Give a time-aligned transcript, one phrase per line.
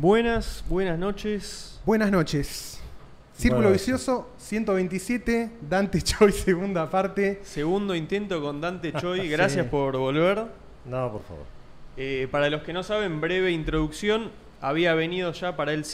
[0.00, 1.78] Buenas, buenas noches.
[1.84, 2.80] Buenas noches.
[3.34, 7.40] Círculo Buenas Vicioso 127, Dante Choi, segunda parte.
[7.42, 9.20] Segundo intento con Dante Choi.
[9.20, 9.28] Sí.
[9.28, 10.46] Gracias por volver.
[10.86, 11.44] No, por favor.
[11.98, 14.30] Eh, para los que no saben, breve introducción.
[14.62, 15.84] Había venido ya para el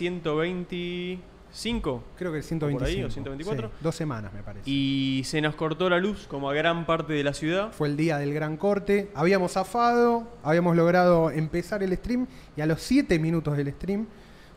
[1.56, 2.78] 125 Creo que el 125.
[2.78, 3.68] ¿Por ahí, o 124?
[3.68, 4.68] Sí, dos semanas me parece.
[4.70, 7.72] y se nos cortó la luz como a gran parte de la ciudad.
[7.72, 9.10] Fue el día del gran corte.
[9.14, 14.06] Habíamos zafado, habíamos logrado empezar el stream y a los 7 minutos del stream,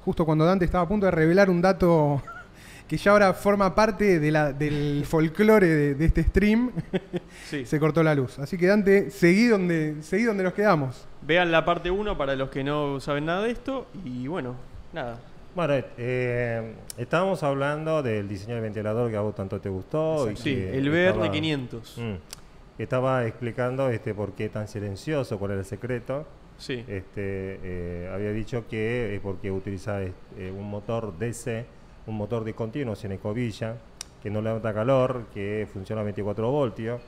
[0.03, 2.21] justo cuando Dante estaba a punto de revelar un dato
[2.88, 6.71] que ya ahora forma parte de la- del folclore de, de este stream,
[7.49, 7.65] Sí.
[7.65, 8.38] se cortó la luz.
[8.39, 11.05] Así que Dante, seguí donde, seguí donde nos quedamos.
[11.21, 13.88] Vean la parte 1 para los que no saben nada de esto.
[14.03, 14.55] Y bueno,
[14.93, 15.19] nada.
[15.59, 20.31] Bueno, eh, estábamos hablando del diseño del ventilador que a vos tanto te gustó.
[20.31, 21.97] y Sí, el BR 500.
[21.97, 22.81] Mm.
[22.81, 26.25] estaba explicando este por qué tan silencioso, cuál era el secreto.
[26.57, 26.85] Sí.
[26.87, 30.13] Este, eh, había dicho que es porque utiliza eh,
[30.57, 31.65] un motor DC,
[32.07, 33.75] un motor de continuo sin escobilla,
[34.23, 37.01] que no levanta calor, que funciona a 24 voltios,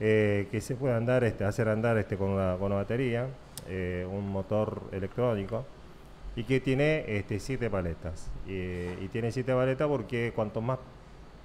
[0.00, 3.28] eh, que se puede andar, este, hacer andar este, con, una, con una batería,
[3.68, 5.64] eh, un motor electrónico,
[6.36, 8.30] y que tiene este, siete paletas.
[8.46, 10.78] Eh, y tiene siete paletas porque cuanto más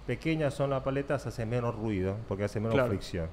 [0.05, 2.89] pequeñas son las paletas, hace menos ruido, porque hace menos Claro.
[2.89, 3.27] fricción.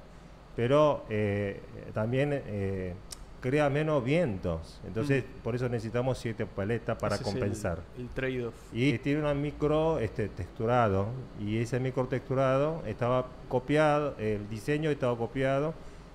[0.55, 1.61] Pero eh,
[1.93, 2.93] también eh,
[3.41, 4.79] crea menos vientos.
[4.85, 7.79] Entonces, por eso necesitamos siete paletas para Ese es el- compensar.
[7.97, 8.53] El, trade-off.
[8.73, 11.07] Y tiene un micro este, texturado.
[11.39, 15.73] Y ese micro texturado estaba copiado, el diseño estaba copiado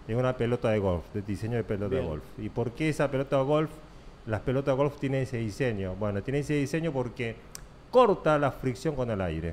[0.09, 2.03] en una pelota de golf, de diseño de pelota Bien.
[2.03, 2.25] de golf.
[2.39, 3.71] ¿Y por qué esa pelota de golf?
[4.27, 5.95] Las pelotas de golf tienen ese diseño.
[5.97, 7.37] Bueno, tiene ese diseño porque
[7.91, 9.51] corta la fricción con el aire.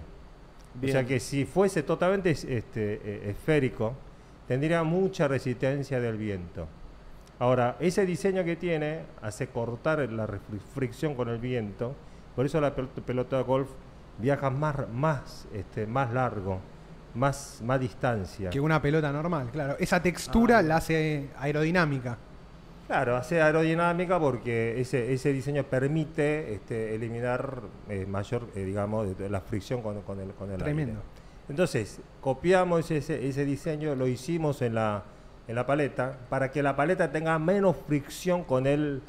[0.77, 1.05] O sea Bien.
[1.05, 3.93] que si fuese totalmente es- este, eh, esférico,
[4.47, 6.67] tendría mucha resistencia del viento.
[7.39, 10.27] Ahora, ese diseño que tiene hace cortar la
[10.73, 11.93] fricción con el viento,
[12.35, 13.69] por eso la pel- pelota de golf
[14.19, 16.59] viaja más, más, este, más largo,
[17.15, 18.49] más, más distancia.
[18.51, 19.75] Que una pelota normal, claro.
[19.79, 20.61] Esa textura Ah.
[20.61, 22.17] la hace aerodinámica.
[22.91, 29.39] Claro, hace aerodinámica porque ese, ese diseño permite este, eliminar eh, mayor, eh, digamos, la
[29.39, 30.65] fricción con, con el, con el aire.
[30.65, 30.99] Tremendo.
[31.47, 35.03] Entonces, copiamos ese, ese diseño, lo hicimos en la,
[35.47, 39.01] en la paleta para que la paleta tenga menos fricción con el,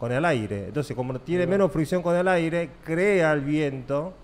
[0.00, 0.64] con el aire.
[0.66, 4.14] Entonces, como tiene menos fricción con el aire, crea el viento,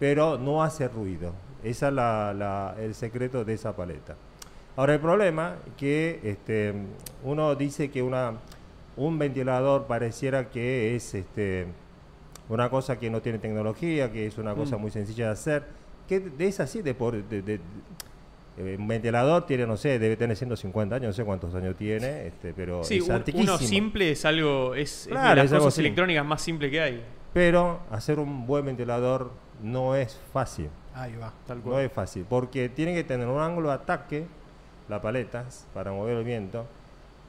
[0.00, 1.32] pero no hace ruido.
[1.62, 4.16] Ese es la- la- el secreto de esa paleta.
[4.74, 6.74] Ahora, el problema que este,
[7.22, 8.32] uno dice que una,
[8.96, 11.66] un ventilador pareciera que es este,
[12.48, 14.80] una cosa que no tiene tecnología, que es una cosa Mm.
[14.80, 15.64] muy sencilla de hacer,
[16.08, 17.22] que de- es así de por...
[17.22, 17.60] de- de-
[18.56, 22.28] eh, un ventilador tiene, no sé, debe tener 150 años, no sé cuántos años tiene,
[22.28, 24.76] este, pero Sí, es un- uno simple es algo.
[24.76, 27.04] Es, es de Claro, las es algo cosas electrónicas más simple que hay.
[27.32, 30.68] Pero hacer un buen ventilador no es fácil.
[30.94, 31.32] Ahí va.
[31.48, 31.84] Tal No cual.
[31.84, 34.26] es fácil, porque tiene que tener un ángulo de ataque,
[34.88, 36.64] las paletas, para mover el viento,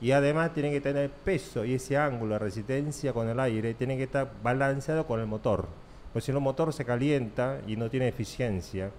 [0.01, 3.97] y además tiene que tener peso y ese ángulo de resistencia con el aire tiene
[3.97, 5.67] que estar balanceado con el motor,
[6.11, 8.91] porque si no el motor se calienta y no tiene eficiencia.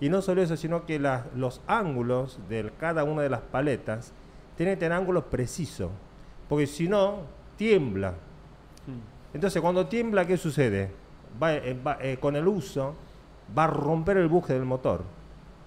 [0.00, 4.12] Y no solo eso, sino que las- los ángulos de cada una de las paletas
[4.56, 5.90] tienen que tener ángulos precisos,
[6.48, 7.20] porque si no,
[7.56, 8.10] tiembla.
[8.10, 9.34] Mm.
[9.34, 10.90] Entonces, cuando tiembla, ¿qué sucede?
[11.40, 12.94] Va, eh, va, eh, con el uso
[13.56, 15.04] va a romper el buje del motor.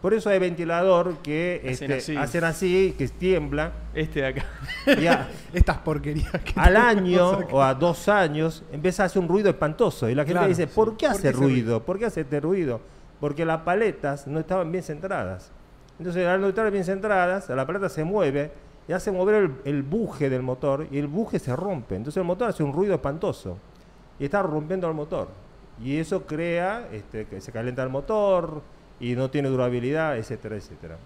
[0.06, 2.16] Por eso hay ventilador que Hacen este, así.
[2.16, 4.46] hacen así, que tiembla, Este de acá.
[4.86, 7.48] a- Estas porquerías que al año acá.
[7.52, 10.08] o a dos años empieza a hacer un ruido espantoso.
[10.08, 10.72] Y la gente Claro, dice, sí.
[10.76, 11.84] ¿por qué ¿Por hace qué ruido?
[11.84, 12.82] ¿Por qué hace este ruido?
[13.20, 15.52] Porque las paletas no estaban bien centradas.
[15.98, 18.52] Entonces, al no estar bien centradas, la paleta se mueve
[18.88, 21.96] y hace mover el, el buje del motor y el buje se rompe.
[21.96, 23.58] Entonces, el motor hace un ruido espantoso
[24.20, 25.30] y está rompiendo el motor.
[25.84, 28.62] Y eso crea este, que se calienta el motor
[29.00, 30.98] y no tiene durabilidad, etcétera, etcétera.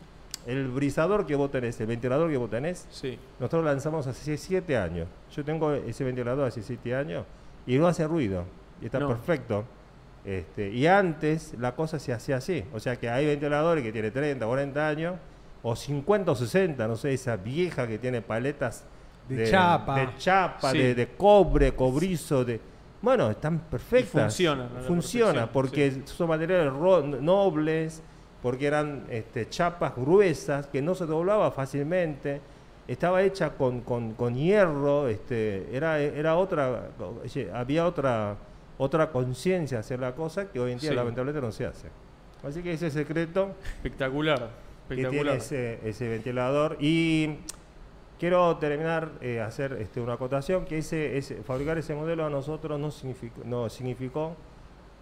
[0.47, 3.18] El brisador que vos tenés, el ventilador que vos tenés, Sí.
[3.39, 5.07] nosotros lo lanzamos hace siete años.
[5.36, 7.25] Yo tengo ese ventilador hace siete años
[7.68, 8.45] y no hace ruido.
[8.81, 9.07] Y está No.
[9.09, 9.65] perfecto.
[10.25, 12.63] Este, y antes la cosa se hacía así.
[12.74, 15.15] O sea que hay ventiladores que tienen 30, 40 años,
[15.62, 18.86] o 50 o 60, no sé, esa vieja que tiene paletas
[19.27, 20.00] De chapa.
[20.00, 20.77] de, chapa, Sí.
[20.77, 22.59] de, de cobre, cobrizo, de...
[23.01, 24.24] Bueno, están perfectas.
[24.24, 26.74] Funciona perfección, porque son materiales
[27.22, 28.01] nobles,
[28.42, 32.42] porque eran este, chapas gruesas que no se doblaba fácilmente.
[32.88, 36.90] Estaba hecha con, con- con hierro, este, era, era otra,
[37.54, 38.36] había otra,
[38.78, 40.96] otra conciencia hacer la cosa que hoy en día Sí.
[40.96, 41.88] lamentablemente no se hace.
[42.44, 44.50] Así que ese secreto Espectacular.
[44.90, 45.38] que tiene Espectacular.
[45.38, 46.78] ese, ese ventilador.
[46.80, 47.38] Y
[48.19, 52.80] quiero terminar, eh, hacer este, una acotación, que ese, ese- fabricar ese modelo a nosotros
[52.80, 54.36] no significó, no significó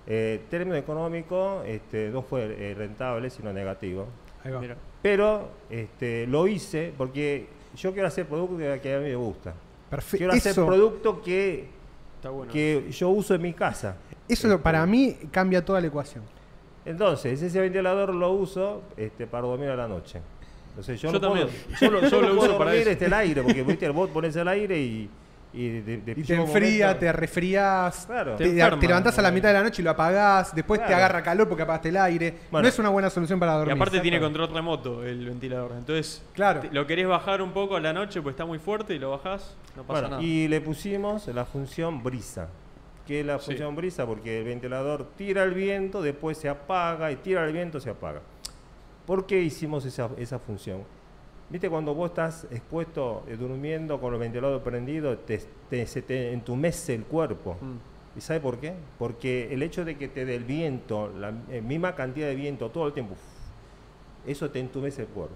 [0.05, 4.07] eh, término económico, este, no fue eh, rentable, sino negativo.
[4.43, 4.59] Ahí va.
[4.61, 4.77] Mira.
[5.01, 9.53] Pero este, lo hice porque yo quiero hacer producto que, que a mí me gusta.
[9.89, 10.17] Perfecto.
[10.17, 11.67] Quiero hacer Eso, producto que,
[12.17, 12.51] Está bueno.
[12.51, 13.95] que yo uso en mi casa.
[14.27, 16.23] eso Este, para mí cambia toda la ecuación.
[16.85, 20.21] Entonces, ese ventilador lo uso este, para dormir a la noche.
[20.77, 21.65] Entonces, yo, Yo no puedo- también.
[21.81, 22.89] yo, yo Lo uso puedo para eso.
[22.91, 23.89] este, el aire, porque ¿viste?
[23.89, 25.09] vos pones el aire y,
[25.53, 28.35] y, de- de- Y te enfría, momento- te resfrías, Claro.
[28.35, 31.23] te, Te levantás a la mitad de la noche y lo apagás, después te agarra
[31.23, 32.31] calor porque apagaste el aire.
[32.51, 32.61] Bueno.
[32.61, 33.73] no es una buena solución para Y dormir.
[33.75, 35.71] aparte tiene control remoto el ventilador.
[35.75, 36.59] Entonces, Claro.
[36.59, 39.09] te- lo querés bajar un poco a la noche, pues está muy fuerte y lo
[39.09, 40.21] bajás, no pasa Bueno, nada.
[40.21, 42.49] y le pusimos la función brisa.
[43.07, 43.45] ¿Qué es la Sí.
[43.47, 44.05] función brisa?
[44.05, 48.19] Porque el ventilador tira el viento, después se apaga y tira el viento, se apaga.
[49.07, 50.83] ¿Por qué hicimos esa, esa función?
[51.49, 56.33] ¿Viste cuando vos estás expuesto, eh, durmiendo con el ventilador prendido, te, te- se te
[56.33, 57.57] entumece el cuerpo?
[57.61, 58.17] Mm.
[58.17, 58.73] ¿Y sabe por qué?
[58.99, 62.69] Porque el hecho de que te dé el viento, la eh, misma cantidad de viento
[62.69, 63.15] todo el tiempo,
[64.25, 65.35] eso te entumece el cuerpo.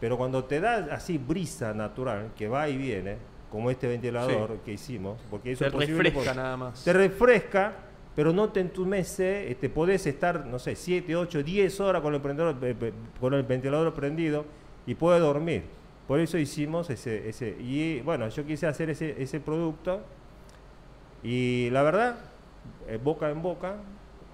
[0.00, 3.16] Pero cuando te da así brisa natural, que va y viene,
[3.52, 6.82] como este ventilador que hicimos, porque eso Te es posible refresca nada más.
[6.84, 7.74] te refresca,
[8.20, 12.20] pero no te entumece, este, podés estar, no sé, 7, 8, 10 horas con el,
[12.20, 14.44] prendedor- eh, eh, con el ventilador prendido
[14.86, 15.62] y puedes dormir.
[16.06, 20.02] Por eso hicimos ese, ese y bueno, yo quise hacer ese, ese producto
[21.22, 22.16] y la verdad,
[23.02, 23.76] boca en boca,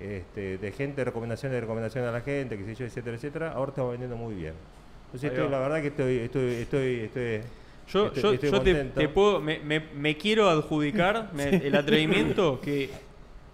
[0.00, 3.69] este, de gente, recomendaciones de recomendaciones a la gente, que sé yo, etcétera, etcétera, ahora
[3.71, 4.55] estamos vendiendo muy bien.
[5.05, 7.40] Entonces estoy, la verdad que estoy, estoy, estoy, estoy
[7.88, 12.61] Yo, estoy- yo, estoy yo te, puedo, me, me- me quiero adjudicar me- el atrevimiento
[12.61, 12.90] que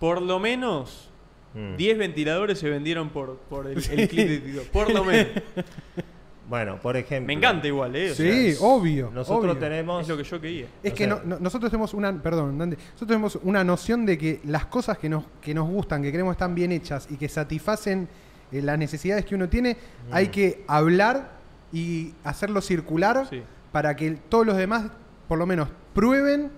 [0.03, 1.09] por lo menos
[1.55, 1.77] Mm.
[1.77, 4.67] 10 ventiladores se vendieron por, por el, el clip de TikTok.
[4.69, 5.29] Por lo menos.
[6.49, 7.27] Bueno, por ejemplo.
[7.29, 8.11] Me encanta igual, ¿eh?
[8.11, 9.11] O Sí, obvio.
[9.15, 9.59] Nosotros obvio.
[9.59, 10.67] tenemos Es lo que yo quería.
[10.83, 14.19] Es O que no- no- nosotros tenemos una, perdón, Dante, nosotros tenemos una noción de
[14.19, 17.29] que las cosas que nos, que nos gustan, que creemos están bien hechas y que
[17.29, 18.09] satisfacen
[18.51, 19.77] eh, las necesidades que uno tiene,
[20.11, 21.33] hay que hablar
[21.73, 23.41] y hacerlo circular Sí.
[23.71, 24.91] para que todos los demás,
[25.29, 26.51] por lo menos, prueben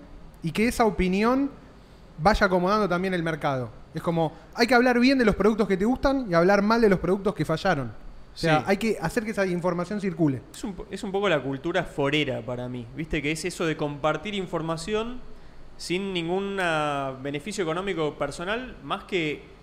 [0.43, 1.51] y que esa opinión
[2.17, 3.69] vaya acomodando también el mercado.
[3.93, 6.81] Es como, hay que hablar bien de los productos que te gustan y hablar mal
[6.81, 7.87] de los productos que fallaron.
[8.33, 8.63] O sea, Sí.
[8.67, 10.41] hay que hacer que esa información circule.
[10.53, 13.21] Es un, es un poco la cultura forera para mí, ¿viste?
[13.21, 15.19] Que es eso de compartir información
[15.77, 19.54] sin ningún ah, beneficio económico personal, más que...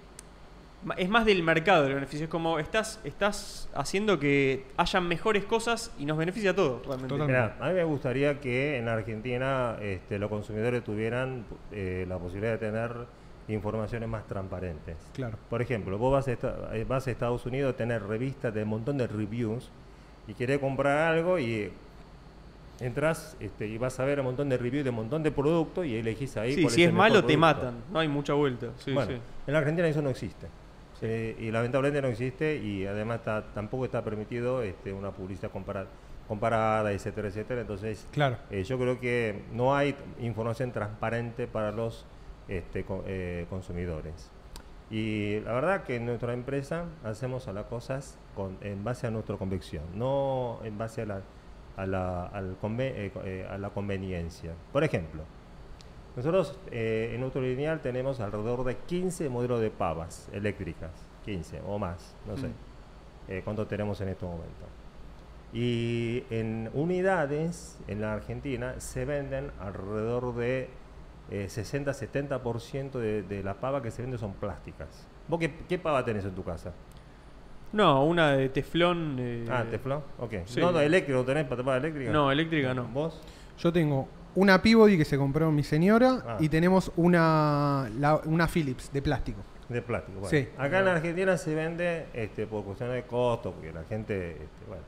[0.96, 5.92] Es más del mercado el beneficio, es como estás, estás haciendo que hayan mejores cosas
[5.98, 7.14] y nos beneficia a todos, realmente.
[7.14, 12.52] Mirá, a mí me gustaría que en Argentina este, los consumidores tuvieran eh, la posibilidad
[12.52, 12.90] de tener
[13.48, 14.96] informaciones más transparentes.
[15.14, 15.36] Claro.
[15.50, 18.64] Por ejemplo, vos vas a, esta- eh, vas a Estados Unidos a tener revistas de
[18.64, 19.70] un montón de reviews
[20.26, 21.70] y querés comprar algo y
[22.80, 25.86] entras este, y vas a ver un montón de reviews de un montón de productos
[25.86, 26.54] y elegís ahí.
[26.54, 28.68] Sí, cuál si es malo te matan, no hay mucha vuelta.
[28.78, 29.18] Sí, bueno, sí.
[29.46, 30.46] en la Argentina eso no existe.
[31.04, 35.86] Eh, y lamentablemente no existe y además está- tampoco está permitido este, una publicidad compara-
[36.28, 37.62] comparada, etcétera, etcétera.
[37.62, 38.36] Entonces, Claro.
[38.50, 42.06] eh, yo creo que no hay información transparente para los
[42.48, 44.30] este, eh, consumidores.
[44.90, 49.10] Y la verdad que en nuestra empresa hacemos a las cosas con, en base a
[49.10, 51.20] nuestra convicción, no en base a la,
[51.76, 54.52] a la, al conve- eh, co- eh, a la conveniencia.
[54.72, 55.22] Por ejemplo,
[56.16, 60.90] nosotros eh, en nuestro lineal tenemos alrededor de 15 modelos de pavas eléctricas,
[61.24, 62.52] 15 o más, no sé Mm.
[63.28, 64.66] eh, cuánto tenemos en este momento.
[65.54, 70.68] Y en unidades en la Argentina se venden alrededor de
[71.30, 75.06] eh, 60-70% de, de la pava que se vende son plásticas.
[75.28, 76.72] ¿Vos qué, qué pava tenés en tu casa?
[77.72, 79.16] No, una de teflón.
[79.18, 80.02] eh, ah, teflón.
[80.18, 80.34] Ok.
[80.46, 80.60] sí.
[80.60, 82.10] No, no, eléctrico, ¿tenés para pava eléctrica?
[82.12, 82.84] No, eléctrica no.
[82.88, 83.20] ¿Vos?
[83.58, 86.36] Yo tengo una Peabody que se compró mi señora Ah.
[86.40, 89.40] y tenemos una, la- una Philips de plástico.
[89.68, 90.20] De plástico.
[90.20, 90.30] Bueno.
[90.30, 90.48] Sí.
[90.58, 94.82] Acá en Argentina se vende este, por cuestiones de costo, porque la gente, este, bueno,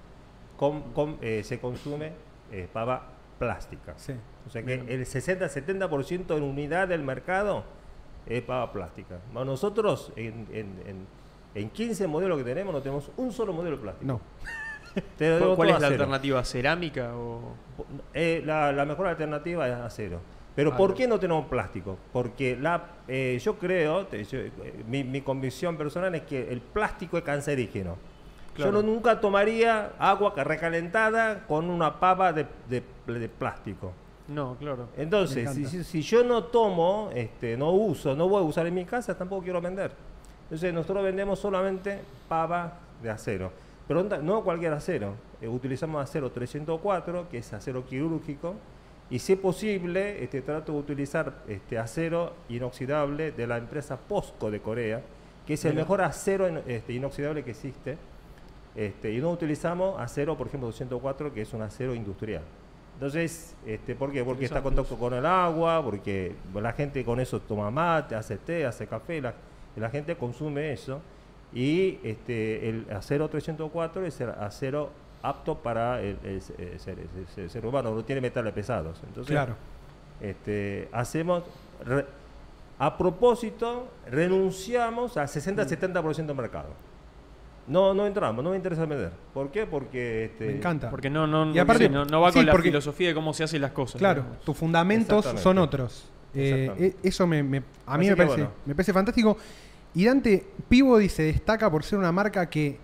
[0.57, 2.13] com- com- eh, se consume
[2.53, 3.09] eh, pava
[3.39, 3.95] plástica.
[3.97, 4.13] Sí.
[4.47, 4.87] O sea que Bien.
[4.89, 7.65] el 60-70% en unidad del mercado
[8.27, 9.19] es pava plástica.
[9.33, 11.07] Bueno, Nosotros en, en- en-
[11.55, 14.07] en 15 modelos que tenemos no tenemos un solo modelo plástico.
[14.07, 14.21] No.
[15.19, 16.45] Te ¿Cuál, es la alternativa?
[16.45, 17.55] ¿Cerámica o.?
[18.13, 20.21] Eh, la, la mejor alternativa es acero.
[20.55, 20.97] Pero Ah, ¿por no.
[20.97, 21.99] qué no tenemos plástico?
[22.13, 24.53] Porque la, eh, yo creo, te- yo, eh,
[24.87, 27.97] mi, mi convicción personal es que el plástico es cancerígeno.
[28.55, 28.71] Claro.
[28.71, 32.83] Yo no, nunca tomaría agua ca- recalentada con una pava de, de-
[33.19, 33.93] de plástico.
[34.29, 34.89] No, claro.
[34.97, 38.85] Entonces, si- si yo no tomo, este, no uso, no voy a usar en mi
[38.85, 39.91] casa, tampoco quiero vender.
[40.45, 41.99] Entonces, nosotros vendemos solamente
[42.29, 43.51] pava de acero.
[43.89, 45.15] Pero no- cualquier acero.
[45.41, 48.55] Eh, utilizamos acero 304, que es acero quirúrgico,
[49.11, 54.51] y si es posible, este, trato de utilizar este, acero inoxidable de la empresa POSCO
[54.51, 55.03] de Corea,
[55.47, 57.99] que es el mejor acero in- este, inoxidable que existe.
[58.75, 62.43] Este, y no utilizamos acero, por ejemplo, 204, que es un acero industrial.
[62.95, 64.25] Entonces, este, ¿por qué?
[64.25, 68.37] Porque está en contacto con el agua, porque la gente con eso toma mate, hace
[68.39, 69.35] té, hace café, la,
[69.77, 71.01] la gente consume eso.
[71.55, 74.91] Y este, el acero 304 es el acero
[75.23, 79.01] apto para el, el- el ser, el- el ser humano, no tiene metales pesados.
[79.07, 79.55] Entonces, Claro.
[80.21, 81.45] este, hacemos,
[81.85, 82.07] re-
[82.79, 85.29] a propósito, renunciamos al Mm.
[85.29, 86.71] 60-70% del mercado.
[87.67, 89.13] No, no entramos, no me interesa vender.
[89.33, 89.65] ¿Por qué?
[89.65, 90.27] Porque...
[90.27, 90.91] Este, Me encanta.
[90.91, 93.33] Porque no, no, Y aparte- no, no va sí, con la porque- filosofía de cómo
[93.33, 93.99] se hacen las cosas.
[93.99, 94.45] Claro, digamos.
[94.45, 96.11] tus fundamentos son otros.
[96.35, 96.97] Eh, Exactamente.
[97.03, 98.51] e- eso me, me- a mí me parece, bueno.
[98.67, 99.39] me parece fantástico.
[99.95, 102.79] Y Dante, Peabody se destaca por ser una marca que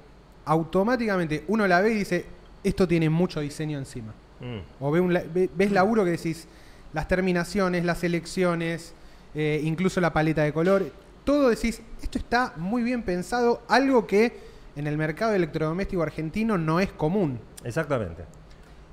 [0.45, 2.25] automáticamente uno la ve y dice,
[2.63, 4.13] esto tiene mucho diseño encima.
[4.41, 4.59] Mm.
[4.85, 6.47] O ve un la- ve- ves laburo que decís,
[6.93, 8.95] las terminaciones, las selecciones,
[9.35, 10.91] eh, incluso la paleta de color,
[11.25, 14.33] todo decís, esto está muy bien pensado, algo que
[14.77, 17.39] en el mercado electrodoméstico argentino no es común.
[17.65, 18.25] Exactamente.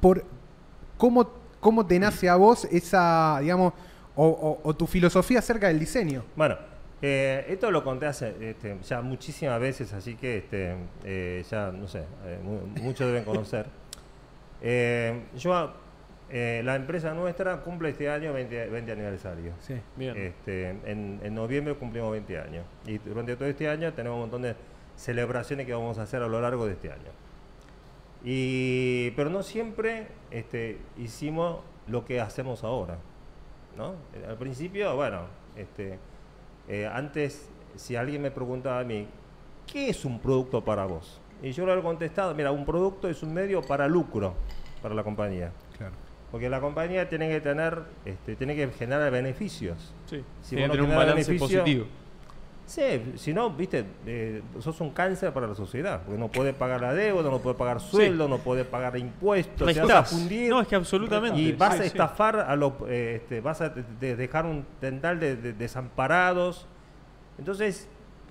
[0.01, 0.23] Por
[0.97, 3.73] cómo, cómo te nace a vos esa, digamos,
[4.15, 6.23] o, o- o tu filosofía acerca del diseño.
[6.35, 6.57] Bueno,
[7.01, 11.87] eh, esto lo conté hace este, ya muchísimas veces, así que este, eh, ya, no
[11.87, 13.65] sé, eh, mu- muchos deben conocer.
[14.59, 15.71] Eh, yo,
[16.31, 19.51] eh, la empresa nuestra cumple este año 20, 20 aniversario.
[19.59, 19.75] Sí.
[19.95, 20.17] Bien.
[20.17, 22.65] Este, en, en noviembre cumplimos 20 años.
[22.87, 24.55] Y durante todo este año tenemos un montón de
[24.95, 27.11] celebraciones que vamos a hacer a lo largo de este año.
[28.23, 32.97] Y, pero no siempre este, hicimos lo que hacemos ahora.
[33.77, 33.93] ¿no?
[34.27, 35.21] Al principio, bueno,
[35.55, 35.99] este,
[36.67, 39.07] eh, antes, si alguien me preguntaba a mí,
[39.65, 41.19] ¿qué es un producto para vos?
[41.41, 44.33] Y yo le he contestado, mira, un producto es un medio para lucro
[44.81, 45.51] para la compañía.
[45.77, 45.93] Claro.
[46.31, 49.93] Porque la compañía tiene que tener, este, tiene que generar beneficios.
[50.07, 50.23] Sí.
[50.41, 51.85] Si Tiene vos que no tener un balance beneficio- positivo.
[52.67, 56.81] Sí, si no, viste, eh, sos un cáncer para la sociedad, porque no puede pagar
[56.81, 60.09] la deuda, no puede pagar sueldo, no puede pagar impuestos, te vas a Restás.
[60.09, 61.39] fundir No, es que absolutamente.
[61.39, 61.87] y vas Sí, a sí.
[61.87, 66.67] estafar a los, eh, este, vas a de- de- dejar un tental de, de- desamparados.
[67.39, 67.87] Entonces,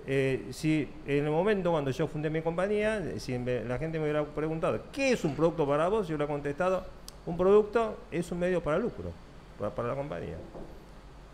[0.06, 4.22] eh, si en el momento cuando yo fundé mi compañía, si la gente me hubiera
[4.22, 6.08] preguntado, ¿qué es un producto para vos?
[6.08, 6.84] Yo le he contestado,
[7.24, 9.12] un producto es un medio para lucro,
[9.58, 10.36] para, para la compañía.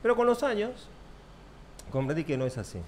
[0.02, 0.88] Pero con los años,
[1.92, 2.80] comprendí que no es así.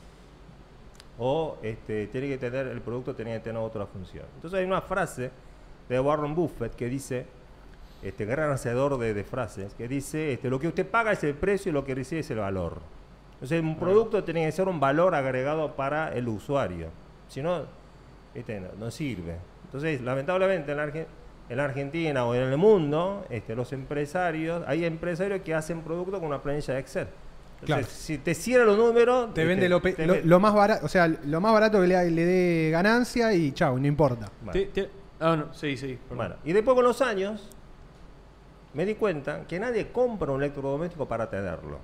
[1.18, 4.25] O este, tiene que tener, el producto tiene que tener otra función.
[4.34, 5.30] Entonces hay una frase
[5.88, 7.26] de Warren Buffett que dice,
[8.02, 11.34] este gran hacedor de, de frases, que dice, este, lo que usted paga es el
[11.34, 12.78] precio y lo que recibe es el valor.
[13.34, 16.88] Entonces un producto tiene que ser un valor agregado para el usuario.
[17.28, 17.62] Si no,
[18.34, 19.37] este, no, no sirve.
[19.66, 21.06] Entonces, lamentablemente en la, Arge-
[21.49, 26.18] en la Argentina o en el mundo, este, los empresarios, hay empresarios que hacen productos
[26.18, 27.08] con una planilla de Excel.
[27.61, 27.87] Entonces, Claro.
[27.88, 31.40] si te cierra los números, Te vende lo, te lo- más barato, o sea, lo
[31.40, 34.30] más barato que le, le dé ganancia y chau, no importa.
[34.40, 34.52] Bueno.
[34.52, 35.99] Te- te- ah, no, sí, sí.
[36.14, 37.49] Bueno, y después con los años
[38.75, 41.78] me di cuenta que nadie compra un electrodoméstico para tenerlo.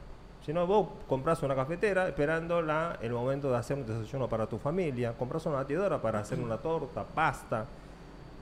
[0.44, 4.46] Si no, vos compras una cafetera esperando la- el momento de hacer un desayuno para
[4.46, 7.66] tu familia, compras una batidora para hacer una torta, pasta.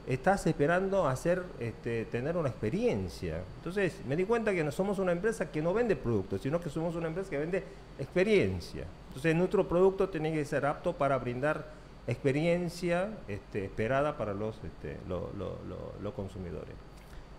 [0.08, 3.42] Estás esperando hacer, este, tener una experiencia.
[3.58, 6.70] Entonces me di cuenta que no somos una empresa que no vende productos, sino que
[6.70, 7.62] somos una empresa que vende
[7.98, 8.84] experiencia.
[9.08, 11.66] Entonces nuestro producto tiene que ser apto para brindar
[12.06, 16.74] experiencia este, esperada para los, este, lo- lo- lo- los consumidores.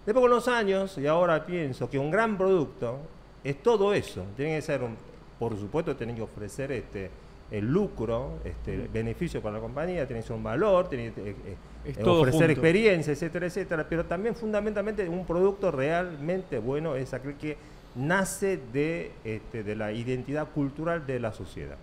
[0.06, 2.98] Después con los años, y ahora pienso que un gran producto
[3.44, 4.24] es todo eso.
[4.38, 4.96] Tiene que ser, un-
[5.40, 7.10] por supuesto, tiene que ofrecer este,
[7.52, 11.36] el lucro, este, beneficio para la compañía, tiene que ser un valor, tiene que eh,
[11.46, 12.52] eh, eh, todo ofrecer junto.
[12.52, 13.86] experiencia, etcétera, etcétera.
[13.90, 17.58] Pero también fundamentalmente un producto realmente bueno es aquel que
[17.96, 21.78] nace de, este, de la identidad cultural de la sociedad.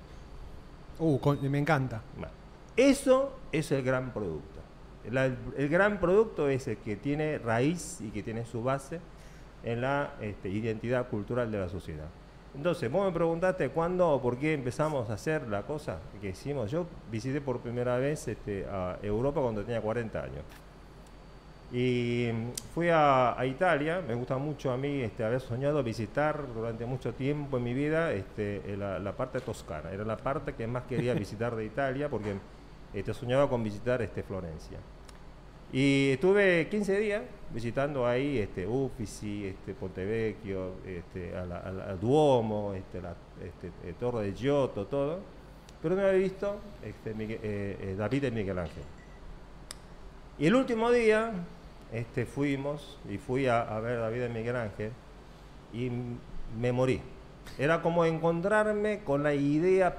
[0.99, 2.01] Uh, con- me encanta.
[2.77, 4.61] Eso es el gran producto.
[5.11, 9.01] La- el gran producto es el que tiene raíz y que tiene su base
[9.65, 12.07] en la este, identidad cultural de la sociedad.
[12.57, 16.71] Entonces, vos me preguntaste cuándo o por qué empezamos a hacer la cosa que hicimos.
[16.71, 20.43] Yo visité por primera vez este, a Europa cuando tenía 40 años.
[21.71, 26.47] Y mm, fui a, a Italia, me gusta mucho a mí este, haber soñado visitar
[26.55, 29.91] durante mucho tiempo en mi vida este, eh, la, la parte toscana.
[29.93, 32.37] Era la parte que más quería visitar de Italia porque
[32.95, 34.79] este, soñaba con visitar este, Florencia.
[35.73, 41.85] Y estuve 15 días visitando ahí este, Uffizi, este, Pontevecchio, este, a la- a la-
[41.85, 45.21] al Duomo, este, la este, eh, Torre de Giotto, todo.
[45.83, 48.83] Pero no había visto este, Migue- eh, eh, David y Miguel Ángel.
[50.39, 51.33] Y el último día
[51.93, 54.91] este, fuimos y fui a, a ver a David de Miguel Ángel
[55.73, 55.91] y
[56.59, 57.01] me morí.
[57.59, 59.97] Era como encontrarme con la idea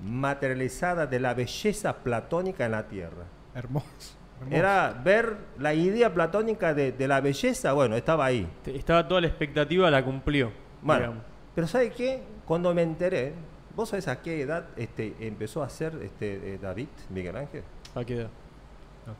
[0.00, 3.24] materializada de la belleza platónica en la Tierra.
[3.54, 4.16] Hermoso.
[4.50, 8.46] Era ver la idea platónica de, de la belleza, bueno, estaba ahí.
[8.66, 10.52] Estaba toda la expectativa, la cumplió.
[10.82, 11.24] Bueno, digamos.
[11.54, 12.22] pero ¿sabe qué?
[12.44, 13.32] Cuando me enteré,
[13.74, 17.62] ¿vos sabés a qué edad este, empezó a hacer este, eh, David Miguel Ángel?
[17.94, 18.28] ¿A qué edad?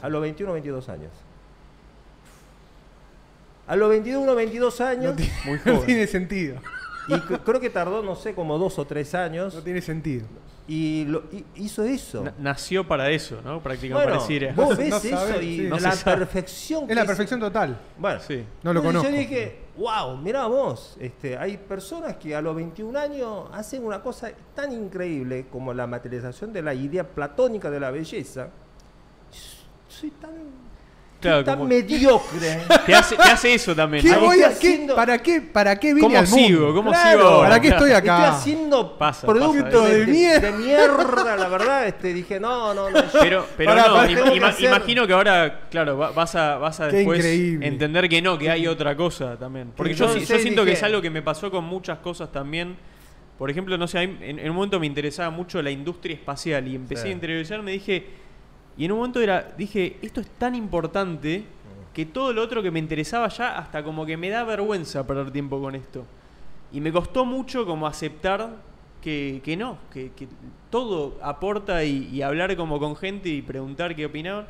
[0.02, 1.10] A los 21 22 años.
[3.66, 5.86] A los 21 22 No, años, tiene, Muy no joven.
[5.86, 6.56] tiene sentido.
[7.08, 10.26] y cr- creo que tardó, no sé, como dos o tres años, No tiene sentido.
[10.66, 12.24] Y, lo, y hizo eso.
[12.24, 13.60] Na- nació para eso, ¿no?
[13.62, 14.54] Prácticamente bueno, pareciera.
[14.54, 15.60] vos No ves sabés, eso sí.
[15.66, 16.90] y No la perfección.
[16.90, 17.78] Es la perfección total.
[17.98, 18.44] Bueno, Sí.
[18.62, 19.08] No lo conozco.
[19.10, 24.00] Yo dije, wow, mirá vos, este, hay personas que a los 21 años hacen una
[24.02, 28.48] cosa tan increíble como la materialización de la idea platónica de la belleza.
[29.88, 30.30] Soy tan,
[31.28, 32.60] Claro, tan como- mediocre.
[32.86, 34.04] Te hace, te hace eso también.
[34.04, 36.60] ¿Qué voy a- haciendo- ¿Para qué, para qué vine ¿Cómo al sigo?
[36.60, 36.74] mundo?
[36.74, 37.10] ¿Cómo Claro.
[37.18, 37.28] sigo?
[37.28, 37.48] ahora?
[37.48, 38.28] ¿Para qué estoy Estoy acá?
[38.30, 40.52] haciendo Pasa, productos pasa, de mierda.
[40.52, 41.86] de mierda, la verdad.
[41.86, 43.00] Este, dije, no, no, no.
[43.20, 46.86] Pero, pero no, im- que hacer- imagino que ahora, claro, va- vas a, vas a
[46.88, 47.66] después increíble.
[47.66, 49.72] entender que no, que hay otra cosa también.
[49.76, 52.30] Porque yo, Entonces sí- yo siento que es algo que me pasó con muchas cosas
[52.32, 52.76] también.
[53.38, 56.14] Por ejemplo, no sé, a mí en, en un momento me interesaba mucho la industria
[56.14, 57.08] espacial y empecé Sí.
[57.08, 58.06] a interiorizarme y dije,
[58.76, 61.44] y en un momento era, dije, esto es tan importante
[61.92, 65.30] que todo lo otro que me interesaba ya hasta como que me da vergüenza perder
[65.30, 66.04] tiempo con esto.
[66.72, 68.56] Y me costó mucho como aceptar
[69.00, 70.26] que, que no, que, que
[70.70, 74.46] todo aporta y, y hablar como con gente y preguntar qué opinaban,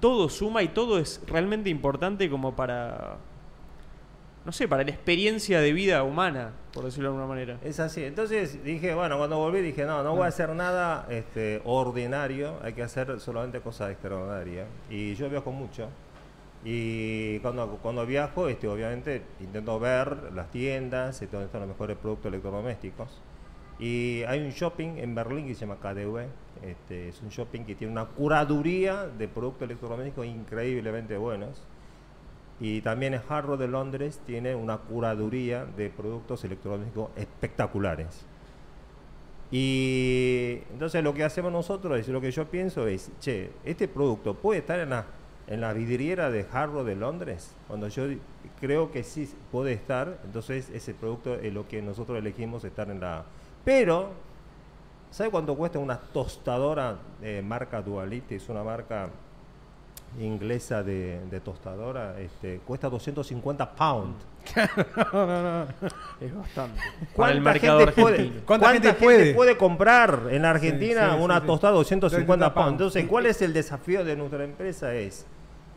[0.00, 3.18] todo suma y todo es realmente importante como para,
[4.46, 7.58] no sé, para la experiencia de vida humana, por decirlo de alguna manera.
[7.64, 8.04] Es así.
[8.04, 12.72] Entonces dije, bueno, cuando volví dije, no, no voy a hacer nada este, ordinario, hay
[12.72, 14.68] que hacer solamente cosas extraordinarias.
[14.88, 15.88] Y yo viajo mucho.
[16.64, 21.96] Y cuando, cuando viajo, este, obviamente intento ver las tiendas, y dónde están los mejores
[21.96, 23.20] productos electrodomésticos.
[23.80, 26.18] Y hay un shopping en Berlín que se llama KDW.
[26.62, 31.64] Este, es un shopping que tiene una curaduría de productos electrodomésticos increíblemente buenos.
[32.58, 38.24] Y también el Harrow de Londres tiene una curaduría de productos electrónicos espectaculares.
[39.50, 44.34] Y entonces lo que hacemos nosotros, es lo que yo pienso es, che, este producto
[44.34, 45.06] puede estar en la,
[45.46, 48.04] en la vidriera de Harrow de Londres, cuando yo
[48.60, 53.00] creo que sí puede estar, entonces ese producto es lo que nosotros elegimos estar en
[53.00, 53.24] la...
[53.64, 54.10] Pero,
[55.10, 58.36] ¿sabe cuánto cuesta una tostadora de marca Dualite?
[58.36, 59.10] Es una marca
[60.20, 64.16] inglesa de, de tostadora, este, cuesta 250 pounds.
[65.12, 65.66] No, no, no.
[66.20, 66.80] Es bastante.
[67.12, 68.42] ¿Cuánta el mercado gente puede- argentino.
[68.46, 68.92] ¿Cuánta gente
[69.34, 69.56] puede?
[69.56, 72.06] comprar en Argentina Sí, sí, una sí, tostada de 250
[72.46, 72.72] 250 pounds?
[72.72, 73.06] Entonces.
[73.08, 74.94] ¿cuál es el desafío de nuestra empresa?
[74.94, 75.26] Es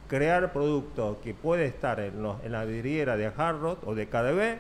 [0.08, 4.58] crear productos que puede estar en, los- en la vidriera de Harrod o de KDB,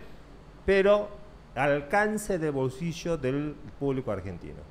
[0.65, 1.09] pero
[1.55, 4.68] al alcance de bolsillo del público argentino.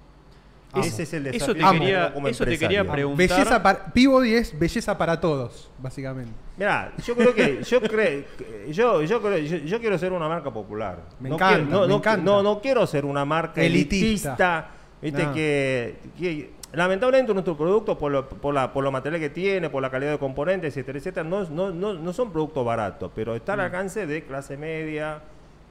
[0.75, 1.73] Ese es el Eso desafío te que Amo.
[1.79, 3.29] tenemos quería, como eso te quería preguntar.
[3.29, 6.33] Belleza para, Peabody es belleza para todos, básicamente.
[6.59, 8.25] Mira, yo creo que yo creo
[8.71, 10.99] yo yo creo yo, yo quiero ser una marca popular.
[11.21, 12.25] Me no encanta, quiero, no, me no- encanta.
[12.25, 14.05] no- no quiero ser una marca Elitista.
[14.31, 14.69] elitista,
[15.01, 15.33] viste No.
[15.33, 19.81] que, que lamentablemente nuestro producto por lo, por la por lo material que tiene, por
[19.81, 23.53] la calidad de componentes, etcétera, etcétera, no, no, no, no son productos baratos, pero está
[23.57, 23.61] Mm.
[23.61, 25.23] al alcance de clase media.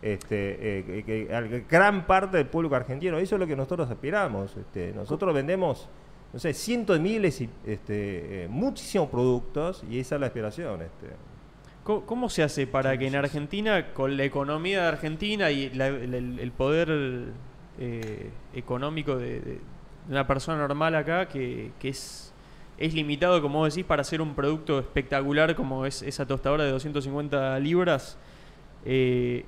[0.02, 4.56] Este, eh, que- gran parte del público argentino, eso es lo que nosotros aspiramos.
[4.56, 5.90] Este, nosotros vendemos,
[6.34, 10.82] no sé, cientos de miles y este, eh, muchísimos productos y esa es la aspiración.
[10.84, 11.08] Este.
[11.84, 15.88] ¿Cómo, cómo se hace para que en Argentina, con la economía de Argentina y la-
[15.88, 16.90] el, poder
[17.80, 19.60] eh, económico de, de
[20.10, 22.34] una persona normal acá, que, que es,
[22.78, 26.72] es limitado, como vos decís, para hacer un producto espectacular como es esa tostadora de
[26.72, 28.18] 250 libras?
[28.86, 29.44] eh,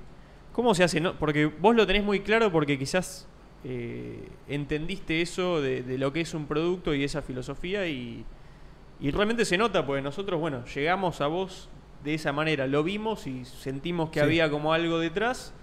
[0.60, 1.00] ¿Cómo se hace?
[1.00, 1.13] No?
[1.13, 3.26] Porque vos lo tenés muy claro porque quizás
[3.63, 8.26] eh, entendiste eso de, de lo que es un producto y esa filosofía y,
[9.00, 11.69] y realmente se nota, porque nosotros, bueno, llegamos a vos
[12.04, 14.26] de esa manera, lo vimos y sentimos que Sí.
[14.26, 15.54] había como algo detrás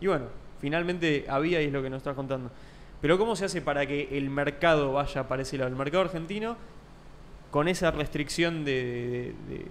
[0.00, 0.24] y bueno,
[0.58, 2.50] finalmente había y es lo que nos estás contando.
[3.02, 5.68] Pero ¿cómo se hace para que el mercado vaya para ese lado?
[5.68, 6.56] El mercado argentino
[7.50, 9.66] con esa restricción de, de- de-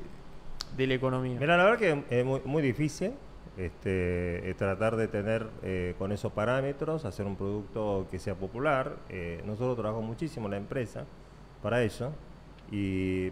[0.78, 1.38] de la economía.
[1.39, 3.13] Mira, la verdad que es muy, muy difícil
[3.58, 8.96] este, eh, tratar de tener eh, con esos parámetros, hacer un producto que sea popular.
[9.10, 11.06] Eh, nosotros trabajamos muchísimo en la empresa
[11.62, 12.12] para eso,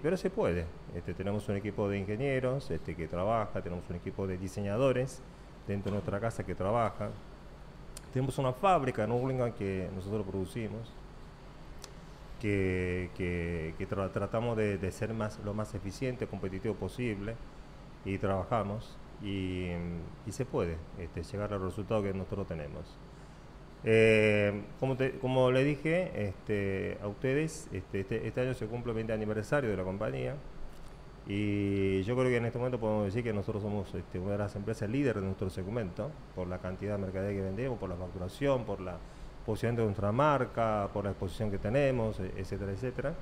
[0.02, 0.66] pero se puede.
[0.96, 5.22] Este, tenemos un equipo de ingenieros este, que trabaja, tenemos un equipo de diseñadores
[5.68, 7.10] dentro de nuestra casa que trabaja.
[8.14, 10.92] Tenemos una fábrica en Hurlingham que nosotros producimos
[12.42, 15.12] que, que- que tra- tratamos de, ser
[15.44, 17.36] lo más eficiente, competitivo posible
[18.06, 19.72] y trabajamos y,
[20.32, 22.98] se puede este, llegar al resultado que nosotros tenemos.
[23.86, 28.96] Eh, como, como le dije este, a ustedes, este, este, este año se cumple el
[28.96, 30.36] 20 aniversario de la compañía
[31.28, 34.38] y yo creo que en este momento podemos decir que nosotros somos este, una de
[34.40, 37.96] las empresas líderes de nuestro segmento por la cantidad de mercadería que vendemos, por la
[37.96, 38.98] facturación, por la
[39.46, 43.14] posición de nuestra marca, por la exposición que tenemos, e- etcétera, etcétera.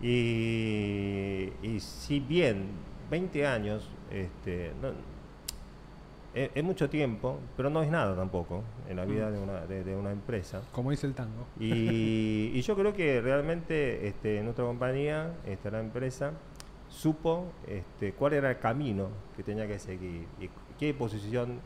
[0.00, 2.66] Y, y si bien
[3.10, 5.15] 20 años este, no-
[6.36, 9.82] es, es mucho tiempo, pero no es nada tampoco en la vida de una, de-
[9.82, 10.62] de una empresa.
[10.72, 11.46] Como dice el tango.
[11.58, 16.32] Y, y yo creo que realmente este, nuestra compañía, este, la empresa,
[16.88, 21.58] supo este, cuál era el camino que tenía que seguir y qué posición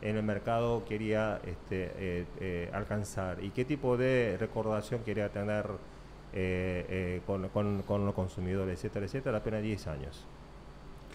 [0.00, 5.66] en el mercado quería este, eh, eh, alcanzar y qué tipo de recordación quería tener
[6.32, 10.24] eh, con, con- con los consumidores, etcétera, etcétera, apenas 10 años.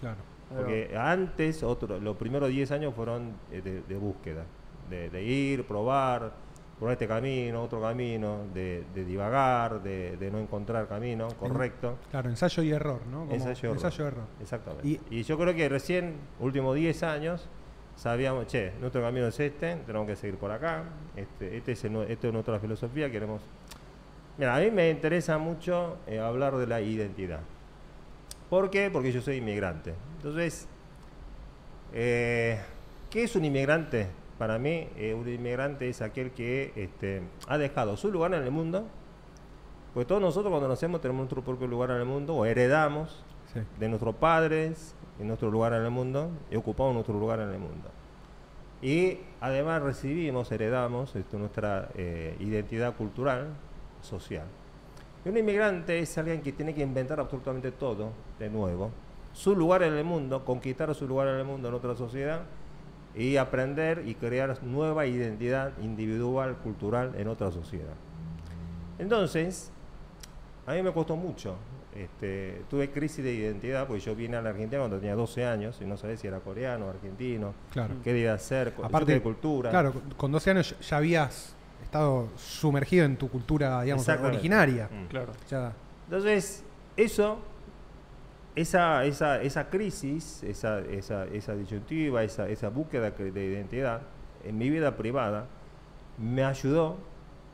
[0.00, 0.18] Claro.
[0.54, 4.44] Porque antes, otro, los primeros 10 años fueron eh, de, de búsqueda,
[4.90, 6.32] de, de ir, probar,
[6.78, 11.96] probar este camino, otro camino, de, de divagar, de, no encontrar camino correcto.
[12.10, 13.20] Claro, ensayo y error, ¿no?
[13.20, 14.24] Como Ensayo, ensayo y error.
[14.40, 14.86] Exactamente.
[14.88, 17.48] Y- Y, yo creo que recién, últimos 10 años,
[17.96, 20.84] sabíamos, che, nuestro camino es este, tenemos que seguir por acá,
[21.16, 23.40] este, este es, el esta es nuestra filosofía, queremos...
[24.36, 27.40] Mira, a mí me interesa mucho eh, hablar de la identidad.
[28.54, 28.88] ¿Por qué?
[28.88, 29.94] Porque yo soy inmigrante.
[30.18, 30.68] Entonces,
[31.92, 32.60] eh,
[33.10, 34.06] ¿qué es un inmigrante?
[34.38, 38.52] Para mí, eh, un inmigrante es aquel que este, ha dejado su lugar en el
[38.52, 38.84] mundo,
[39.92, 43.58] porque todos nosotros cuando nacemos tenemos nuestro propio lugar en el mundo, o heredamos Sí.
[43.80, 47.58] de nuestros padres en nuestro lugar en el mundo y ocupamos nuestro lugar en el
[47.58, 47.90] mundo.
[48.80, 53.48] Y además recibimos, heredamos este, nuestra eh, identidad cultural,
[54.00, 54.46] social.
[55.24, 58.90] Y un inmigrante es alguien que tiene que inventar absolutamente todo de nuevo,
[59.32, 62.42] su lugar en el mundo, conquistar su lugar en el mundo en otra sociedad
[63.14, 67.94] y aprender y crear nueva identidad individual, cultural en otra sociedad.
[68.98, 69.70] Entonces,
[70.66, 71.56] a mí me costó mucho.
[71.94, 75.78] Este, tuve crisis de identidad porque yo vine a la Argentina cuando tenía 12 años
[75.80, 77.94] y no sabía si era coreano, argentino, Claro.
[78.02, 79.70] qué debía hacer, Aparte, de cultura.
[79.70, 84.88] Claro, con- con 12 años ya habías estado sumergido en tu cultura, digamos, originaria.
[84.90, 85.06] Mm.
[85.06, 85.32] Claro.
[85.48, 85.72] Ya,
[86.06, 86.64] Entonces,
[86.96, 87.38] eso,
[88.56, 94.02] esa, esa, esa crisis, esa, esa, esa disyuntiva, esa, esa búsqueda de identidad
[94.44, 95.46] en mi vida privada,
[96.18, 96.96] me ayudó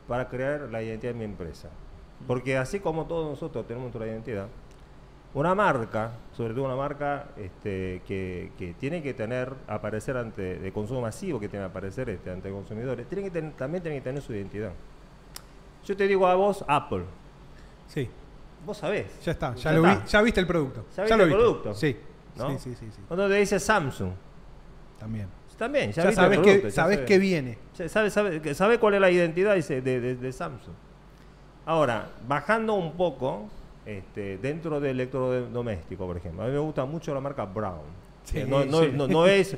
[0.09, 1.69] para crear la identidad de mi empresa.
[2.27, 4.49] Porque así como todos nosotros tenemos nuestra identidad,
[5.33, 10.73] una marca, sobre todo una marca este, que, que tiene que tener, aparecer ante, de
[10.73, 14.03] consumo masivo, que tiene que aparecer este, ante consumidores, tiene que ten- también tiene que
[14.05, 14.73] tener su identidad.
[15.87, 17.05] Yo te digo a vos, Apple,
[17.87, 18.11] sí,
[18.65, 19.07] vos sabés.
[19.25, 19.55] ya está.
[19.55, 20.85] Ya, Ya lo vi, ya viste el producto.
[20.97, 21.43] Ya Ya, viste lo el viste.
[21.43, 21.97] producto, Sí.
[22.37, 22.51] ¿no?
[22.51, 23.03] sí, sí, sí, sí.
[23.09, 24.13] Cuando te dice Samsung,
[24.99, 25.27] También.
[25.59, 27.09] también, ya, Ya, viste el sabes, producto, que, ya sabes sabes.
[27.09, 27.59] que viene.
[27.77, 28.11] Ya sabe,
[28.55, 30.75] sabe, cuál es la identidad de, de- de Samsung.
[31.67, 33.49] Ahora, bajando un poco,
[33.87, 38.01] este, dentro del electrodoméstico, por ejemplo, a mí me gusta mucho la marca Brown.
[38.25, 38.91] Sí, que no, no- sí.
[38.95, 39.57] no- no es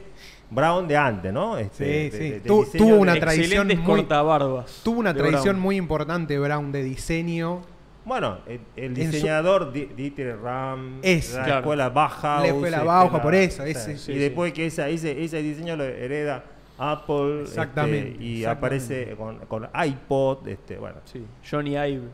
[0.51, 1.59] Brown de antes, ¿no?
[1.59, 2.19] Este, Sí, de- sí.
[2.19, 4.81] de- de Tu- diseño tuvo de- una tradición muy- cortabarbas.
[4.85, 5.61] Tuvo una tradición Brown.
[5.61, 7.63] muy importante, Brown, de diseño.
[8.05, 11.61] Bueno, el, el su- diseñador Di- Dieter Ram, Es, la claro.
[11.61, 12.43] escuela Bauhaus.
[12.43, 14.89] La escuela este, Bauhaus, la- por eso, o sea, ese- y sí, después que esa,
[14.89, 16.45] ese, ese diseño lo hereda
[16.79, 17.43] Apple.
[17.45, 18.47] este, y exactamente.
[18.49, 20.49] aparece con, con iPod.
[20.49, 21.25] Este, bueno, Sí.
[21.49, 22.09] Johnny Ive.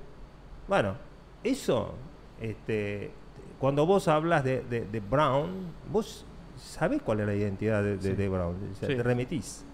[0.67, 0.95] bueno,
[1.43, 1.95] eso,
[2.41, 3.11] este,
[3.59, 8.03] cuando vos hablas de, de- de Brown, vos sabés cuál es la identidad de, de-
[8.11, 8.13] Sí.
[8.13, 8.57] de Brown.
[8.73, 8.95] o sea, Sí.
[8.95, 9.65] Te remitís.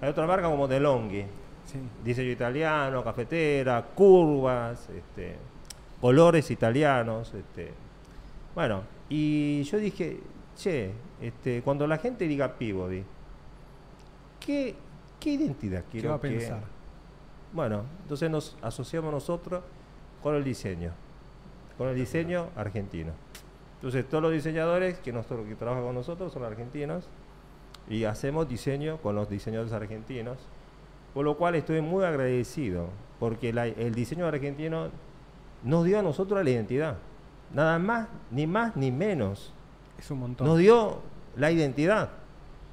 [0.00, 1.24] Hay otra marca como DeLonghi.
[1.64, 1.78] Sí.
[2.04, 5.34] diseño italiano, cafetera, curvas, este,
[6.08, 7.72] colores italianos, este.
[8.54, 10.20] Bueno, y yo dije,
[10.54, 13.02] che, este, cuando la gente diga Peabody,
[14.38, 14.74] ¿qué,
[15.18, 16.62] qué identidad ¿Qué quiero va a que- pensar?
[17.54, 19.62] Bueno, entonces nos asociamos nosotros
[20.22, 20.90] con el diseño,
[21.78, 23.12] con el diseño argentino.
[23.76, 27.08] Entonces todos los diseñadores que, nosotros, que trabajan con nosotros son argentinos
[27.88, 30.36] y hacemos diseño con los diseñadores argentinos,
[31.14, 32.88] por lo cual estoy muy agradecido,
[33.18, 34.88] porque la- el diseño argentino
[35.64, 36.96] nos dio a nosotros la identidad,
[37.52, 39.52] nada más, ni más ni menos,
[39.98, 40.46] Es un montón.
[40.46, 41.00] nos dio
[41.36, 42.10] la identidad.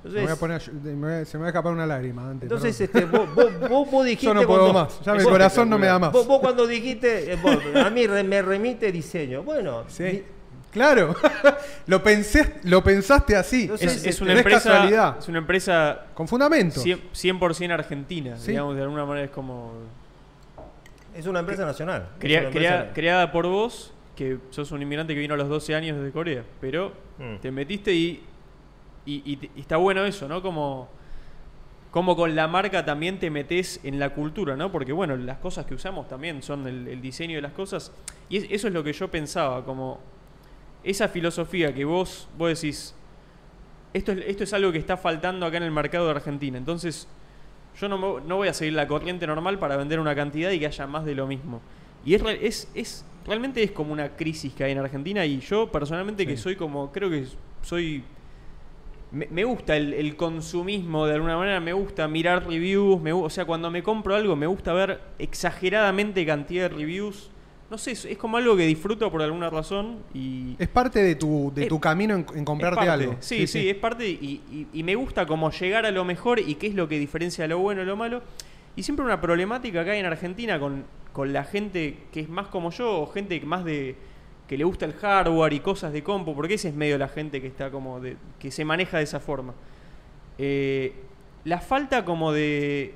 [0.04, 2.27] me voy a Entonces, poner, me voy a- se me va a escapar una lágrima
[2.30, 2.43] antes.
[2.43, 4.99] entonces este, vos, vos- vos- vos dijiste Yo no puedo cuando- más.
[5.01, 6.12] Ya mi corazón no me da más.
[6.12, 9.43] Vos, vos cuando dijiste, eh, vos, a mí re- me remite diseño.
[9.43, 10.04] Bueno, Sí.
[10.04, 10.23] di-
[10.71, 11.13] Claro.
[11.88, 13.63] lo, pensé, lo pensaste así.
[13.63, 15.17] Entonces, Es, es este, una empresa, casualidad.
[15.19, 16.82] es una empresa Con fundamento.
[16.82, 18.51] 100%, 100% argentina, Sí.
[18.51, 19.73] digamos, de alguna manera es como...
[21.15, 22.10] Es una empresa nacional.
[22.19, 25.76] Crea- una crea- creada por vos, que sos un inmigrante que vino a los 12
[25.76, 27.38] años desde Corea, pero Mm.
[27.41, 28.24] te metiste y,
[29.06, 30.41] y, y está bueno eso, ¿no?
[30.41, 30.89] Como,
[31.91, 34.71] como con la marca también te metes en la cultura, ¿no?
[34.71, 37.91] Porque bueno, las cosas que usamos también son el, el diseño de las cosas.
[38.30, 40.00] Y es- eso es lo que yo pensaba, como
[40.84, 42.95] esa filosofía que vos, vos decís,
[43.93, 46.58] esto es, esto es algo que está faltando acá en el mercado de Argentina.
[46.58, 47.08] Entonces,
[47.79, 50.60] yo no, me- no voy a seguir la corriente normal para vender una cantidad y
[50.60, 51.62] que haya más de lo mismo.
[52.05, 55.71] Y es, es, es realmente es como una crisis que hay en Argentina y yo
[55.71, 57.25] personalmente que soy como, creo que
[57.62, 58.03] soy...
[59.12, 63.29] Me, me gusta el, el consumismo de alguna manera, me gusta mirar reviews, me, o
[63.29, 67.29] sea, cuando me compro algo me gusta ver exageradamente cantidad de reviews.
[67.71, 70.55] No sé, es, es como algo que disfruto por alguna razón y...
[70.60, 73.15] Es parte de tu, de Eh, tu camino en, en comprarte parte, algo.
[73.21, 76.55] Sí, sí, es parte y, y- y me gusta como llegar a lo mejor y
[76.55, 78.21] qué es lo que diferencia lo bueno y lo malo.
[78.75, 82.71] Y siempre una problemática acá en Argentina con, con la gente que es más como
[82.71, 83.95] yo, o gente que más de
[84.49, 87.39] que le gusta el hardware y cosas de compu, porque ese es medio la gente
[87.39, 89.53] que está como de, que se maneja de esa forma.
[90.38, 90.93] Eh,
[91.45, 92.93] la falta como de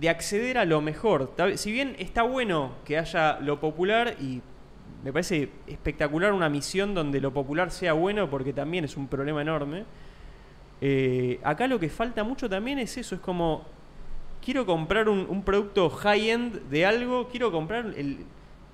[0.00, 1.32] de acceder a lo mejor.
[1.56, 4.40] Si bien está bueno que haya lo popular y
[5.04, 9.42] me parece espectacular una misión donde lo popular sea bueno porque también es un problema
[9.42, 9.84] enorme.
[10.80, 13.66] eh, acá lo que falta mucho también es eso, es como
[14.42, 18.24] quiero comprar un, un producto high-end de algo, quiero comprar el,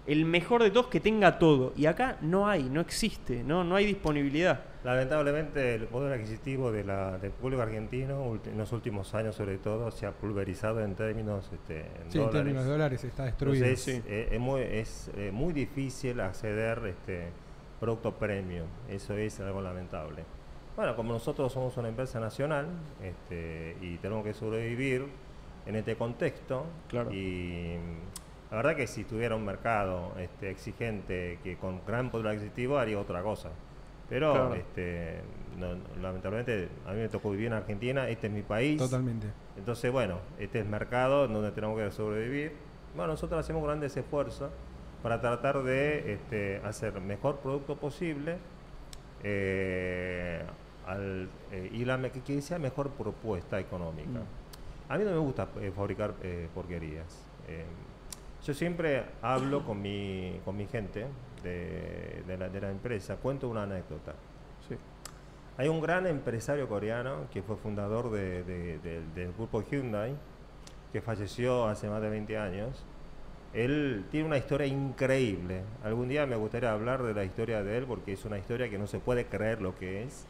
[0.07, 1.73] el mejor de todos que tenga todo.
[1.77, 4.61] Y acá no hay, no existe, no, no hay disponibilidad.
[4.85, 9.91] Lamentablemente el poder adquisitivo de la, del público argentino en los últimos años sobre todo
[9.91, 13.65] se ha pulverizado en términos este, en Sí, en términos de dólares está destruido.
[13.67, 14.03] Entonces Sí.
[14.07, 17.31] eh, es, muy, es eh, muy difícil acceder este
[17.81, 20.23] producto premium, eso es algo lamentable.
[20.77, 22.67] Bueno, como nosotros somos una empresa nacional
[23.03, 25.05] este, y tenemos que sobrevivir
[25.67, 27.11] en este contexto, Claro.
[27.13, 27.77] y
[28.51, 32.99] la verdad que si tuviera un mercado este, exigente que con gran poder adquisitivo haría
[32.99, 33.51] otra cosa.
[34.09, 34.55] Pero Claro.
[34.55, 35.21] este,
[35.59, 38.79] no- no, lamentablemente a mí me tocó vivir en Argentina, este es mi país.
[38.79, 39.27] Totalmente.
[39.57, 42.53] Entonces, bueno, este es el mercado donde tenemos que sobrevivir.
[42.95, 44.51] Bueno, nosotros hacemos grandes esfuerzos
[45.03, 48.37] para tratar de este, hacer el mejor producto posible
[49.25, 50.43] eh,
[50.87, 54.21] al, eh, y la, que- sea mejor propuesta económica.
[54.89, 57.25] A mí no me gusta eh, fabricar eh, porquerías.
[58.47, 61.07] Yo siempre hablo con mi, con mi gente
[61.43, 64.13] de, de la, de la empresa, cuento una anécdota.
[64.69, 64.77] Sí.
[65.59, 70.15] Hay un gran empresario coreano que fue fundador de- de- del- del grupo Hyundai,
[70.93, 72.85] que falleció hace más de 20 años.
[73.53, 75.63] Él tiene una historia increíble.
[75.83, 78.79] Algún día me gustaría hablar de la historia de él porque es una historia que
[78.79, 80.25] no se puede creer lo que es.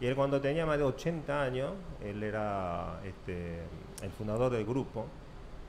[0.00, 3.60] Y él cuando tenía más de 80 años, él era este,
[4.02, 5.06] el fundador del grupo.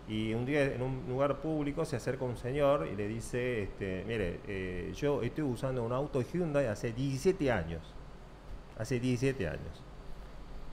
[0.07, 4.05] Y un día en un lugar público se acerca un señor y le dice, este,
[4.07, 7.81] mire, eh, yo estoy usando un auto Hyundai hace 17 años.
[8.77, 9.83] Hace 17 años.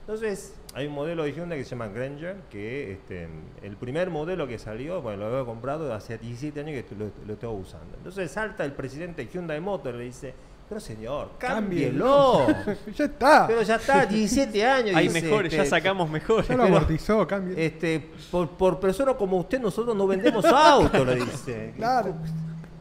[0.01, 3.27] Entonces, hay un modelo de Hyundai que se llama Granger, que este,
[3.63, 7.33] el primer modelo que salió, bueno, lo había comprado hace 17 años que lo, lo
[7.33, 7.97] estoy usando.
[7.97, 10.33] Entonces salta el presidente de Hyundai Motor y le dice,
[10.67, 12.47] pero señor, cámbielo.
[12.95, 13.45] ya está.
[13.47, 14.95] pero ya está, 17 años.
[14.95, 16.47] Hay mejores, ya este, sacamos mejores.
[16.47, 17.55] ya lo amortizó, cambio.
[17.57, 21.73] Este, por, por persona como usted, nosotros no vendemos autos, le dice.
[21.77, 22.15] Claro.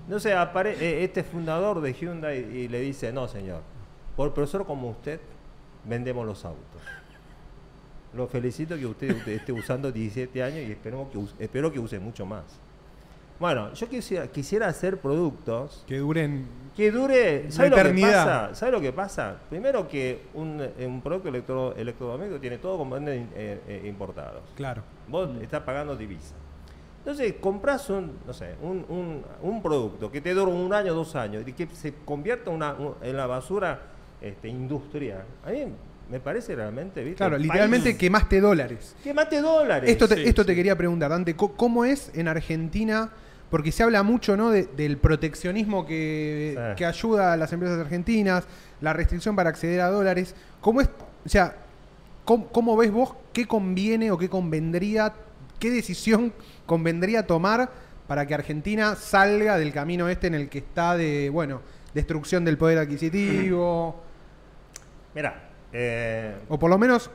[0.05, 3.63] Entonces apare- eh, este fundador de Hyundai y le dice, no señor,
[4.17, 5.19] por persona como usted,
[5.85, 6.81] vendemos los autos.
[8.15, 11.79] Lo felicito que usted, usted esté usando 17 años y esperemos que use- espero que
[11.81, 12.45] use mucho más.
[13.41, 16.47] Bueno, yo quisiera, quisiera hacer productos Que duren.
[16.77, 17.45] Que dure.
[17.45, 18.25] La ¿Sabe lo que eternidad.
[18.49, 18.55] pasa?
[18.55, 19.37] ¿Sabe lo que pasa?
[19.49, 24.43] Primero que un, eh, un producto electro, electrodoméstico tiene todo componentes eh, eh, importados.
[24.57, 24.83] Claro.
[25.09, 26.35] Vos estás pagando divisa.
[26.99, 31.15] Entonces, compras un, no sé, un, un- un producto que te dura un año, dos
[31.17, 33.81] años, y que se convierta una- un- en la basura
[34.23, 35.23] este, industrial.
[35.45, 35.67] A mí
[36.11, 37.19] me parece realmente, ¿viste?
[37.19, 38.97] Claro, literalmente país quemaste dólares.
[39.05, 39.91] que mate dólares.
[39.91, 40.47] Esto te, Sí, esto sí.
[40.49, 43.11] te quería preguntar, Dante, ¿cómo es en Argentina?
[43.55, 44.51] Porque se habla mucho ¿no?
[44.51, 46.75] de- del proteccionismo que, Sí.
[46.77, 48.43] que ayuda a las empresas argentinas,
[48.81, 50.35] la restricción para acceder a dólares.
[50.61, 50.89] ¿Cómo es,
[51.25, 51.55] o sea,
[52.25, 55.13] cómo, cómo ves vos qué conviene o qué convendría,
[55.61, 56.33] qué decisión
[56.67, 57.71] convendría tomar
[58.09, 61.61] para que Argentina salga del camino este en el que está de, bueno,
[61.95, 64.03] destrucción del poder adquisitivo,
[65.15, 67.09] Mira, eh, o por lo menos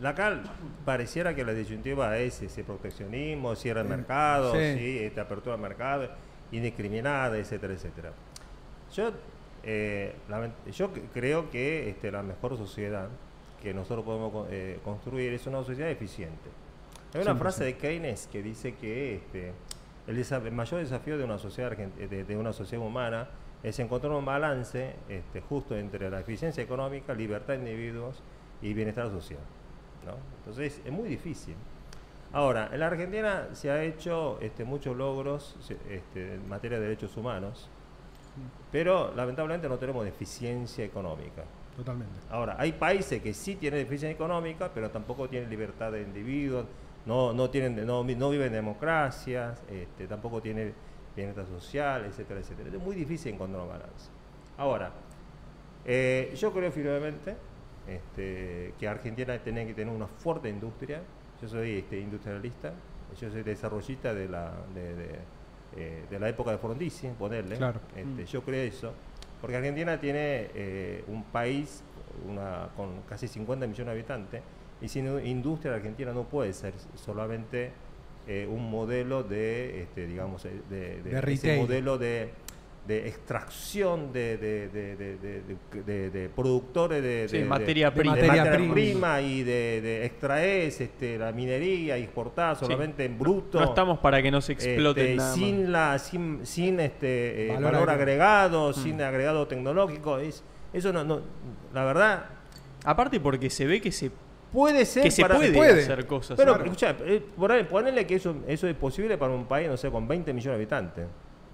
[0.00, 0.42] La cal
[0.84, 4.78] pareciera que la disyuntiva es ese proteccionismo, cierre el mercado, Sí.
[4.78, 4.98] sí.
[5.00, 6.08] esta apertura al mercado,
[6.52, 8.12] indiscriminada, etcétera, etcétera.
[8.94, 9.10] Yo,
[9.64, 10.14] eh,
[10.72, 13.08] yo creo que este, la mejor sociedad
[13.60, 16.48] que nosotros podemos eh, construir es una sociedad eficiente.
[17.14, 17.38] Hay una 100%.
[17.38, 19.52] frase de Keynes que dice que este,
[20.06, 23.28] el, mayor desafío de una sociedad de, de una sociedad humana
[23.62, 28.22] es encontrar un balance este, justo entre la eficiencia económica, libertad de individuos
[28.62, 29.40] y bienestar social.
[30.08, 30.14] ¿No?
[30.38, 31.54] Entonces es muy difícil.
[32.32, 35.56] Ahora, en la Argentina se ha hecho este, muchos logros
[35.88, 37.68] este, en materia de derechos humanos,
[38.70, 41.44] pero lamentablemente no tenemos eficiencia económica.
[41.76, 42.12] Totalmente.
[42.30, 46.66] Ahora, hay países que sí tienen eficiencia económica, pero tampoco tienen libertad de individuos,
[47.06, 50.74] no, no, tienen, no, vi- no viven democracias, este, tampoco tienen
[51.16, 52.68] bienestar social, etcétera, etcétera.
[52.68, 54.10] Es muy difícil encontrar un balance.
[54.58, 54.90] Ahora,
[55.84, 57.36] eh, yo creo firmemente
[57.88, 61.00] este, que Argentina tiene que tener una fuerte industria.
[61.40, 62.72] Yo soy este, industrialista,
[63.20, 65.18] yo soy desarrollista de la, de, de,
[65.76, 67.56] eh, de la época de Frondizi, ponerle.
[67.56, 67.80] Claro.
[67.96, 68.26] Este, Mm.
[68.26, 68.92] Yo creo eso.
[69.40, 71.82] Porque Argentina tiene eh, un país
[72.28, 74.42] una, con casi 50 millones de habitantes
[74.80, 77.70] y sin industria la Argentina no puede ser solamente
[78.26, 82.30] eh, un modelo de, este, digamos, de, De ese modelo de,
[82.88, 87.48] de extracción de, de, de- de- de- de- de- de productores de, Sí, de- de-
[87.48, 88.16] materia de prima.
[88.16, 88.74] de materia materia prima.
[88.74, 93.60] prima y de, de extraes este, la minería y exportar solamente en bruto.
[93.60, 95.38] No estamos para que nos exploten Este, nada más.
[95.38, 98.68] sin la sin, sin este eh, Valor valor, agregado.
[98.68, 101.20] agregado, sin agregado tecnológico es eso no, no
[101.74, 102.24] la verdad
[102.84, 104.10] Aparte porque se ve que se,
[104.52, 105.82] puede ser que se para- puede, puede.
[105.82, 106.36] hacer cosas.
[106.38, 106.64] pero Claro.
[106.64, 109.90] escuchá, eh, por ahí, ponele que eso eso es posible para un país no sé
[109.90, 111.04] con 20 millones de habitantes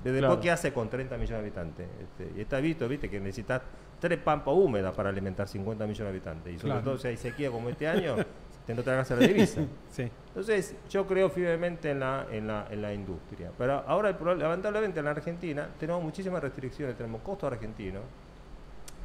[0.04, 0.38] desde Claro.
[0.40, 3.62] qué hace con 30 millones de habitantes Este, y está visto viste que necesitas
[3.98, 6.84] tres pampas húmedas para alimentar 50 millones de habitantes y sobre Claro.
[6.84, 8.16] todo si hay sequía como este año
[8.66, 10.08] te no te hagas la divisa Sí.
[10.28, 13.50] Entonces, yo creo firmemente en la, en la, en la industria.
[13.56, 18.02] Pero ahora, el problema- lamentablemente, en la Argentina tenemos muchísimas restricciones, tenemos costos argentinos,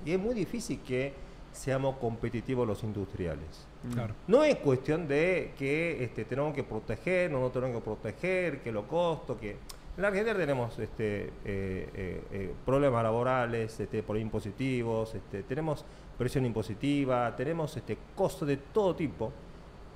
[0.05, 1.13] y es muy difícil que
[1.51, 3.67] seamos competitivos los industriales.
[3.83, 3.91] Mm.
[3.93, 4.15] Claro.
[4.27, 8.71] No es cuestión de que este, tenemos que proteger, no, no tenemos que proteger, que
[8.71, 9.57] lo costo, que...
[9.99, 15.83] En la Argentina tenemos este, eh, eh, eh, problemas laborales, este, por impositivos, este, tenemos
[16.17, 19.33] presión impositiva, tenemos este, costos de todo tipo,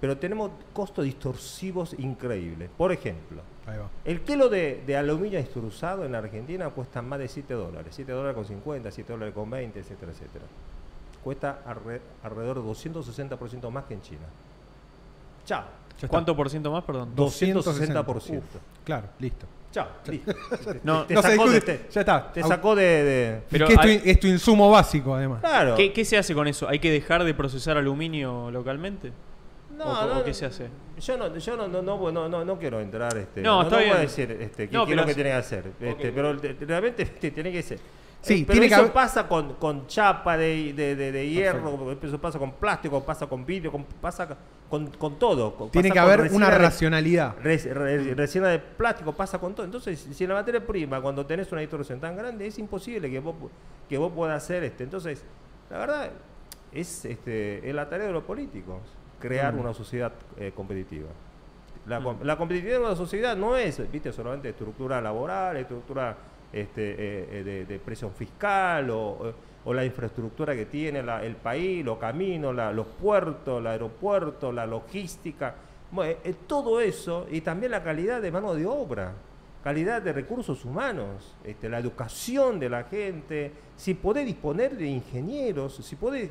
[0.01, 2.69] pero tenemos costos distorsivos increíbles.
[2.77, 3.87] Por ejemplo, Ahí va.
[4.03, 7.93] el kilo de, de aluminio extrusado en la Argentina cuesta más de 7 dólares.
[7.95, 10.43] 7 dólares con 50, 7 dólares con 20, etcétera, etcétera.
[11.23, 14.25] Cuesta alre- alrededor de 260% más que en China.
[15.45, 15.63] Chao.
[16.09, 17.15] ¿Cuánto por ciento más, perdón?
[17.15, 18.37] 260%.
[18.39, 18.43] Uf,
[18.83, 19.45] claro, listo.
[19.73, 19.87] Chao.
[20.07, 20.31] listo.
[20.83, 22.31] No, te no sacó, de, discute, te, ya está.
[22.31, 22.83] te sacó de...
[23.03, 25.39] de- Pero que es, tu, hay- es tu insumo básico, además.
[25.41, 25.75] Claro.
[25.75, 26.69] ¿Qué, qué se hace con eso?
[26.69, 29.11] ¿Hay que dejar de procesar aluminio localmente?
[29.75, 30.67] No, ¿O- no, o qué se hace?
[31.01, 33.75] Yo no, yo no, no, no, no, no, no quiero entrar, este, No, no, está
[33.77, 34.07] no voy a bien.
[34.07, 36.53] decir este, qué, No, qué es lo que es- tiene que hacer, este, pero te-
[36.65, 37.79] realmente te tiene que ser.
[38.23, 41.91] Sí, pero tiene que eso haber- pasa con, con chapa de, de, de- de hierro,
[42.01, 44.27] eso pasa con plástico, pasa con vidrio, con- pasa
[44.69, 45.53] con, con todo.
[45.55, 47.35] con- Tiene que haber una racionalidad.
[47.43, 49.65] res- re- resina de plástico pasa con todo.
[49.65, 53.35] Entonces, si la materia prima, cuando tenés una distorsión tan grande, es imposible que vos,
[53.89, 54.85] que vos puedas hacer este.
[54.85, 55.23] Entonces,
[55.69, 56.09] la verdad,
[56.71, 58.79] es, este, es la tarea de los políticos,
[59.19, 59.59] crear Mm.
[59.59, 61.09] una sociedad eh, competitiva.
[61.85, 62.23] La, Mm.
[62.23, 66.15] la competitividad de una sociedad no es, viste, solamente estructura laboral, estructura
[66.53, 69.33] este, eh, eh, de, presión fiscal o,
[69.65, 74.51] o- la infraestructura que tiene la- el país, los caminos, la- los puertos, el aeropuerto,
[74.51, 75.55] la logística,
[75.91, 79.13] bueno, eh, eh, todo eso y también la calidad de mano de obra,
[79.63, 85.75] calidad de recursos humanos, este, la educación de la gente, si podés disponer de ingenieros,
[85.77, 86.29] si podés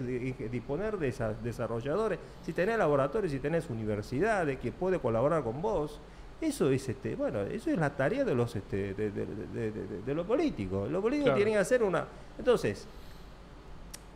[0.50, 5.98] disponer de desarrolladores, si tenés laboratorios, si tenés universidades que puede colaborar con vos,
[6.42, 9.72] eso es este, bueno, eso es la tarea de los este, de, de-
[10.04, 10.90] de- los políticos.
[10.90, 11.36] Los políticos Claro.
[11.36, 12.04] tienen que hacer una.
[12.38, 12.86] Entonces,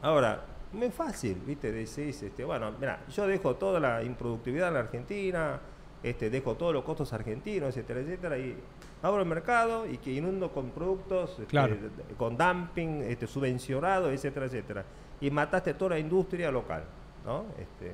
[0.02, 1.70] ahora, muy fácil, ¿viste?
[1.72, 5.60] Decís, este, bueno, mira, yo dejo toda la improductividad en la Argentina,
[6.02, 8.56] este, dejo todos los costos argentinos, etcétera, etcétera, y
[9.02, 11.76] abro el mercado y que inundo con productos, este, Claro.
[12.18, 14.84] con dumping, este, subvencionado, etcétera, etcétera.
[15.20, 16.82] Y mataste toda la industria local,
[17.24, 17.44] ¿no?
[17.58, 17.92] Este,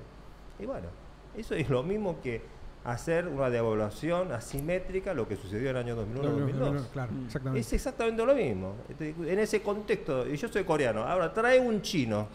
[0.59, 0.89] y bueno,
[1.37, 2.43] eso es lo mismo que
[2.85, 6.53] hacer una devaluación asimétrica, lo que sucedió en el año 2001-2002.
[6.55, 7.27] No, no, no, claro, Mm.
[7.27, 7.61] exactamente.
[7.61, 8.75] Es exactamente lo mismo.
[8.89, 12.27] Este, En ese contexto, y yo soy coreano, ahora trae un chino.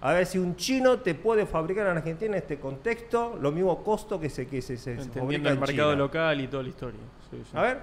[0.00, 3.82] A ver si un chino te puede fabricar en Argentina en este contexto lo mismo
[3.82, 6.02] costo que se que se, se- Entendiendo el en mercado China.
[6.02, 7.00] local y toda la historia.
[7.30, 7.56] Sí, sí.
[7.56, 7.78] A ver,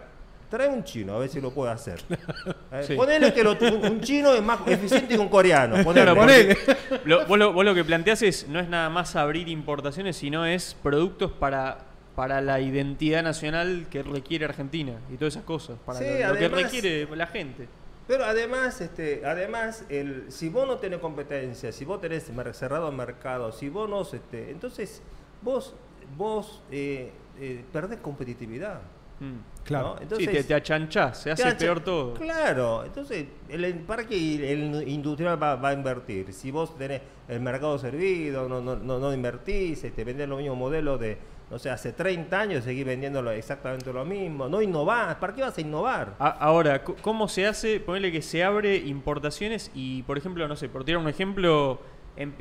[0.49, 1.99] trae un chino, a ver si lo puede hacer.
[2.71, 2.95] A ver, Sí.
[2.95, 5.83] Ponele que lo- un, un chino es más eficiente que un coreano.
[5.83, 5.93] Ponele.
[6.05, 6.57] Claro, Ponele.
[7.05, 10.45] Lo- vos, lo, vos lo que planteás es, no es nada más abrir importaciones, sino
[10.45, 11.79] es productos para,
[12.21, 16.35] para la identidad nacional que requiere Argentina y todas esas cosas, para Sí, lo, lo
[16.35, 17.67] que requiere la gente.
[18.07, 22.95] Pero además, este, además, el, si vos no tenés competencia, si vos tenés cerrado el
[22.95, 25.01] mercado, si vos no, este, entonces
[25.41, 25.73] vos,
[26.15, 28.81] vos eh, eh, perdés competitividad.
[29.19, 29.63] Mm.
[29.63, 29.95] Claro.
[30.07, 30.15] ¿no?
[30.15, 32.13] sí, te, te achanchás, se hace te peor todo.
[32.13, 36.31] Claro, entonces, el, ¿para qué el industrial va, va a invertir?
[36.33, 40.57] Si vos tenés el mercado servido, no, no, no, no invertís, este, vendés los mismos
[40.59, 45.35] modelos de, no sé, hace 30 años seguís vendiendo exactamente lo mismo, no innovás, ¿para
[45.35, 46.15] qué vas a innovar?
[46.17, 47.81] Ahora, ¿cómo se hace?
[47.81, 51.81] Ponerle que se abre importaciones y, por ejemplo, no sé, por tirar un ejemplo,
[52.15, 52.31] em-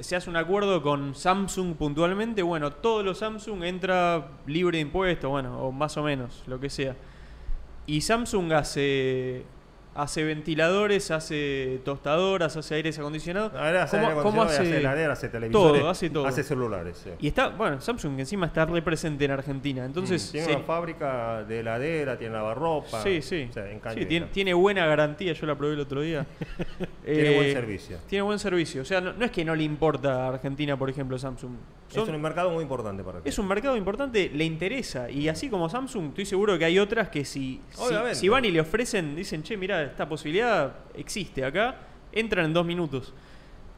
[0.00, 5.30] se hace un acuerdo con Samsung puntualmente, bueno, todos los Samsung entra libre de impuestos,
[5.30, 6.96] bueno, o más o menos, lo que sea.
[7.86, 9.44] Y Samsung hace
[9.94, 13.52] hace ventiladores, hace tostadoras, hace aires acondicionados.
[13.54, 16.26] Ahora hace ¿Cómo- aire cómo acondicionado, hace hace heladera, hace televisores, todo, hace todo.
[16.26, 17.00] hace celulares.
[17.04, 17.10] sí.
[17.20, 20.28] Y está, bueno, Samsung encima está represente en Argentina, entonces...
[20.28, 23.02] Mm, tiene una fábrica de heladera, tiene lavarropa.
[23.02, 23.46] Sí, sí.
[23.48, 26.26] o sea, en Sí, tiene, tiene buena garantía, yo la probé el otro día.
[27.04, 27.98] Tiene buen Eh, servicio.
[28.08, 28.80] Tiene buen servicio.
[28.80, 31.52] O sea, no, no es que no le importa a Argentina, por ejemplo, Samsung.
[31.88, 35.10] Son- es un mercado muy importante para es un mercado importante, le interesa.
[35.10, 38.50] Y así como Samsung, estoy seguro que hay otras que si, si, si van y
[38.50, 41.76] le ofrecen, dicen, che, mira, esta posibilidad existe acá,
[42.12, 43.12] entran en dos minutos.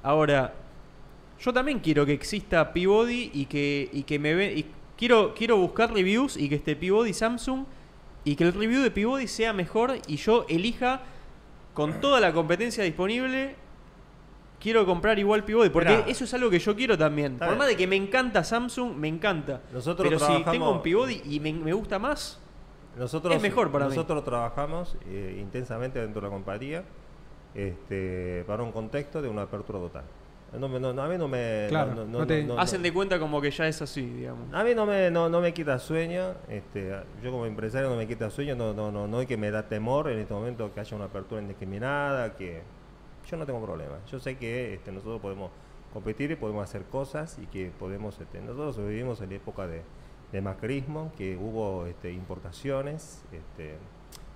[0.02, 0.54] Ahora,
[1.40, 5.56] yo también quiero que exista Peabody y que, y que me ve, y quiero, quiero
[5.58, 7.64] buscar reviews y que esté Peabody Samsung
[8.24, 11.02] y que el review de Peabody sea mejor y yo elija
[11.74, 13.54] con toda la competencia disponible
[14.60, 16.08] quiero comprar igual Peabody porque Mirá.
[16.08, 17.38] eso es algo que yo quiero también.
[17.38, 19.60] Por más de que me encanta Samsung, me encanta.
[19.72, 22.40] Nosotros Pero si tengo un Peabody y me, me gusta más,
[22.96, 23.90] Nosotros, Es mejor para mí.
[23.90, 26.82] nosotros trabajamos eh, intensamente dentro de la compañía
[27.54, 30.04] este, para un contexto de una apertura total.
[30.58, 31.66] No, me- no, no, a mí no me...
[31.68, 34.52] Claro, no- no te- hacen de cuenta como que ya es así, digamos.
[34.54, 38.06] A mí no me, no, no me quita sueño, este, yo como empresario no me
[38.06, 40.80] quita sueño, no, no, no, no es que me da temor en este momento que
[40.80, 42.62] haya una apertura indiscriminada, que
[43.28, 43.96] yo no tengo problema.
[44.10, 45.50] Yo sé que este, nosotros podemos
[45.92, 49.82] competir y podemos hacer cosas y que podemos, este, nosotros vivimos en la época de,
[50.32, 53.76] de macrismo, que hubo este, importaciones, este,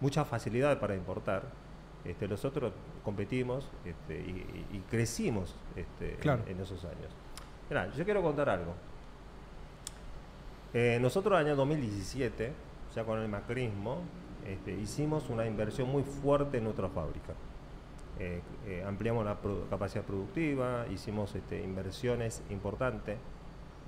[0.00, 1.42] mucha facilidad para importar.
[2.04, 2.72] Este, nosotros
[3.04, 6.42] competimos este, y, crecimos este, en- Claro.
[6.46, 7.10] en, esos años.
[7.68, 8.74] Mirá, yo quiero contar algo.
[10.72, 12.52] Eh, nosotros en el año 2017,
[12.94, 13.98] ya con el macrismo,
[14.80, 17.34] hicimos una inversión muy fuerte en nuestra fábrica.
[18.18, 23.18] Eh, eh, ampliamos la produ- capacidad productiva, hicimos este, inversiones importantes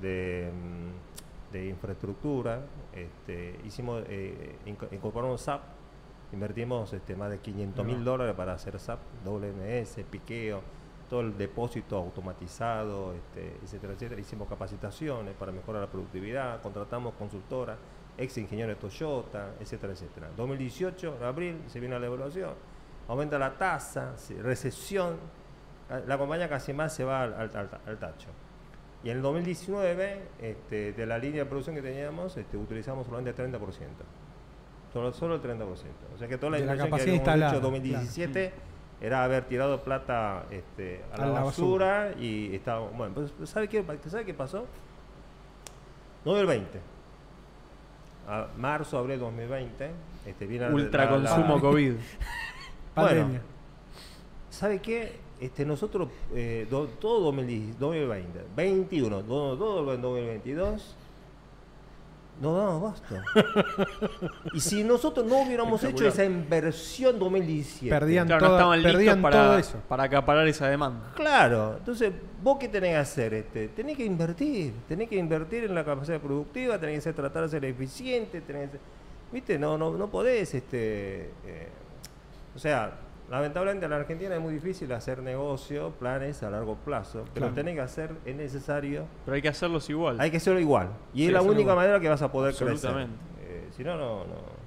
[0.01, 2.61] de, mm, de infraestructura,
[2.95, 5.61] este, hicimos, eh, inco- incorporamos SAP,
[6.33, 10.63] invertimos este, más de 500 mil dólares para hacer SAP, WMS, piqueo,
[11.11, 14.21] todo el depósito automatizado, este, etcétera, etcétera.
[14.21, 17.77] Hicimos capacitaciones para mejorar la productividad, contratamos consultoras,
[18.17, 20.31] ex ingenieros de Toyota, etcétera, etcétera.
[20.37, 22.55] 2018, en abril, se viene la evaluación,
[23.09, 25.17] aumenta la tasa, recesión,
[26.07, 28.29] la compañía casi más se va al, al- al- al tacho.
[29.05, 33.31] Y en el 2019, este, de la línea de producción que teníamos, este, utilizamos solamente
[33.43, 33.59] el 30%.
[34.93, 35.65] Solo, solo el 30%.
[36.15, 38.53] O sea que toda la De la inversión que habíamos instalada, hecho en 2017
[39.01, 42.81] era haber tirado plata este, a, la, A la basura, y estaba...
[42.91, 44.67] Bueno, pues, ¿sabe qué, ¿sabe qué pasó?
[46.25, 46.79] 2020.
[48.29, 49.91] A marzo, abril de 2020.
[50.27, 51.95] Este, viene la- Ultra la- consumo la- COVID.
[52.95, 53.43] Pandemia.
[54.51, 55.19] ¿Sabe qué?
[55.43, 60.95] Este, nosotros, eh, do- todo 2010, 2020, 21, todo, todo el 2022,
[62.40, 63.14] no damos basto.
[64.55, 69.16] y si nosotros no hubiéramos hecho esa inversión 2017, Perdían Claro, no toda- estaban perdían
[69.16, 69.78] listos todo para, eso.
[69.88, 71.12] para acaparar esa demanda.
[71.16, 72.12] Claro, entonces,
[72.43, 73.34] ¿vos qué tenés que hacer?
[73.34, 77.43] Este, tenés que invertir, tenés que invertir en la capacidad productiva, tenés que ser, tratar
[77.43, 78.80] de ser eficiente, tenés que ser-
[79.32, 79.59] ¿viste?
[79.59, 81.68] No, no, no podés, este, eh,
[82.55, 82.93] o sea,
[83.31, 87.55] lamentablemente en la Argentina es muy difícil hacer negocio, planes a largo plazo, pero Claro.
[87.55, 90.20] tenés que hacer, es necesario, Pero hay que hacerlos igual.
[90.20, 91.77] hay que hacerlo igual, y Sí, es la única igual.
[91.77, 92.68] manera que vas a poder crecer.
[92.73, 93.16] Absolutamente.
[93.43, 94.62] Eh, si no, no, no.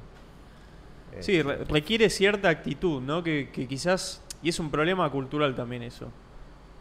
[1.14, 3.24] Eh, Sí, re- requiere cierta actitud, ¿no?
[3.24, 6.10] Que, que quizás, y es un problema cultural también eso,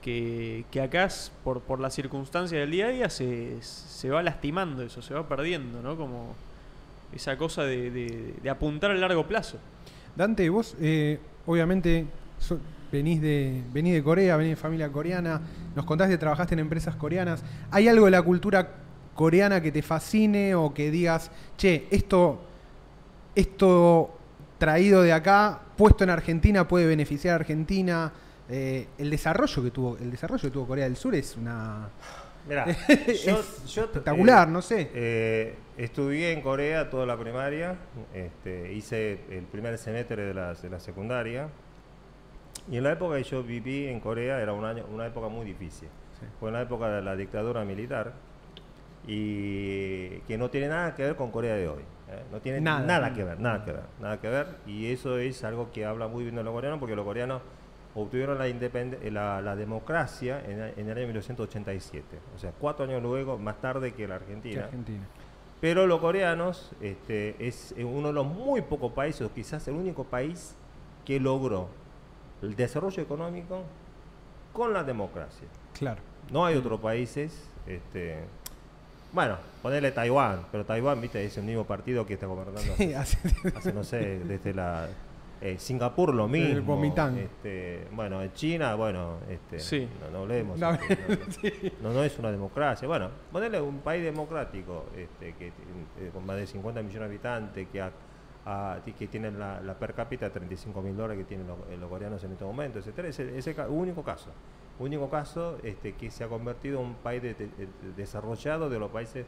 [0.02, 4.22] que, que acá es por, por la circunstancia del día a día se, se va
[4.22, 5.96] lastimando eso, se va perdiendo, ¿no?
[5.96, 6.34] Como
[7.14, 9.58] esa cosa de, de- de apuntar a largo plazo.
[10.16, 12.06] Dante, vos eh, obviamente
[12.38, 12.58] so-
[12.92, 15.40] venís, de, venís de Corea, venís de familia coreana,
[15.74, 17.42] nos contaste que trabajaste en empresas coreanas.
[17.70, 18.68] ¿Hay algo de la cultura
[19.14, 22.40] coreana que te fascine o que digas, che, esto,
[23.34, 24.10] esto
[24.58, 28.12] traído de acá, puesto en Argentina, puede beneficiar a Argentina?
[28.48, 31.88] Eh, el desarrollo que tuvo el desarrollo que tuvo Corea del Sur es una
[32.46, 37.76] Mirá, es yo- yo, espectacular eh, no sé Eh, estudié en Corea toda la primaria,
[38.14, 41.48] este, hice el primer semestre de la, de la secundaria
[42.70, 45.44] y en la época que yo viví en Corea era un año, una época muy
[45.44, 45.88] difícil.
[46.20, 46.26] Sí.
[46.38, 48.12] Fue en la época de la dictadura militar
[49.06, 51.82] y que no tiene nada que ver con Corea de hoy.
[52.08, 52.22] ¿eh?
[52.32, 52.86] No tiene Nada.
[52.86, 53.12] nada.
[53.12, 54.46] que ver, nada que ver, nada que ver.
[54.66, 57.42] Y eso es algo que habla muy bien de los coreanos, porque los coreanos
[57.94, 58.46] obtuvieron la,
[59.10, 62.04] la, la democracia en, el- en el año 1987.
[62.34, 64.68] O sea, cuatro años luego, más tarde que la Que Argentina.
[65.60, 70.04] Pero los coreanos este, es uno de los muy pocos países, o quizás el único
[70.04, 70.54] país,
[71.04, 71.68] que logró
[72.42, 73.62] el desarrollo económico
[74.52, 75.48] con la democracia.
[75.72, 76.00] Claro.
[76.30, 78.18] No hay otros países, este,
[79.12, 83.18] bueno, ponerle Taiwán, pero Taiwán, viste, es el mismo partido que está gobernando Sí, hace,
[83.54, 84.88] hace, no sé, desde la...
[85.44, 86.48] eh, Singapur lo mismo.
[87.18, 87.18] El.
[87.18, 89.86] Este, bueno, en China, bueno, este, Sí.
[90.00, 90.58] no, no hablemos.
[90.58, 92.88] No, este, no, no, no es una democracia.
[92.88, 97.68] Bueno, ponerle un país democrático este, que eh, con más de 50 millones de habitantes,
[97.70, 97.92] que, ha-
[98.46, 101.76] ha- ti- que tienen la, la per cápita 35 mil dólares que tienen los, eh,
[101.78, 103.08] los coreanos en este momento, etcétera.
[103.08, 104.30] Es el, es el ca- único caso.
[104.78, 108.78] Único caso este, que se ha convertido en un país de- de- de- desarrollado de
[108.78, 109.26] los países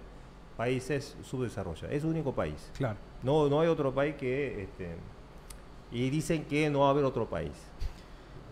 [0.56, 1.94] países subdesarrollados.
[1.94, 2.70] Es el único país.
[2.78, 2.96] Claro.
[3.22, 4.62] No, no hay otro país que...
[4.62, 4.94] Este,
[5.90, 7.52] y dicen que no va a haber otro país.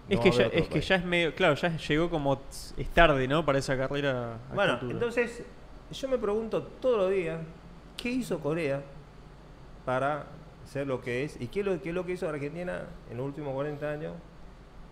[0.09, 0.89] Es que, ya, es que país.
[0.89, 1.35] ya es medio.
[1.35, 2.41] Claro, ya llegó como.
[2.77, 3.45] Es tarde, ¿no?
[3.45, 4.39] Para esa carrera.
[4.55, 5.43] Bueno, entonces
[5.91, 7.41] yo me pregunto todos los días,
[7.97, 8.83] ¿qué hizo Corea
[9.85, 10.27] para
[10.67, 11.41] ser lo que es?
[11.41, 14.13] ¿Y qué es lo, qué es lo que hizo Argentina en los últimos 40 años?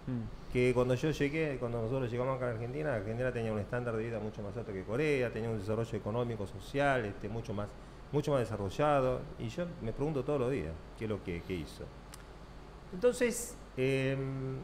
[0.07, 0.53] Mm.
[0.53, 4.05] Que cuando yo llegué, cuando nosotros llegamos acá a Argentina, Argentina tenía un estándar de
[4.05, 7.68] vida mucho más alto que Corea, tenía un desarrollo económico, social, este, mucho más
[8.12, 9.20] mucho más desarrollado.
[9.38, 11.84] Y yo me pregunto todos los días, ¿qué es lo que, que hizo?
[12.93, 14.57] Entonces, em,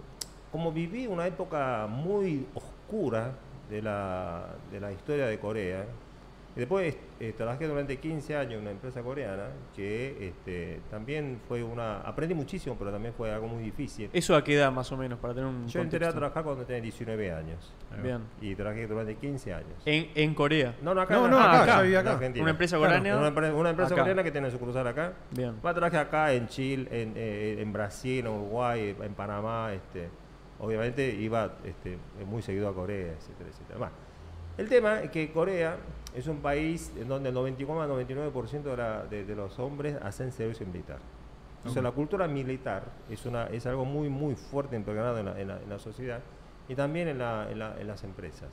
[0.53, 3.35] como viví una época muy oscura
[3.70, 5.85] de la, de la historia de Corea,
[6.55, 12.01] después eh, trabajé durante 15 años en una empresa coreana que este, también fue una...
[12.01, 14.09] Aprendí muchísimo, pero también fue algo muy difícil.
[14.12, 15.19] ¿Eso a qué edad más o menos?
[15.19, 15.66] Para tener un.
[15.69, 16.19] Yo entré a contexto?
[16.19, 18.21] trabajar cuando tenía 19 años Bien.
[18.41, 19.73] y trabajé durante 15 años.
[19.85, 20.75] En, en Corea.
[20.83, 21.14] No, no, acá.
[21.16, 22.12] No, en no, acá, en acá.
[22.12, 22.43] Argentina.
[22.43, 23.19] Una empresa Claro, coreana.
[23.19, 24.03] Una, empre- una empresa acá.
[24.03, 25.12] coreana que tiene sucursal acá.
[25.33, 25.55] Bien.
[25.64, 29.73] Va, trabajé acá, en Chile, en, eh, en Brasil, en Uruguay, en Panamá.
[29.75, 30.09] Este,
[30.61, 33.79] obviamente iba este, muy seguido a Corea, etcétera, etcétera.
[33.79, 33.93] Bueno,
[34.57, 35.77] el tema es que Corea
[36.14, 40.66] es un país en donde el 99,99% de, la- de, de los hombres hacen servicio
[40.66, 40.98] militar.
[41.59, 41.84] Entonces Ok.
[41.84, 45.61] la cultura militar es, una, es algo muy, muy fuerte impregnado en la, en la-
[45.62, 46.20] en la sociedad
[46.68, 48.48] y también en, la- en la- en las empresas.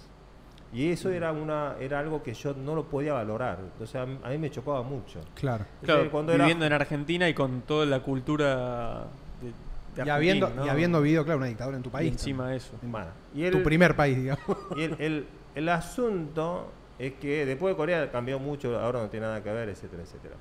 [0.74, 3.60] Y eso era, una, era algo que yo no lo podía valorar.
[3.62, 5.22] Entonces a mí, a mí me chocaba mucho.
[5.36, 5.64] Claro.
[5.82, 9.06] Entonces, Claro, era- viviendo en Argentina y con toda la cultura
[9.42, 10.66] de, de Y Argentina, habiendo, ¿no?
[10.66, 12.12] y habiendo vivido, claro, una dictadura en tu Y país.
[12.12, 12.74] encima de eso.
[12.82, 14.44] Bueno, y Tu primer país, digamos.
[14.76, 16.68] y el, el- el asunto
[17.00, 20.36] es que después de Corea cambió mucho, ahora no tiene nada que ver, etcétera, etcétera.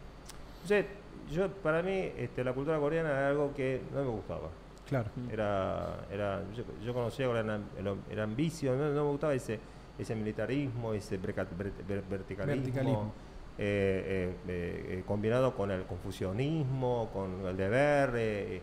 [0.63, 0.87] Entonces,
[1.31, 4.49] yo, para mí, este, la cultura coreana era algo que no me gustaba.
[4.89, 5.11] Claro.
[5.17, 5.31] Mm.
[5.31, 9.59] Era, era, yo, yo conocía el, el ambicio, no, no me gustaba ese,
[9.99, 13.13] ese militarismo, ese breca- ver- ver- verticalismo, Verticalismo.
[13.59, 18.63] eh, eh, eh, eh, combinado con el confucianismo, con el deber, eh,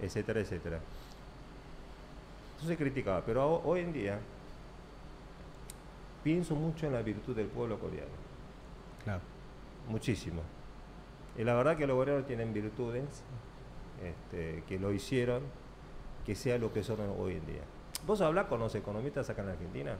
[0.00, 0.78] etcétera, etcétera.
[2.58, 4.18] Eso se criticaba, pero ho- hoy en día
[6.22, 8.10] pienso mucho en la virtud del pueblo coreano,
[9.04, 9.20] Claro.
[9.88, 10.42] muchísimo.
[11.36, 13.04] Y la verdad que los coreanos tienen virtudes
[14.02, 15.42] este, que lo hicieron
[16.26, 17.62] que sea lo que son hoy en día.
[18.06, 19.96] Vos hablás con los economistas acá en Argentina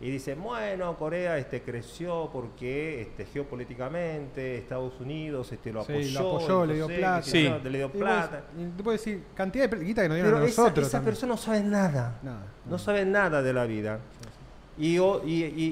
[0.00, 6.20] y dicen, bueno, Corea este, creció porque este, geopolíticamente Estados Unidos este, lo Sí, apoyó,
[6.22, 7.22] lo apoyó, le dio plata.
[7.22, 7.48] Sí.
[7.64, 8.44] le dio plata.
[8.58, 10.86] y te puedo decir, cantidad de guita que nos dieron Pero a esa, nosotros.
[10.86, 11.10] esa también.
[11.12, 12.18] persona no sabe nada.
[12.22, 12.46] Nada.
[12.66, 13.98] No saben nada de la vida.
[13.98, 14.35] O-
[14.78, 15.02] y, y,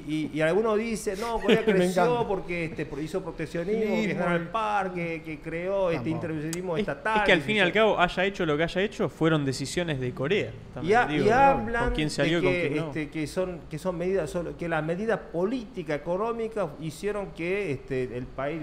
[0.08, 4.46] y, y alguno dice, no, Corea creció porque este, hizo proteccionismo, que generó el y-
[4.46, 7.18] parque, que creó este intervencionismo Es, estatal.
[7.18, 10.00] es que al fin y al cabo, haya hecho lo que haya hecho, fueron decisiones
[10.00, 10.50] de Corea.
[10.50, 11.34] Y, también, ha- digo, y ¿no?
[11.34, 12.86] hablan Con quién se alió de y con que, quién no.
[12.88, 18.16] este, que son que son medidas solo- que las medidas políticas económicas hicieron que este,
[18.16, 18.60] el país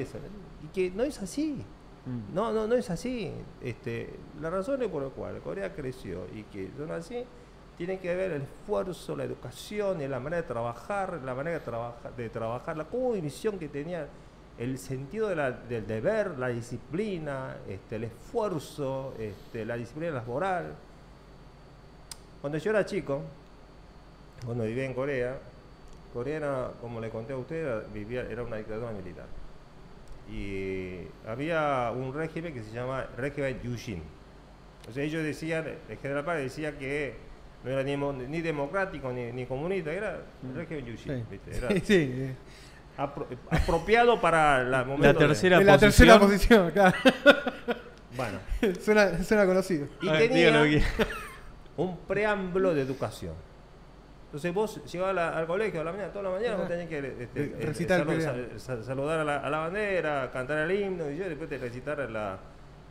[0.63, 1.57] y que no es así
[2.03, 2.33] Mm.
[2.33, 3.29] no no no es así
[3.63, 4.09] este
[4.41, 7.17] las razones por las cuales Corea creció y que son así
[7.81, 12.15] tienen que ver el esfuerzo la educación la manera de trabajar la manera de trabajar
[12.15, 12.83] de trabajar la
[13.57, 14.07] que tenía
[14.59, 20.75] el sentido de la- del deber la disciplina este, el esfuerzo este, la disciplina laboral
[22.39, 23.23] cuando yo era chico,
[24.45, 25.39] cuando vivía en Corea,
[26.13, 29.25] Corea era, como le conté a usted, era, vivía, era una dictadura militar.
[30.31, 34.01] Y había un régimen que se llama régimen Yushin.
[34.89, 37.29] O sea, ellos decían, el general Paz decía que
[37.63, 37.95] no era ni,
[38.27, 41.17] ni democrático ni, ni comunista, era el régimen Yushin.
[41.17, 41.23] Sí.
[41.29, 41.57] ¿viste?
[41.57, 42.31] Era Sí, sí.
[42.97, 45.91] apro- apropiado para la, La de- tercera En la posición.
[45.91, 46.95] tercera posición, claro.
[48.13, 48.39] Bueno,
[48.81, 49.87] suena, suena conocido.
[50.01, 50.65] y ver, tenía dígalo
[51.77, 53.33] un preámbulo de educación.
[54.25, 56.97] Entonces vos llegabas la- al colegio a la mañana, toda la mañana, vos tenías que
[56.99, 58.05] este, Eh, eh, recitar
[58.59, 62.37] saludar a la, a la bandera, cantar el himno y yo después te recitar la,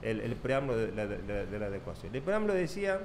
[0.03, 2.15] el, el preámbulo de la, de de la adecuación.
[2.15, 3.01] El preámbulo decía,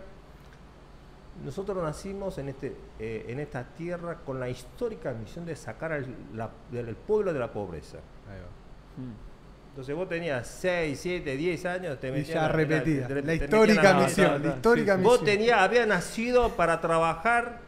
[1.43, 6.05] nosotros nacimos en, este, eh, en esta tierra con la histórica misión de sacar al
[6.33, 7.97] la- del pueblo de la pobreza.
[8.29, 9.03] Ahí va.
[9.03, 9.13] Mm.
[9.71, 13.09] Entonces vos tenías 6, 7, 10 años, te Y metían ya repetida.
[13.09, 14.31] La histórica la- misión.
[14.31, 15.03] no, La no, histórica sí, sí.
[15.05, 17.59] Vos tenías, habías nacido para trabajar,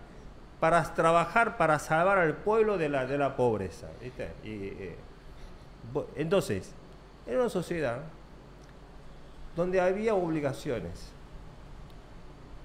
[0.62, 3.88] para trabajar, para salvar al pueblo de la, de la pobreza.
[4.02, 4.30] ¿viste?
[4.46, 4.96] Y, eh,
[6.16, 6.72] entonces,
[7.28, 8.00] era una sociedad
[9.58, 11.10] donde había obligaciones,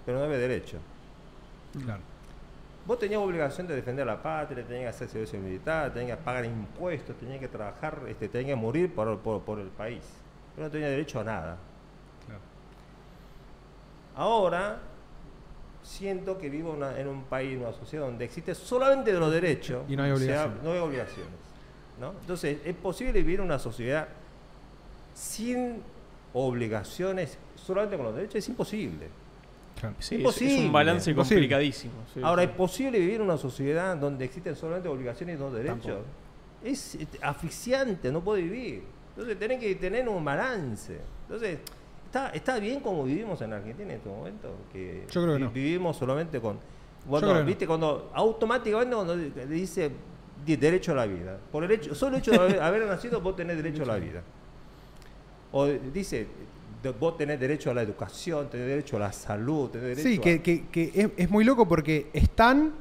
[0.07, 0.79] pero no había derecho.
[1.85, 2.01] Claro.
[2.85, 6.45] Vos tenías obligación de defender la patria, tenías que hacer servicio militar, tenías que pagar
[6.45, 10.03] impuestos, tenías que trabajar, este, tenías que morir por, por- por el país.
[10.55, 11.57] Pero no tenías derecho a nada.
[12.27, 12.41] Claro.
[14.17, 14.79] Ahora
[15.83, 19.33] siento que vivo una- en un país, en una sociedad donde existe solamente de los
[19.33, 19.85] derechos.
[19.89, 20.63] Y no hay o sea, obligaciones.
[20.65, 21.33] no hay obligaciones.
[22.01, 22.11] ¿no?
[22.21, 24.09] Entonces, ¿es posible vivir en una sociedad
[25.15, 25.83] sin
[26.35, 28.37] obligaciones, solamente con los derechos?
[28.37, 29.09] Es imposible.
[29.83, 29.97] Claro.
[29.99, 31.41] Sí, es- es, un balance Imposible.
[31.43, 31.93] complicadísimo.
[32.15, 32.49] sí, Ahora, sí.
[32.49, 35.83] ¿es posible vivir en una sociedad donde existen solamente obligaciones y no derechos?
[35.83, 36.05] Tampoco.
[36.65, 38.85] Es eh, asfixiante, no puede vivir.
[39.11, 40.99] Entonces, tenés que tener un balance.
[41.27, 41.59] Entonces,
[42.07, 44.55] ¿está, está bien como vivimos en Argentina en este momento?
[44.73, 45.51] Que Yo creo que no.
[45.51, 46.59] Vivimos solamente con...
[47.09, 47.47] Cuando, creo que no.
[47.47, 47.67] ¿viste?
[47.67, 49.91] Cuando automáticamente cuando di- dice
[50.47, 51.39] di- derecho a la vida.
[51.51, 53.97] Por el hecho, solo el hecho de haber, haber nacido, vos tenés derecho a la
[53.97, 54.23] vida.
[55.51, 56.27] O dice,
[56.99, 60.21] vos tenés derecho a la educación, tenés derecho a la salud, tenés derecho Sí, a...
[60.21, 62.73] que, que- que es, es muy loco porque están,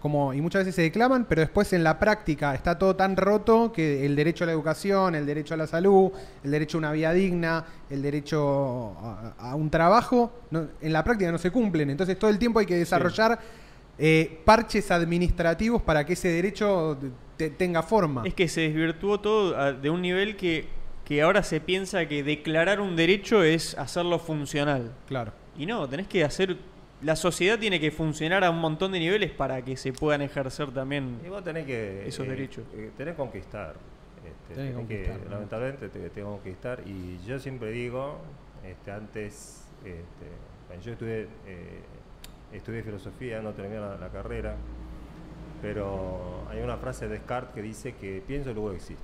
[0.00, 3.70] como, y muchas veces se declaman, pero después en la práctica está todo tan roto
[3.72, 6.10] que el derecho a la educación, el derecho a la salud,
[6.42, 11.04] el derecho a una vida digna, el derecho a, a un trabajo, no- en la
[11.04, 11.90] práctica no se cumplen.
[11.90, 13.38] Entonces todo el tiempo hay que desarrollar
[13.98, 16.96] eh, parches administrativos para que ese derecho
[17.36, 18.22] te- tenga forma.
[18.24, 20.66] Es que se desvirtuó todo a- de un nivel que,
[21.10, 24.92] que ahora se piensa que declarar un derecho es hacerlo funcional.
[25.08, 25.32] Claro.
[25.58, 26.56] Y no, tenés que hacer...
[27.02, 30.70] La sociedad tiene que funcionar a un montón de niveles para que se puedan ejercer
[30.70, 31.18] también.
[31.26, 32.06] Y vos tenés que.
[32.06, 32.64] Esos eh, derechos.
[32.74, 33.74] eh, tenés que conquistar.
[34.24, 35.30] Este, Tenés que conquistar, ¿no?
[35.30, 36.80] Lamentablemente te, tenés que conquistar.
[36.86, 38.18] Y yo siempre digo,
[38.64, 41.80] este, antes, este, yo estudié, eh,
[42.52, 44.54] estudié filosofía, no terminé la, la carrera.
[45.60, 49.02] Pero hay una frase de Descartes que dice que pienso, luego existo.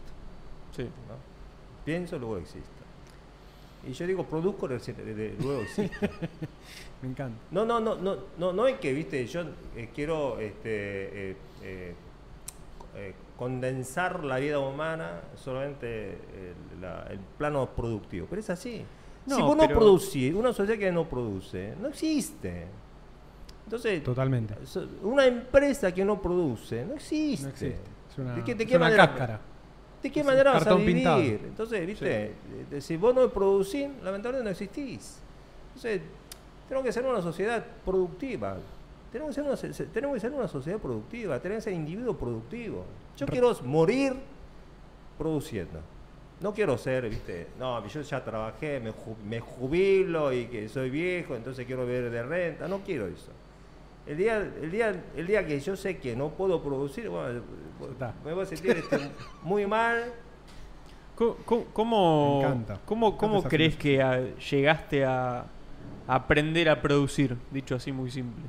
[0.70, 0.84] Sí.
[0.84, 1.35] ¿no?
[1.86, 2.68] Pienso, luego existo.
[3.88, 6.06] Y yo digo, produzco, luego existo.
[7.02, 7.38] Me encanta.
[7.52, 9.42] No, no, no, no, no, no es que, viste, yo
[9.76, 11.94] eh, quiero este, eh, eh,
[13.38, 18.82] condensar la vida humana solamente el, la- el plano productivo, pero es así.
[19.26, 22.66] No, si vos no pero- producís, una sociedad que no produce, no existe.
[23.64, 24.54] Entonces, Totalmente.
[25.02, 27.44] una empresa que no produce, no existe.
[27.44, 27.80] No existe.
[28.10, 29.40] Es una, ¿De qué, de es una cáscara.
[30.02, 30.94] ¿De qué manera vas a vivir?
[30.96, 31.20] pintado.
[31.20, 32.32] Entonces, ¿viste?
[32.80, 35.18] Si vos no producís, lamentablemente no existís.
[35.68, 36.00] Entonces,
[36.68, 38.56] tenemos que ser una sociedad productiva.
[39.10, 42.84] Tenemos que ser una, tenemos que ser una sociedad productiva, tenemos que ser individuo productivo.
[43.16, 44.14] Yo quiero morir
[45.18, 45.80] produciendo.
[46.40, 47.46] No quiero ser, ¿viste?
[47.58, 52.10] No, yo ya trabajé, me, ju- me jubilo y que soy viejo, entonces quiero vivir
[52.10, 52.68] de renta.
[52.68, 53.30] No quiero eso.
[54.06, 57.40] El día, el día, el día que yo sé que no puedo producir, bueno.
[58.24, 59.10] Me voy a sentir este,
[59.42, 60.12] muy mal.
[61.14, 62.80] ¿Cómo, cómo- cómo- Me encanta.
[62.84, 64.20] cómo- Me crees que ah,
[64.50, 65.44] llegaste a
[66.06, 67.36] aprender a producir?
[67.50, 68.44] Dicho así muy simple.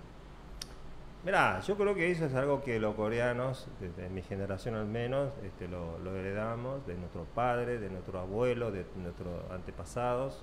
[1.25, 5.32] Mirá, yo creo que eso es algo que los coreanos, desde mi generación al menos,
[5.43, 10.41] este, lo, lo heredamos de nuestros padres, de nuestros abuelos, de nuestros antepasados.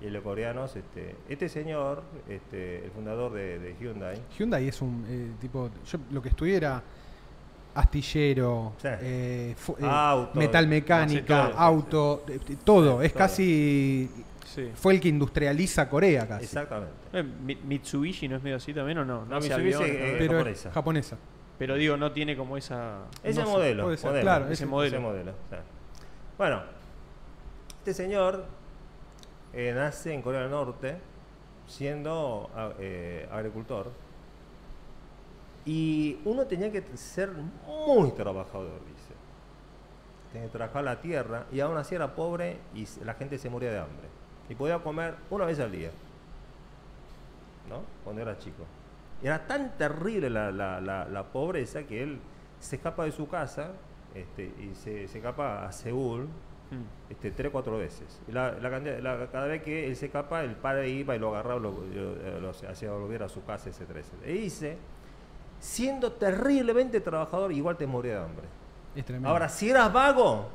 [0.00, 5.04] Y los coreanos, este, este señor, este, el fundador de, de Hyundai, Hyundai es un
[5.08, 5.70] eh, tipo.
[5.86, 6.82] Yo lo que estudié era
[7.78, 8.88] astillero, Sí.
[8.88, 12.24] eh, eh, Auto, metal mecánica, todo, auto,
[12.64, 13.00] todo.
[13.00, 13.18] Sí, es todo.
[13.18, 14.10] casi.
[14.44, 14.70] Sí.
[14.74, 16.44] Fue el que industrializa Corea casi.
[16.44, 16.92] exactamente.
[17.12, 19.24] Eh, Mi- ¿Mitsubishi no es medio así también o no?
[19.26, 20.16] No, Mitsubishi, eh.
[20.18, 20.68] Pero japonesa.
[20.68, 21.16] es japonesa.
[21.58, 23.00] Pero digo, no tiene como esa...
[23.22, 24.96] Ese No modelo, puede ser, modelo, claro, ese ese- modelo.
[24.96, 25.32] ese modelo.
[26.38, 26.62] Bueno,
[27.78, 28.46] este señor
[29.52, 30.96] eh, nace en Corea del Norte
[31.66, 33.90] siendo a- eh, agricultor
[35.70, 37.30] y uno tenía que ser
[37.66, 39.12] muy trabajador, dice.
[40.32, 43.70] Tenía que trabajar la tierra y aún así era pobre y la gente se moría
[43.70, 44.08] de hambre.
[44.48, 45.90] Y podía comer una vez al día,
[47.68, 47.82] ¿no?
[48.04, 48.64] Cuando era chico.
[49.22, 52.18] Era tan terrible la, la- la- la pobreza que él
[52.60, 53.72] se escapa de su casa
[54.14, 56.28] este, y se, se escapa a Seúl
[56.70, 57.10] Mm.
[57.10, 58.20] este, tres o cuatro veces.
[58.28, 58.70] La- la
[59.32, 62.50] cada vez que él se escapa, el padre iba y lo agarraba, lo, lo- lo
[62.50, 64.00] hacía volver a su casa, etcétera.
[64.24, 64.76] E dice
[65.60, 68.46] siendo terriblemente trabajador, igual te morías de hambre.
[68.96, 69.28] Es tremendo.
[69.28, 70.48] Ahora, si eras vago,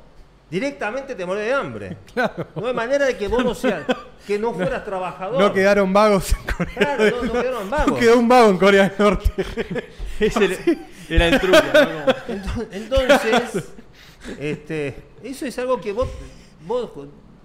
[0.50, 1.96] directamente te morías de hambre.
[2.56, 3.84] No hay manera de que vos no seas,
[4.26, 5.40] que no fueras trabajador.
[5.40, 6.74] no quedaron vagos en Corea.
[6.74, 7.98] Claro, no, no quedaron No vagos.
[7.98, 9.30] quedó un vago en Corea del Norte.
[10.20, 10.56] Ese era-
[11.08, 11.58] era el truco.
[12.28, 12.62] ¿no?
[12.72, 13.64] Entonces,
[14.38, 16.08] este, eso es algo que vos,
[16.66, 16.90] vos,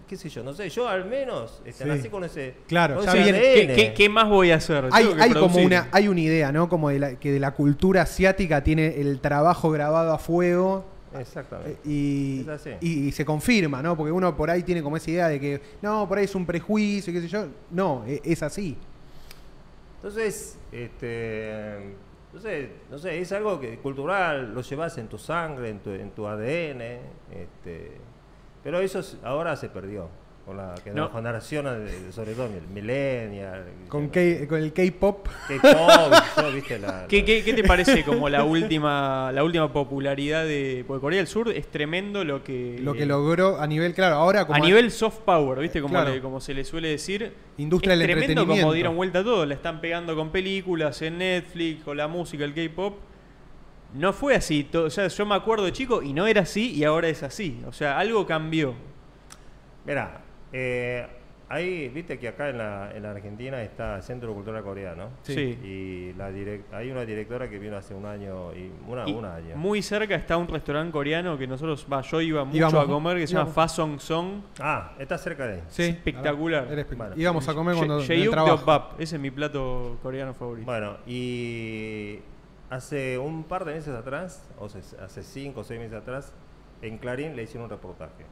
[0.10, 1.89] qué sé yo, no sé, yo al menos este, Sí.
[1.89, 3.76] nací con ese, Claro, con ya ese viene- ¿Qué, ADN.
[3.76, 4.89] qué, qué más voy a hacer?
[4.91, 6.68] hay como una hay una idea, ¿no?
[6.68, 10.84] Como de la, que de la cultura asiática tiene el trabajo grabado a fuego.
[11.18, 11.72] Exactamente.
[11.74, 12.70] eh, Y, Es así.
[12.82, 13.95] y- y se confirma, ¿no?
[13.95, 16.45] Porque uno por ahí tiene como esa idea de que, no, por ahí es un
[16.45, 17.45] prejuicio, qué sé yo.
[17.72, 18.78] No, e- es así.
[19.97, 21.93] Entonces, este,
[22.34, 25.89] no sé, no sé, es algo que cultural, lo llevas en tu sangre, en tu,
[25.91, 26.99] en tu ADN,
[27.32, 27.91] este,
[28.70, 30.09] pero eso es- ahora se perdió
[30.45, 31.09] con la, que No.
[31.09, 31.65] generación,
[32.11, 34.09] sobre todo el millennial, Con.
[34.09, 35.28] K- con el K-pop.
[35.47, 36.13] K-pop,
[36.53, 36.78] ¿viste?
[36.78, 41.01] La- ¿Qué, la- qué, qué te parece como la última la última popularidad de porque
[41.01, 44.55] Corea del Sur es tremendo lo que Lo que logró a nivel, claro, ahora como
[44.63, 45.82] a nivel soft power, ¿viste?
[45.82, 46.13] Como, Claro.
[46.13, 47.34] le- como se le suele decir.
[47.57, 48.61] Industria es del tremendo entretenimiento.
[48.65, 49.45] como dieron vuelta a todo.
[49.47, 52.97] La están pegando con películas, en Netflix, con la música, el K-pop.
[53.93, 54.69] No fue así.
[54.73, 57.61] o sea, yo me acuerdo de chico y no era así y ahora es así.
[57.67, 58.73] O sea, algo cambió.
[59.85, 60.21] Mira,
[60.53, 61.07] eh,
[61.47, 65.09] ahí, viste que acá en la, en la Argentina está el Centro Cultural Coreano.
[65.23, 65.57] Sí.
[65.63, 66.27] Y la
[66.77, 69.55] hay una directora que vino hace un año y una, Y un año.
[69.55, 73.17] muy cerca está un restaurante coreano que nosotros, va, yo iba mucho Íbamos- a comer
[73.17, 73.55] que se llama íbamos.
[73.55, 74.41] Fasong Song.
[74.59, 75.63] Ah, está cerca de ahí.
[75.69, 76.67] Sí, espectacular.
[76.71, 77.15] era espect- Bueno.
[77.17, 78.55] Íbamos a comer cuando en el Sheyuk trabajo.
[78.57, 80.65] Deopbap, ese es mi plato coreano favorito.
[80.67, 82.19] Bueno, y
[82.70, 86.34] hace un par de meses atrás, o sea, hace cinco o seis meses atrás,
[86.82, 88.26] en Clarín le hicieron un reportaje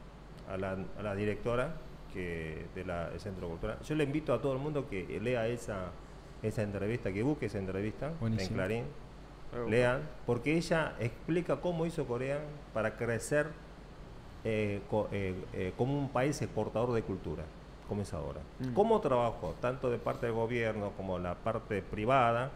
[0.48, 1.74] a la, a la directora
[2.12, 3.78] que de la, del Centro Cultural.
[3.84, 5.90] Yo le invito a todo el mundo que lea esa,
[6.42, 8.48] esa entrevista, que busque esa entrevista Buenísimo.
[8.50, 8.84] en Clarín.
[9.54, 9.68] Oh.
[9.68, 12.38] Lean, porque ella explica cómo hizo Corea
[12.74, 13.46] para crecer
[14.44, 17.44] eh, co- eh, eh, como un país exportador de cultura,
[17.88, 18.40] como es ahora.
[18.60, 18.74] Mm.
[18.74, 22.50] Cómo trabajó, tanto de parte del gobierno como la parte privada,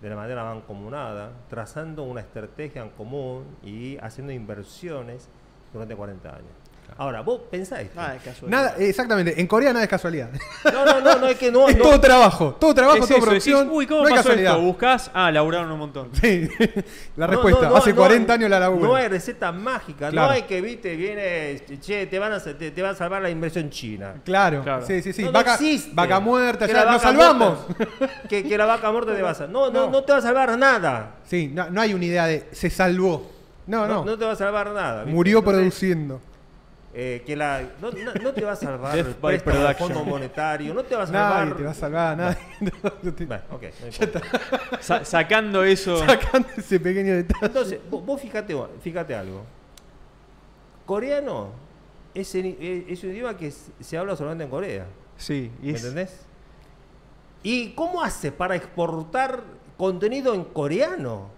[0.00, 5.28] de la manera mancomunada, trazando una estrategia en común y haciendo inversiones
[5.72, 6.65] durante 40 años.
[6.98, 7.94] Ahora, vos pensás esto.
[8.00, 8.58] Nada de casualidad.
[8.62, 10.30] Nada, exactamente, en Corea nada es casualidad.
[10.64, 11.68] No, no, no, no es que no.
[11.68, 13.58] es no- todo trabajo, todo trabajo, Es toda eso, producción.
[13.64, 14.52] decís, Uy, ¿cómo no hay pasó casualidad.
[14.52, 14.62] esto?
[14.64, 16.08] Buscás, ah, laburaron un montón.
[16.14, 16.48] Sí,
[17.16, 18.88] la respuesta, no, no, hace no 40 hay- años la laburo.
[18.88, 20.28] No hay receta mágica, Claro.
[20.28, 23.28] no hay que, viste, viene, che, te van a, te, te va a salvar la
[23.30, 24.14] inversión china.
[24.24, 24.86] Claro, Claro.
[24.86, 25.22] sí, sí, sí.
[25.22, 25.90] No, no vaca, existe.
[25.94, 27.58] vaca muerta, ya nos salvamos.
[27.68, 29.52] muerta- que, que la vaca muerta te va a salvar.
[29.52, 30.02] No, no, No.
[30.02, 31.16] te va a salvar nada.
[31.26, 33.30] Sí, no, no hay una idea de se salvó.
[33.66, 34.04] No, no.
[34.04, 35.02] No, te va a salvar nada.
[35.02, 35.12] ¿viste?
[35.14, 36.20] Murió Entonces, produciendo.
[36.98, 39.74] Eh, que la, no, no- no te va a salvar el préstamo del.
[39.76, 41.44] Fondo Monetario, no te va a salvar.
[41.46, 42.36] Nadie te va a salvar, nadie.
[43.26, 44.20] Bueno, ok, no importa.
[44.80, 45.98] Sa- sacando eso.
[45.98, 47.46] Sacando ese pequeño detalle.
[47.46, 49.42] Entonces, vos, vos fíjate, fíjate algo.
[50.86, 51.50] Coreano
[52.14, 54.86] es, el- es un idioma que se habla solamente en Corea.
[55.16, 56.20] Sí, y ¿Me es- entendés?
[57.42, 59.42] ¿Y cómo hace para exportar
[59.76, 61.35] contenido en coreano?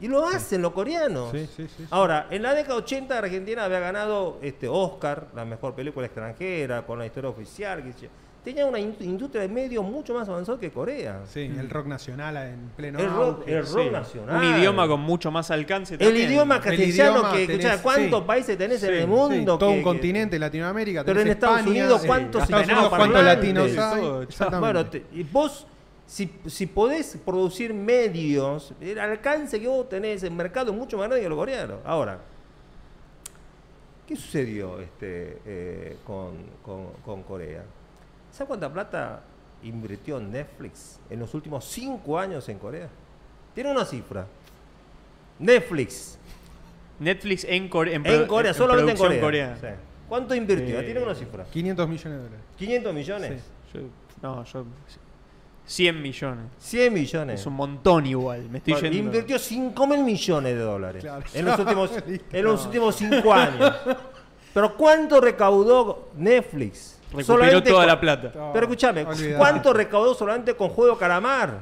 [0.00, 1.30] Y lo hacen los coreanos.
[1.32, 1.86] Sí, sí, sí, sí.
[1.90, 6.98] Ahora, en la década 80 Argentina había ganado este Oscar, la mejor película extranjera, con
[6.98, 7.82] la historia oficial.
[8.00, 8.08] yo.
[8.42, 11.20] Tenía una in- industria de medios mucho más avanzada que Corea.
[11.28, 13.52] Sí, el rock nacional en pleno El rock, auge.
[13.58, 13.90] el rock sí.
[13.90, 14.36] nacional.
[14.38, 16.30] Un idioma con mucho más alcance El también.
[16.30, 18.26] idioma El castellano idioma que, tenés- escuchá, ¿cuántos sí.
[18.26, 19.58] países tenés en el sí, mundo?
[19.58, 21.04] todo que- un que- continente, Latinoamérica.
[21.04, 22.88] Pero en Estados España, Unidos, ¿cuántos Estados Unidos?
[22.88, 24.00] ¿cuántos latinos hay?
[24.00, 24.22] todo.
[24.22, 24.58] Exactamente.
[24.72, 25.66] Bueno, te- y vos,
[26.10, 31.06] si, si podés producir medios, el alcance que vos tenés en mercado es mucho más
[31.06, 31.78] grande que los coreanos.
[31.84, 32.18] Ahora,
[34.08, 36.32] ¿qué sucedió este, eh, con,
[36.64, 37.62] con- con Corea?
[38.32, 39.22] ¿Sabes cuánta plata
[39.62, 42.88] invirtió Netflix en los últimos cinco años en Corea?
[43.54, 44.26] Tiene una cifra.
[45.38, 46.18] Netflix,
[46.98, 49.56] Netflix en, Core- en, en Corea, solamente en Corea.
[49.60, 49.66] Sí.
[50.08, 50.80] ¿Cuánto invirtió?
[50.80, 51.44] Eh, Tiene una cifra.
[51.44, 52.44] 500 millones de dólares.
[52.58, 53.42] 500 millones.
[53.72, 53.80] Yo-
[54.22, 54.64] no, yo.
[55.70, 56.44] 100 millones.
[56.58, 57.40] 100 millones.
[57.40, 58.48] Es un montón igual.
[58.50, 58.98] Me estoy Bueno, yendo.
[59.06, 61.22] Invirtió 5 mil millones de dólares Claro.
[61.32, 61.90] en los últimos,
[62.32, 63.72] en los últimos 5 años.
[64.52, 66.98] Pero ¿cuánto recaudó Netflix?
[67.12, 68.32] Recuperó Solamente toda con- la plata.
[68.52, 69.06] Pero escúchame.
[69.36, 71.60] ¿cuánto recaudó solamente con Juego Calamar?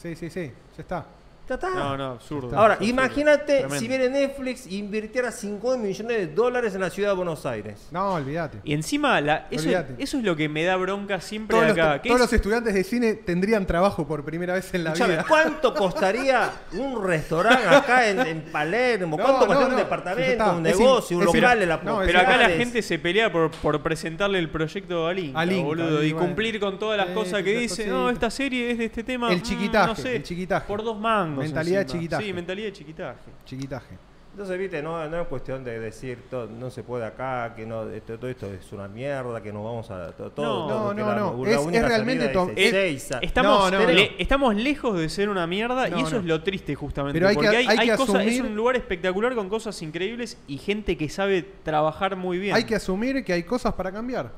[0.00, 1.06] Sí, sí, sí, ya está.
[1.48, 1.70] Ya está.
[1.70, 2.56] No, no, absurdo.
[2.58, 2.90] Ahora, absurdo.
[2.90, 3.78] imagínate Tremendo.
[3.78, 7.88] si viene Netflix e invirtiera 5 millones de dólares en la ciudad de Buenos Aires.
[7.90, 8.58] No, olvídate.
[8.64, 12.02] Y encima, la, eso, es lo que me da bronca siempre Todos, los, acá.
[12.02, 15.14] que todos es- los estudiantes de cine tendrían trabajo por primera vez en la Escuchame,
[15.14, 15.24] vida.
[15.26, 19.16] ¿cuánto costaría un restaurante acá en, en Palermo?
[19.16, 19.74] No, ¿Cuánto no, costaría no.
[19.74, 20.52] un departamento, está.
[20.52, 23.50] un negocio, un local en la no, es Pero acá la gente se pelea por,
[23.50, 27.86] por presentarle el proyecto Al Inca, boludo, y cumplir con todas las cosas que dice.
[27.86, 29.30] No, esta serie es de este tema.
[29.32, 30.66] El mm, chiquitaje, no sé, el chiquitaje.
[30.66, 31.37] Por dos mangos.
[31.44, 32.00] Mentalidad de encima.
[32.00, 32.24] chiquitaje.
[32.24, 33.30] Sí, mentalidad de chiquitaje.
[33.44, 33.98] Chiquitaje.
[34.32, 37.88] Entonces, viste, no, no es cuestión de decir todo, no se puede acá, que no,
[37.90, 40.12] esto, todo esto es una mierda, que nos vamos a.
[40.12, 43.18] Todo, todo, No, que no, la- no, la es- es realmente es es- Ezeiza.
[43.20, 44.16] Estamos, No, no, le- no.
[44.18, 46.18] estamos lejos de ser una mierda No, y eso no.
[46.18, 47.14] es lo triste justamente.
[47.18, 49.48] Pero hay que- porque hay, hay hay que cosas- es asumir- un lugar espectacular con
[49.48, 52.54] cosas increíbles y gente que sabe trabajar muy bien.
[52.54, 54.30] Hay que asumir que hay cosas para cambiar.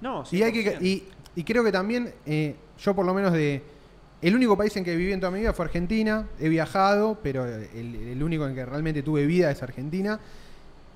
[0.00, 0.82] No, Y, hay que, 100%.
[0.82, 3.62] y, y creo que también, eh, yo por lo menos de...
[4.22, 6.26] El único país en que viví en toda mi vida fue Argentina.
[6.38, 10.20] He viajado, pero el, el único en que realmente tuve vida es Argentina.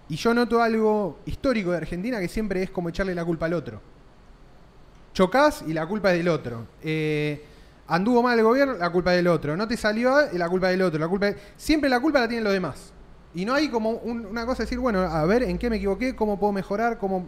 [0.08, 3.54] Y yo noto algo histórico de Argentina que siempre es como echarle la culpa al
[3.54, 3.80] otro.
[5.14, 6.66] Chocás y la culpa es del otro.
[6.82, 7.42] Eh,
[7.86, 9.56] anduvo mal el gobierno, la culpa es del otro.
[9.56, 10.98] No te salió, y la culpa es del otro.
[10.98, 12.92] La culpa Siempre la culpa la tienen los demás.
[13.34, 15.76] Y no hay como un- una cosa de decir, bueno, a ver en qué me
[15.76, 17.26] equivoqué, cómo puedo mejorar, cómo...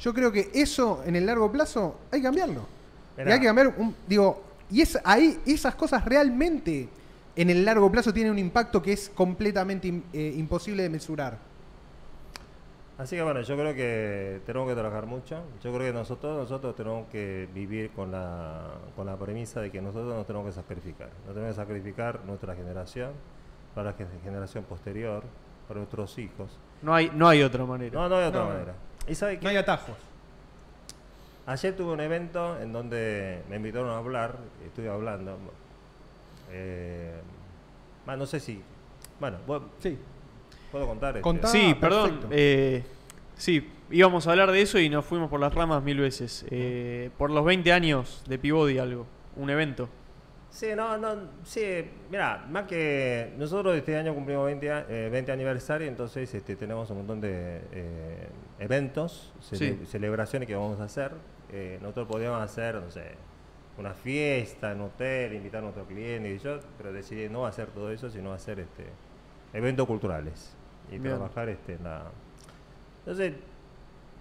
[0.00, 2.66] Yo creo que eso en el largo plazo hay que cambiarlo.
[3.16, 6.88] Y hay que cambiar, un, digo, y es ahí esas cosas realmente
[7.36, 11.38] en el largo plazo tienen un impacto que es completamente eh, imposible de mesurar.
[12.96, 15.42] Así que bueno, yo creo que tenemos que trabajar mucho.
[15.62, 19.82] Yo creo que nosotros nosotros tenemos que vivir con la, con la premisa de que
[19.82, 21.08] nosotros nos tenemos que sacrificar.
[21.26, 23.10] Nos tenemos que sacrificar nuestra generación,
[23.74, 25.24] para la gen- generación posterior,
[25.66, 26.56] para nuestros hijos.
[26.82, 28.00] no, hay, no hay otra manera.
[28.00, 28.48] No, no hay otra No.
[28.50, 28.74] manera.
[29.08, 29.42] ¿Y sabe qué?
[29.44, 29.96] No hay atajos.
[31.46, 35.36] Ayer tuve un evento en donde me invitaron a hablar, estuve hablando.
[36.50, 37.12] Eh,
[38.06, 38.62] bueno, no sé si.
[39.20, 39.38] Bueno,
[39.78, 39.98] Sí.
[40.72, 41.16] puedo contar.
[41.18, 41.46] este?
[41.48, 42.20] Sí, Ah, perdón.
[42.30, 42.82] eh,
[43.36, 46.46] sí, íbamos a hablar de eso y nos fuimos por las ramas mil veces.
[46.50, 49.88] Eh, por los 20 años de Pivodi algo, un evento.
[50.50, 51.62] Sí, no, no, sí,
[52.10, 56.88] mira, más que nosotros este año cumplimos 20, a- eh, 20 aniversario, entonces este, tenemos
[56.90, 58.28] un montón de eh,
[58.60, 59.86] eventos, cele- Sí.
[59.86, 61.10] celebraciones que vamos a hacer.
[61.50, 63.12] Eh, nosotros podíamos hacer, no sé,
[63.78, 67.90] una fiesta en hotel, invitar a nuestros clientes y yo, pero decidí no hacer todo
[67.90, 68.84] eso, sino hacer este
[69.52, 70.54] eventos culturales
[70.88, 71.14] y Bien.
[71.14, 72.02] trabajar este, en la...
[73.00, 73.34] Entonces,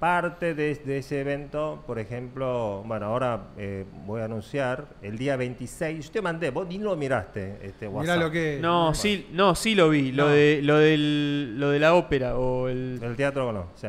[0.04, 5.38] parte de, de ese evento, por ejemplo, bueno, ahora eh, voy a anunciar el día
[5.38, 6.08] 26.
[6.08, 8.16] Yo te mandé, vos ni lo miraste este WhatsApp.
[8.16, 8.60] Mirá lo que.
[8.62, 10.12] No, sí, no, sí lo vi.
[10.12, 13.88] Lo de lo del lo de la ópera o el El teatro no, sí.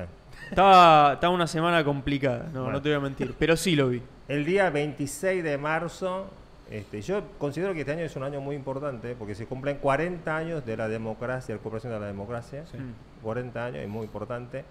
[0.51, 2.72] Estaba estaba una semana complicada, no, Bueno.
[2.72, 4.03] no te voy a mentir, pero sí lo vi.
[4.28, 6.26] El día 26 de marzo,
[6.70, 10.36] este, yo considero que este año es un año muy importante porque se cumplen 40
[10.36, 12.64] años de la democracia, de la recuperación de la democracia.
[12.72, 13.22] Mm.
[13.22, 14.64] 40 años, es muy importante.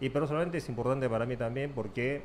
[0.00, 2.22] Y personalmente es importante para mí también porque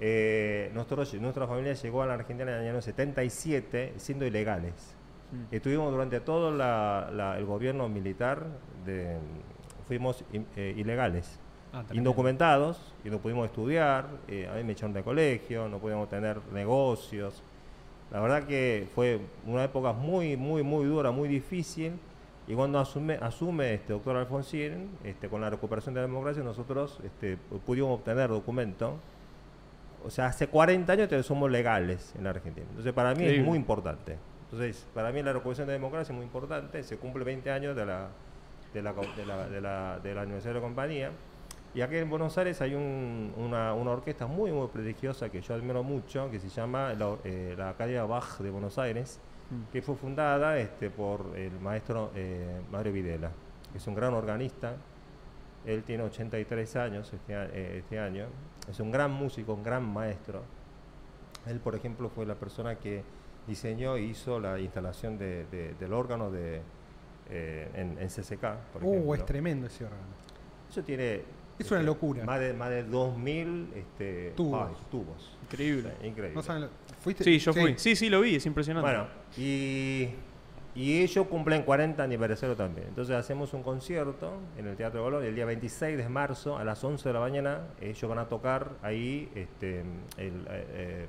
[0.00, 4.94] eh, nosotros, nuestra familia llegó a la Argentina en el año 77 siendo ilegales.
[5.32, 5.54] Mm.
[5.54, 8.44] Estuvimos durante todo la- la- el gobierno militar,
[8.84, 9.16] de,
[9.88, 11.38] fuimos in- eh, ilegales,
[11.74, 16.08] Ah, indocumentados, y no pudimos estudiar, eh, a mí me echaron de colegio, no podíamos
[16.10, 17.42] tener negocios.
[18.10, 21.92] La verdad que fue una época muy, muy, muy dura, muy difícil.
[22.46, 26.98] Y cuando asume, asume este doctor Alfonsín, este, con la recuperación de la democracia, nosotros
[27.04, 28.96] este, pudimos obtener documento.
[30.04, 32.66] O sea, hace 40 años que somos legales en la Argentina.
[32.68, 33.40] Entonces, para mí Increíble.
[33.40, 34.18] es muy importante.
[34.50, 36.82] Entonces, para mí la recuperación de la democracia es muy importante.
[36.82, 38.08] Se cumple 20 años de la,
[38.74, 41.10] de la, co- de la, de la, de la aniversario de la compañía.
[41.74, 45.54] Y aquí en Buenos Aires hay un- una, una orquesta muy, muy prestigiosa que yo
[45.54, 49.18] admiro mucho, que se llama la, eh, la Academia Bach de Buenos Aires,
[49.50, 49.72] Mm.
[49.72, 53.30] que fue fundada este, por el maestro eh, Mario Videla,
[53.70, 54.74] que es un gran organista.
[55.64, 58.26] Él tiene 83 años este, eh, este año.
[58.68, 60.42] Es un gran músico, un gran maestro.
[61.46, 63.02] Él, por ejemplo, fue la persona que
[63.46, 66.60] diseñó e hizo la instalación de- de- del órgano de,
[67.30, 69.14] eh, en, en CCK, por Uh, ejemplo.
[69.14, 70.02] es tremendo ese órgano.
[70.68, 71.22] Eso tiene...
[71.66, 72.24] Es una locura.
[72.24, 74.70] Más de, más de 2.000 este, Tubos.
[74.90, 75.36] tubos.
[75.44, 75.92] Increíble.
[76.00, 76.34] Sí, increíble.
[76.36, 76.68] No saben lo-
[77.00, 77.24] ¿Fuiste?
[77.24, 77.74] Sí, yo fui.
[77.78, 78.88] Sí, sí, lo vi, es impresionante.
[78.88, 79.06] Bueno,
[79.36, 80.08] y,
[80.74, 82.86] y ellos cumplen 40 aniversario también.
[82.88, 86.82] Entonces hacemos un concierto en el Teatro Colón el día 26 de marzo a las
[86.84, 87.60] 11 de la mañana.
[87.80, 89.80] Ellos van a tocar ahí este,
[90.16, 91.06] el eh, eh,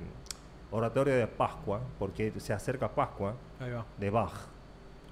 [0.70, 3.86] oratorio de Pascua, porque se acerca Pascua Ahí va.
[3.98, 4.32] de Bach.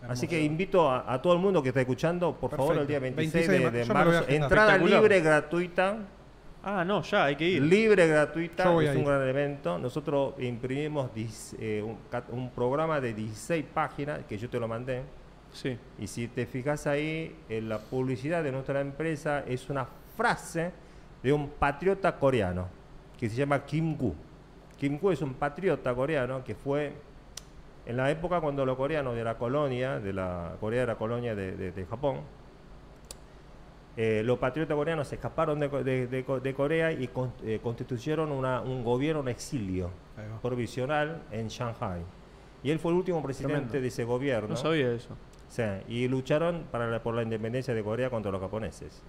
[0.02, 0.12] Hermoso.
[0.12, 2.98] Así que invito a, a todo el mundo que está escuchando, por favor, el día
[3.00, 3.16] Perfecto.
[3.32, 4.24] 26, 26 de de, marzo.
[4.28, 5.96] Entrada libre, gratuita.
[6.64, 7.62] Ah, no, ya, hay que ir.
[7.62, 9.04] Libre, gratuita, es un ir.
[9.04, 9.78] gran evento.
[9.78, 11.98] Nosotros imprimimos dis- eh, un,
[12.30, 15.02] un programa de 16 páginas que yo te lo mandé.
[15.52, 15.76] Sí.
[15.98, 19.86] Y si te fijas ahí, en la publicidad de nuestra empresa es una
[20.16, 20.72] frase
[21.22, 22.68] de un patriota coreano
[23.18, 24.14] que se llama Kim Gu.
[24.78, 26.92] Kim Gu es un patriota coreano que fue
[27.86, 31.52] en la época cuando los coreanos de la colonia, de la Corea era colonia de,
[31.56, 32.20] de- de Japón,
[33.96, 37.60] eh, los patriotas coreanos se escaparon de, de- de Co- de Corea y con- eh,
[37.62, 39.90] constituyeron una- un gobierno en exilio
[40.40, 42.00] provisional en Shanghai.
[42.62, 43.80] Y él fue el último presidente Tremendo.
[43.80, 44.48] de ese gobierno.
[44.48, 45.14] No sabía eso.
[45.48, 49.02] Sí, y lucharon para la- por la independencia de Corea contra los japoneses.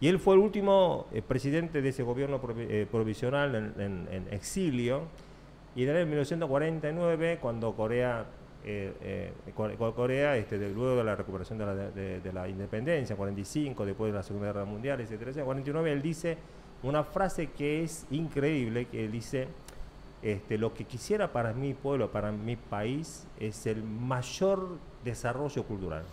[0.00, 4.08] Y él fue el último eh, presidente de ese gobierno provi- eh, provisional en, en-
[4.10, 5.02] en exilio.
[5.76, 8.24] Y en el 1949, cuando Corea,
[8.64, 8.92] eh,
[9.46, 12.48] eh, Co- Co- Corea este, de- luego de la recuperación de la, de- de la
[12.48, 16.38] independencia, 45, después de la Segunda Guerra Mundial, etcétera, etcétera, 49, él dice
[16.82, 19.48] una frase que es increíble, que él dice,
[20.22, 26.04] este, lo que quisiera para mi pueblo, para mi país, es el mayor desarrollo cultural.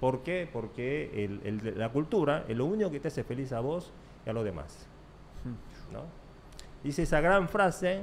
[0.00, 0.48] ¿Por qué?
[0.52, 3.92] Porque el- el- la cultura es lo único que te hace feliz a vos
[4.24, 4.86] y a los demás.
[5.92, 6.04] ¿no?
[6.82, 8.02] Dice esa gran frase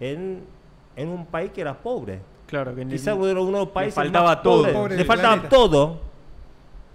[0.00, 0.44] en,
[0.96, 2.20] en un país que era pobre.
[2.46, 4.72] Claro, que en el- Quizás uno de los países faltaba más todo.
[4.72, 5.48] Pobre le faltaba planeta.
[5.56, 6.00] todo.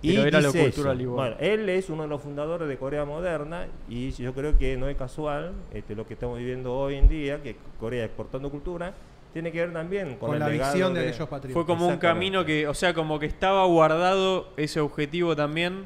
[0.04, 1.12] Pero era lo dice cultural eso.
[1.12, 4.88] Bueno, él es uno de los fundadores de Corea Moderna y yo creo que no
[4.88, 8.93] es casual este, lo que estamos viviendo hoy en día, que Corea exportando cultura,
[9.32, 11.54] tiene que ver también con, Con el la visión de aquellos patriotas.
[11.54, 15.84] Fue como un camino que, o sea, como que estaba guardado ese objetivo también.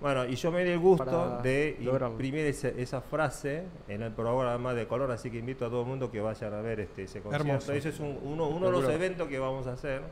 [0.00, 1.04] Bueno, y yo me di el gusto
[1.42, 2.12] de lograrlo.
[2.14, 5.88] imprimir esa, esa frase en el programa de color, así que invito a todo el
[5.88, 7.48] mundo que vayan a ver este, ese concierto.
[7.48, 7.72] Hermoso.
[7.72, 10.02] Ese es un- uno, uno de los eventos que vamos a hacer.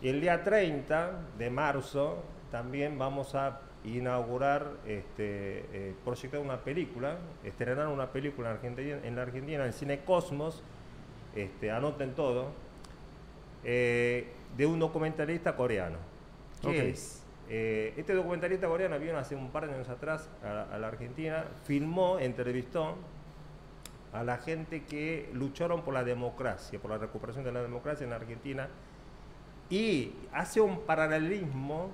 [0.00, 7.16] Y el día 30 de marzo también vamos a inaugurar, este, eh, proyectar una película,
[7.42, 10.62] estrenar una película en Argentina, en la Argentina, en el Cine Cosmos,
[11.34, 12.48] este, anoten todo,
[13.64, 15.96] eh, de un documentalista coreano.
[16.62, 17.19] ¿Qué es?
[17.52, 21.44] Eh, este documentalista coreano vino hace un par de años atrás a, a la Argentina,
[21.64, 22.94] filmó, entrevistó
[24.12, 28.12] a la gente que lucharon por la democracia, por la recuperación de la democracia en
[28.12, 28.68] Argentina,
[29.68, 31.90] y hace un paralelismo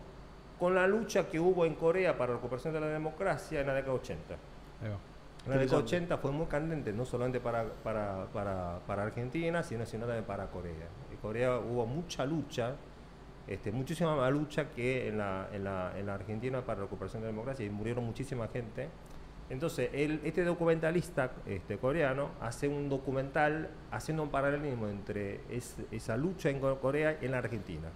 [0.58, 3.74] con la lucha que hubo en Corea para la recuperación de la democracia en la
[3.74, 4.34] década 80.
[4.34, 4.98] Ahí va.
[5.44, 5.96] En la década Interesante.
[5.96, 10.46] 80 fue muy candente, no solamente para, para, para, para Argentina, sino, sino también para
[10.48, 10.88] Corea.
[11.10, 12.74] En Corea hubo mucha lucha,
[13.48, 17.22] este, muchísima más lucha que en la, en, la, en la Argentina para la recuperación
[17.22, 18.88] de la democracia y murieron muchísima gente.
[19.48, 26.16] Entonces, él, este documentalista este, coreano hace un documental haciendo un paralelismo entre es- esa
[26.16, 27.88] lucha en Co- Corea y en la Argentina.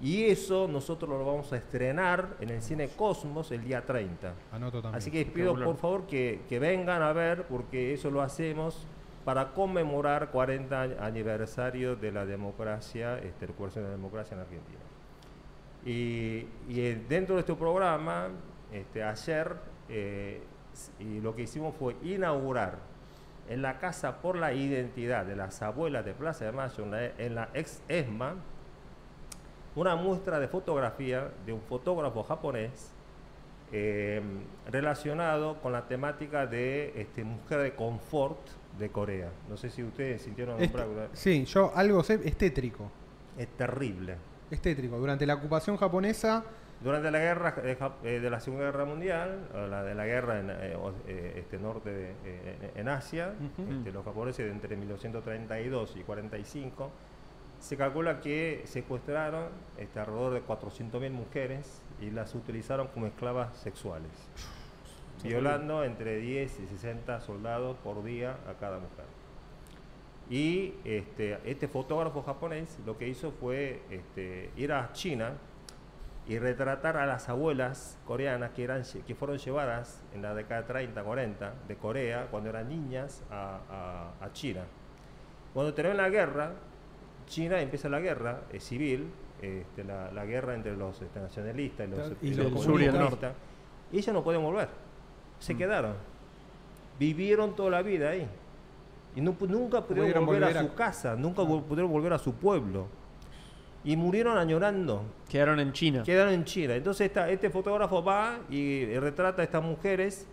[0.00, 4.34] Y eso nosotros lo vamos a estrenar en el cine Cosmos el día 30.
[4.52, 4.98] Anoto también.
[4.98, 8.84] Así que pido por favor que, que vengan a ver porque eso lo hacemos
[9.24, 14.80] para conmemorar 40 años- aniversario de la democracia, este, recuperación de la democracia en Argentina.
[15.84, 18.28] Y, y, eh, dentro de este programa,
[18.72, 19.56] este, ayer,
[19.88, 20.42] eh,
[21.22, 22.78] lo que hicimos fue inaugurar
[23.48, 27.04] en la Casa por la Identidad de las Abuelas de Plaza de Mayo, en la,
[27.06, 28.34] en la ex ESMA,
[29.76, 32.92] una muestra de fotografía de un fotógrafo japonés
[33.72, 34.22] eh,
[34.70, 38.38] relacionado con la temática de este, mujer de confort
[38.78, 39.30] de Corea.
[39.48, 42.90] No sé si ustedes sintieron Este- nombrar- sí, yo algo sé, es tétrico.
[43.38, 44.16] Es terrible.
[44.50, 44.98] Es tétrico.
[44.98, 46.44] Durante la ocupación japonesa,
[46.82, 50.04] Durante la guerra de, Jap- eh, de la Segunda Guerra Mundial, o la de la
[50.06, 53.32] guerra en eh, eh, este norte de, eh, en Asia,
[53.70, 56.90] este, los japoneses de entre 1932 y 45,
[57.60, 59.46] se calcula que secuestraron
[59.78, 64.10] este, alrededor de 400.000 mujeres y las utilizaron como esclavas sexuales,
[65.22, 69.04] violando entre 10 y 60 soldados por día a cada mujer.
[70.30, 75.32] Y este, este fotógrafo japonés lo que hizo fue este, ir a China
[76.26, 81.02] y retratar a las abuelas coreanas que, eran, que fueron llevadas en la década 30,
[81.02, 83.58] 40 de Corea, cuando eran niñas, a,
[84.20, 84.62] a- a China.
[85.52, 86.52] Cuando terminó la guerra,
[87.26, 89.10] China empieza la guerra eh, civil,
[89.42, 92.80] este, la, la guerra entre los este, nacionalistas y los, Y y los los sur
[92.80, 93.34] y el comunistas,
[93.92, 94.68] y ellas no pueden volver,
[95.44, 95.58] se Mm.
[95.58, 95.94] quedaron.
[96.98, 98.26] Vivieron toda la vida ahí.
[99.16, 102.12] Y no nunca pudieron Pudieron volver, volver a a- su casa, nunca vol- pudieron volver
[102.12, 102.86] a su pueblo.
[103.84, 105.02] Y murieron añorando.
[105.28, 106.02] Quedaron en China.
[106.04, 106.74] Quedaron en China.
[106.74, 110.26] Entonces esta- este fotógrafo va y eh, retrata a estas mujeres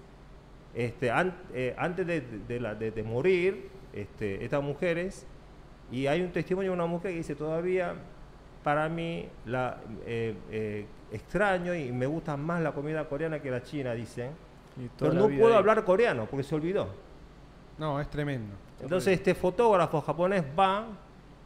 [0.74, 5.28] este, an- eh, antes de, de la- de- de morir, este, estas mujeres,
[5.92, 7.94] y hay un testimonio de una mujer que dice, todavía
[8.64, 13.62] para mí la, eh, eh, extraño y me gusta más la comida coreana que la
[13.64, 14.32] china, dicen,
[14.98, 15.54] pero no puedo ahí.
[15.54, 16.88] hablar coreano porque se olvidó.
[17.78, 18.54] no, es tremendo.
[18.82, 20.86] Entonces este fotógrafo japonés va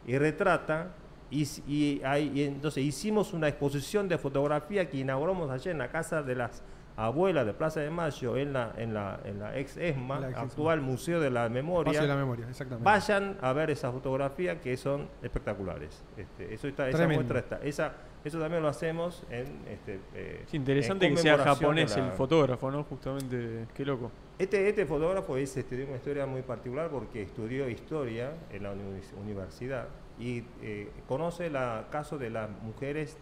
[0.06, 0.88] y retrata
[1.30, 5.78] y, s- y hay- y entonces hicimos una exposición de fotografía que inauguramos ayer en
[5.78, 6.62] la casa de las
[6.98, 10.38] abuela de Plaza de Mayo en la, en la, en la ex ESMA, La ex
[10.38, 11.92] actual Museo de la Memoria.
[11.92, 12.84] Paso de la memoria, exactamente.
[12.84, 16.02] Vayan a ver esas fotografías que son espectaculares.
[16.16, 17.58] Este, eso está, esa muestra está.
[17.62, 17.92] Esa,
[18.28, 22.12] eso también lo hacemos en este, eh, Es interesante en que sea japonés la- el
[22.12, 22.84] fotógrafo, ¿no?
[22.84, 24.10] Justamente, qué loco.
[24.38, 28.72] Este, este fotógrafo es, este, de una historia muy particular porque estudió historia en la
[28.74, 31.56] univers- universidad y eh, conoce el
[31.90, 33.16] caso de las mujeres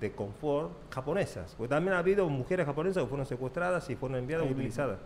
[0.00, 1.54] de confort japonesas.
[1.56, 4.98] Porque también ha habido mujeres japonesas que fueron secuestradas y fueron enviadas y utilizadas.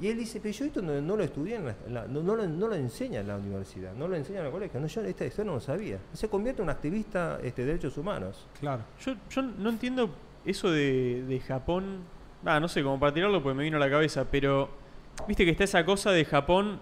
[0.00, 3.20] Y él dice, pero yo esto no, lo estudié, en la- no, lo, no enseña
[3.20, 4.78] en la universidad, no lo enseña en el colegio.
[4.78, 5.98] No, yo esta historia no lo sabía.
[6.12, 8.46] Se convierte en un activista este, de derechos humanos.
[8.60, 8.82] Claro.
[9.30, 10.10] Yo, no entiendo
[10.44, 12.00] eso de, Japón.
[12.44, 14.68] Ah, no sé, como para tirarlo porque me vino a la cabeza, pero
[15.26, 16.78] viste que está esa cosa de Japón.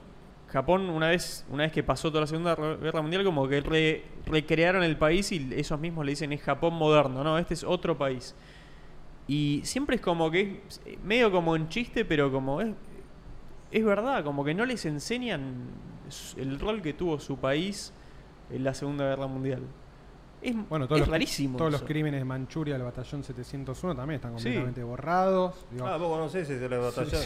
[0.48, 4.02] Japón, una vez, una vez que pasó toda la Segunda Guerra Mundial, como que re-
[4.26, 7.38] recrearon el país y esos mismos le dicen es Japón moderno, ¿no?
[7.38, 8.34] Este es otro país.
[9.26, 12.68] Y siempre es como que es eh, medio como en chiste, pero como es,
[13.70, 15.68] es verdad, como que no les enseñan
[16.36, 17.92] el rol que tuvo su país
[18.50, 19.62] en la Segunda Guerra Mundial.
[20.42, 21.56] Es, Bueno, todos, es los, rarísimo.
[21.56, 21.88] todos los eso.
[21.88, 24.44] crímenes de Manchuria del batallón 701 también están Sí.
[24.44, 25.64] completamente borrados.
[25.70, 27.18] Digo, Ah, vos conocés ese de la batalla.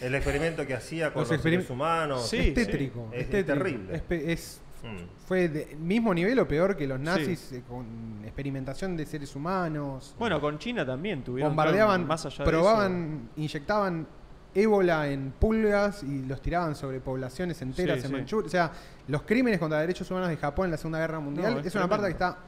[0.00, 2.28] El experimento que hacía con Los los, seres humanos.
[2.28, 3.08] Sí, es tétrico.
[3.12, 3.58] Es- Es, es tétrico.
[3.58, 4.02] terrible.
[4.32, 5.06] Es Mm.
[5.26, 10.14] fue de mismo nivel o peor que los nazis eh, con experimentación de seres humanos.
[10.18, 11.50] Bueno, con China también tuvieron.
[11.52, 14.06] bombardeaban, más allá de probaban, inyectaban
[14.54, 18.12] ébola en pulgas y los tiraban sobre poblaciones enteras Sí, en sí.
[18.12, 18.46] Manchuria.
[18.46, 18.72] O sea,
[19.08, 21.74] los crímenes contra derechos humanos de Japón en la Segunda Guerra Mundial No, es, es
[21.74, 22.38] una parte que está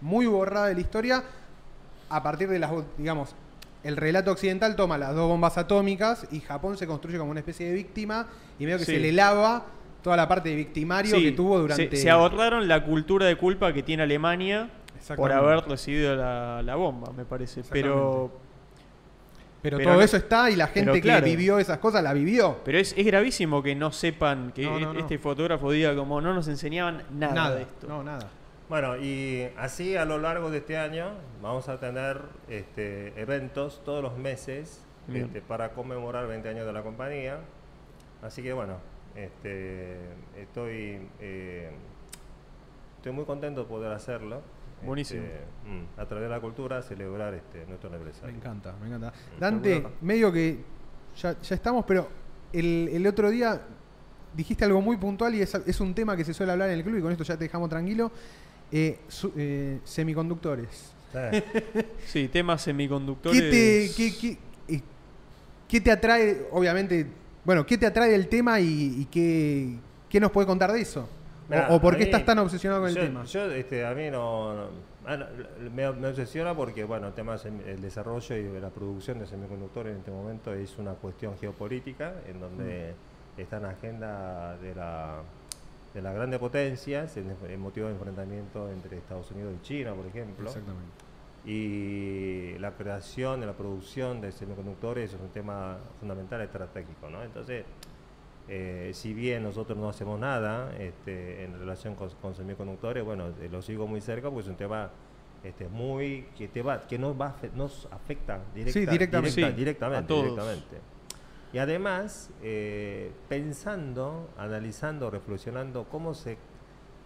[0.00, 1.24] muy borrada de la historia
[2.08, 3.34] a partir de las, digamos,
[3.82, 7.66] el relato occidental toma las dos bombas atómicas y Japón se construye como una especie
[7.68, 8.26] de víctima
[8.58, 8.92] y medio que Sí.
[8.94, 9.64] se le lava
[10.02, 11.96] toda la parte de victimario Sí, que tuvo se- durante...
[11.96, 14.70] Se, ahorraron la cultura de culpa que tiene Alemania
[15.16, 17.62] por haber recibido la, la bomba, me parece.
[17.70, 18.30] Pero,
[19.66, 22.60] Pero, pero todo no- eso está y la gente que vivió esas cosas la vivió.
[22.64, 25.00] pero es, es gravísimo que no sepan, que No, no, no.
[25.00, 27.88] este fotógrafo diga como no nos enseñaban nada, de esto.
[27.88, 28.28] No, nada.
[28.68, 31.10] Bueno, y así a lo largo de este año
[31.42, 36.82] vamos a tener este, eventos todos los meses este, para conmemorar 20 años de la
[36.82, 37.38] compañía.
[38.22, 38.74] Así que bueno,
[39.16, 39.96] este,
[40.36, 41.70] estoy, eh,
[42.96, 44.42] estoy muy contento de poder hacerlo.
[44.84, 45.22] Buenísimo.
[45.22, 45.40] Este,
[45.70, 48.34] mm, a través de la cultura celebrar este, nuestro Me aniversario.
[48.36, 49.08] encanta, me encanta.
[49.36, 49.40] Mm.
[49.40, 50.58] Dante, medio que
[51.20, 52.08] ya, ya estamos, pero
[52.52, 53.60] el, el otro día
[54.34, 56.84] dijiste algo muy puntual y es, es un tema que se suele hablar en el
[56.84, 58.10] club y con esto ya te dejamos tranquilo.
[58.70, 60.92] Eh, su- eh, semiconductores.
[62.06, 62.28] Sí.
[62.32, 63.40] Temas semiconductores.
[63.40, 64.80] ¿Qué te, qué, qué- eh,
[65.68, 67.06] qué te atrae, obviamente,
[67.44, 69.76] bueno, qué te atrae del tema y, y qué,
[70.10, 71.08] qué nos puede contar de eso?
[71.46, 73.24] O- Mirá, o, por qué mí- estás tan obsesionado con yo, el tema?
[73.24, 74.54] Yo, este, a mí no.
[74.54, 74.68] no-
[75.06, 75.26] ah, no,
[75.74, 79.92] me, me obsesiona porque, bueno, el tema semi- el desarrollo y la producción de semiconductores
[79.92, 82.94] en este momento es una cuestión geopolítica en donde
[83.36, 83.40] Mm.
[83.40, 85.20] está en la agenda de la
[85.94, 90.04] de las grandes potencias, el, el motivo de enfrentamiento entre Estados Unidos y China, por
[90.04, 90.46] ejemplo.
[90.46, 90.90] Exactamente.
[91.46, 97.22] Y la creación y la producción de semiconductores es un tema fundamental estratégico, ¿no?
[97.22, 97.64] Entonces,
[98.48, 103.48] eh, si bien nosotros no hacemos nada este, en relación con, con semiconductores, bueno, eh,
[103.50, 104.90] lo sigo muy cerca porque es un tema
[105.42, 109.36] este, muy que te va, que nos va nos afecta directa- Sí, directamente.
[109.40, 110.22] directa- Sí, directamente, a todos.
[110.24, 110.76] directamente.
[111.52, 116.36] Y además, eh, pensando, analizando, reflexionando cómo se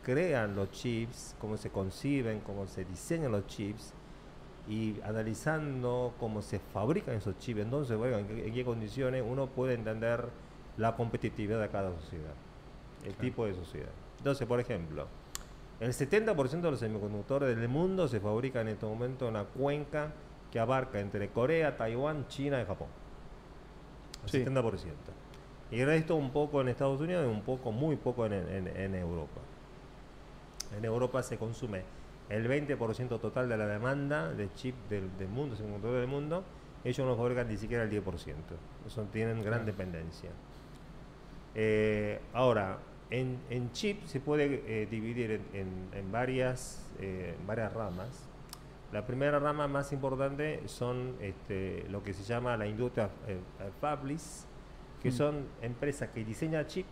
[0.02, 3.92] crean los chips, cómo se conciben, cómo se diseñan los chips
[4.68, 9.74] y analizando cómo se fabrican esos chips, entonces, bueno, en, en qué condiciones uno puede
[9.74, 10.24] entender
[10.80, 12.32] la competitividad de cada sociedad,
[13.04, 13.90] el tipo de sociedad.
[14.18, 15.06] Entonces, por ejemplo,
[15.78, 20.12] el 70% de los semiconductores del mundo se fabrican en este momento en una cuenca
[20.50, 22.88] que abarca entre Corea, Taiwán, China y Japón.
[24.24, 24.38] El Sí.
[24.44, 25.12] 70%.
[25.70, 28.66] Y el resto un poco en Estados Unidos y un poco, muy poco en, en-
[28.76, 29.40] en Europa.
[30.76, 31.82] En Europa se consume
[32.28, 36.42] el 20% total de la demanda de chip del, del mundo, semiconductores del mundo.
[36.84, 38.34] Ellos no fabrican ni siquiera el 10%.
[38.86, 40.30] Eso tienen gran dependencia.
[41.54, 42.78] Eh, ahora,
[43.10, 48.28] en, en chip se puede eh, dividir en, en- en varias, eh, varias ramas.
[48.92, 53.70] La primera rama más importante son este, lo que se llama la industria eh, eh,
[53.80, 54.46] fabless,
[55.02, 55.12] que Mm.
[55.12, 56.86] son empresas que diseñan chip,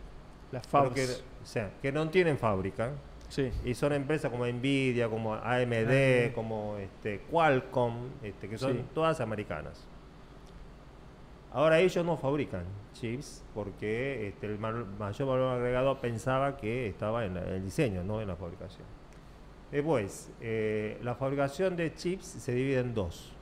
[0.50, 1.04] Las que,
[1.42, 2.92] o sea, que no tienen fábrica.
[3.28, 3.50] Sí.
[3.64, 6.32] Y son empresas como Nvidia, como AMD, AMD.
[6.34, 8.84] como este, Qualcomm, este, que son Sí.
[8.94, 9.86] todas americanas.
[11.58, 12.62] Ahora ellos no fabrican
[12.92, 18.04] chips porque este, el mayor valor agregado pensaba que estaba en la- en el diseño,
[18.04, 18.86] no en la fabricación.
[19.72, 23.34] Después, eh, la fabricación de chips se divide en dos.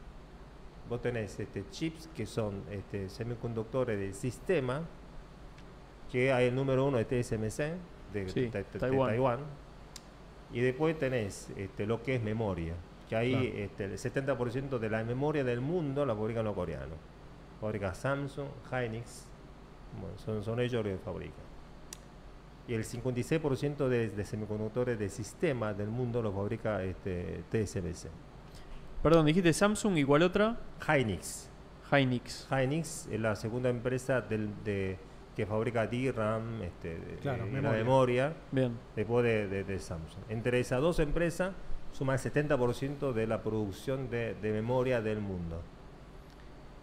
[0.89, 4.83] vos tenés este, chips que son este, semiconductores del sistema,
[6.11, 7.75] que hay el número uno de TSMC,
[8.15, 9.11] de, Sí, de Taiwán.
[9.11, 9.41] Taiwán.
[10.55, 12.75] Y después tenés este, lo que es memoria,
[13.11, 13.45] que ahí Claro.
[13.59, 16.97] este, el 70% de la memoria del mundo la fabrican los coreanos.
[17.61, 19.27] Fabrica Samsung, Hynix,
[20.01, 21.47] bueno, son, son ellos los que fabrican.
[22.69, 28.09] Y el 56% de, de semiconductores de sistema del mundo lo fabrica este, TSMC.
[29.03, 30.59] Perdón, dijiste Samsung igual otra.
[30.87, 31.49] Hynix.
[31.93, 32.49] Hynix.
[32.51, 34.99] Hynix es la segunda empresa del, de,
[35.37, 37.79] que fabrica DRAM, este, de- Claro, de- y la memoria.
[37.85, 38.77] memoria, Bien.
[38.97, 40.25] después de, de- de Samsung.
[40.29, 41.53] Entre esas dos empresas
[41.93, 45.63] suma el 70% de la producción de, de memoria del mundo.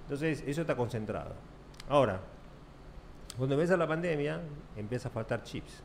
[0.04, 1.34] Entonces, eso está concentrado.
[1.90, 2.20] Ahora,
[3.38, 4.42] cuando empieza la pandemia,
[4.76, 5.82] empieza a faltar chips.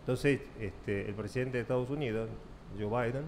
[0.00, 2.28] Entonces, este, el presidente de Estados Unidos,
[2.78, 3.24] Joe Biden,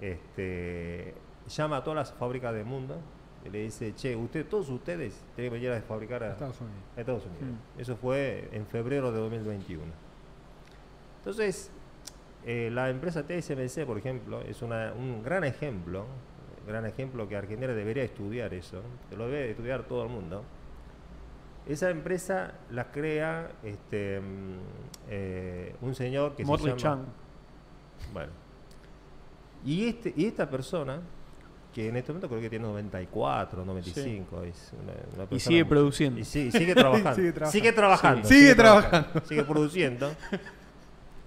[0.00, 1.14] este,
[1.48, 2.96] llama a todas las fábricas del mundo
[3.44, 6.78] y le dice, che, usted, todos ustedes tienen que venir a fabricar a, Estados Unidos.
[6.96, 7.44] a Estados Unidos.
[7.76, 7.80] Mm.
[7.80, 9.82] Eso fue en febrero de 2021.
[11.18, 11.70] Entonces,
[12.44, 16.06] eh, la empresa TSMC, por ejemplo, es una- un gran ejemplo,
[16.66, 20.44] gran ejemplo que Argentina debería estudiar eso, que lo debe estudiar todo el mundo.
[21.66, 24.58] Esa empresa la crea este, mm,
[25.10, 27.02] eh, un señor que Morley se llama...
[27.04, 28.12] Chang.
[28.12, 28.32] Bueno.
[29.64, 31.00] Y, este, y esta persona,
[31.72, 34.92] que en este momento creo que tiene 94, 95, es una,
[35.24, 36.18] una Y sigue muy- produciendo.
[36.20, 37.14] y sigue trabajando.
[37.14, 38.28] Sigue sigue trabajando.
[38.28, 39.20] Sigue trabajando.
[39.24, 40.12] Sigue produciendo.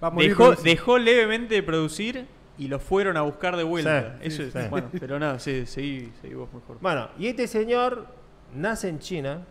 [0.03, 0.69] Va a morir Dejó, produciendo.
[0.81, 2.27] dejó levemente de producir
[2.57, 4.18] y lo fueron a buscar de vuelta.
[4.22, 4.69] Sí, Eso sí, es, sí.
[4.69, 6.77] bueno, pero nada, sí, seguí, seguí vos mejor.
[6.82, 8.06] Bueno, y este señor
[8.53, 9.44] nace en China,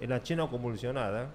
[0.00, 1.28] en la China convulsionada,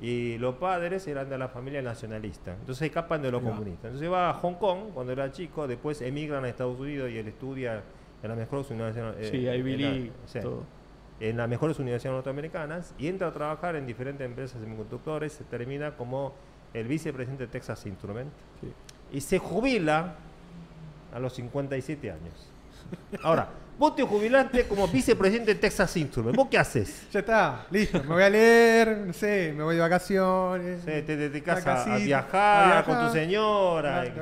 [0.00, 2.52] y los padres eran de la familia nacionalista.
[2.54, 3.84] Entonces escapan de los comunistas.
[3.84, 7.28] Entonces va a Hong Kong cuando era chico, después emigran a Estados Unidos y él
[7.28, 7.82] estudia
[8.22, 9.30] en las mejores universidades.
[9.30, 10.64] sí, eh, Ivy la- League, sí, todo.
[11.20, 15.44] en las mejores universidades norteamericanas y entra a trabajar en diferentes empresas de semiconductores, se
[15.44, 16.34] termina como
[16.74, 18.72] el vicepresidente de Texas Instruments Sí.
[19.12, 20.14] Y se jubila
[21.14, 22.48] a los 57 años.
[23.22, 23.48] Ahora,
[23.78, 27.06] vos te jubilaste como vicepresidente de Texas Instruments, ¿vos qué haces?
[27.12, 28.02] Ya está, listo.
[28.04, 30.80] Me voy a leer, no sé, me voy de vacaciones.
[30.80, 34.06] Sí, te dedicas a, viajar, a con tu señora.
[34.06, 34.12] Y.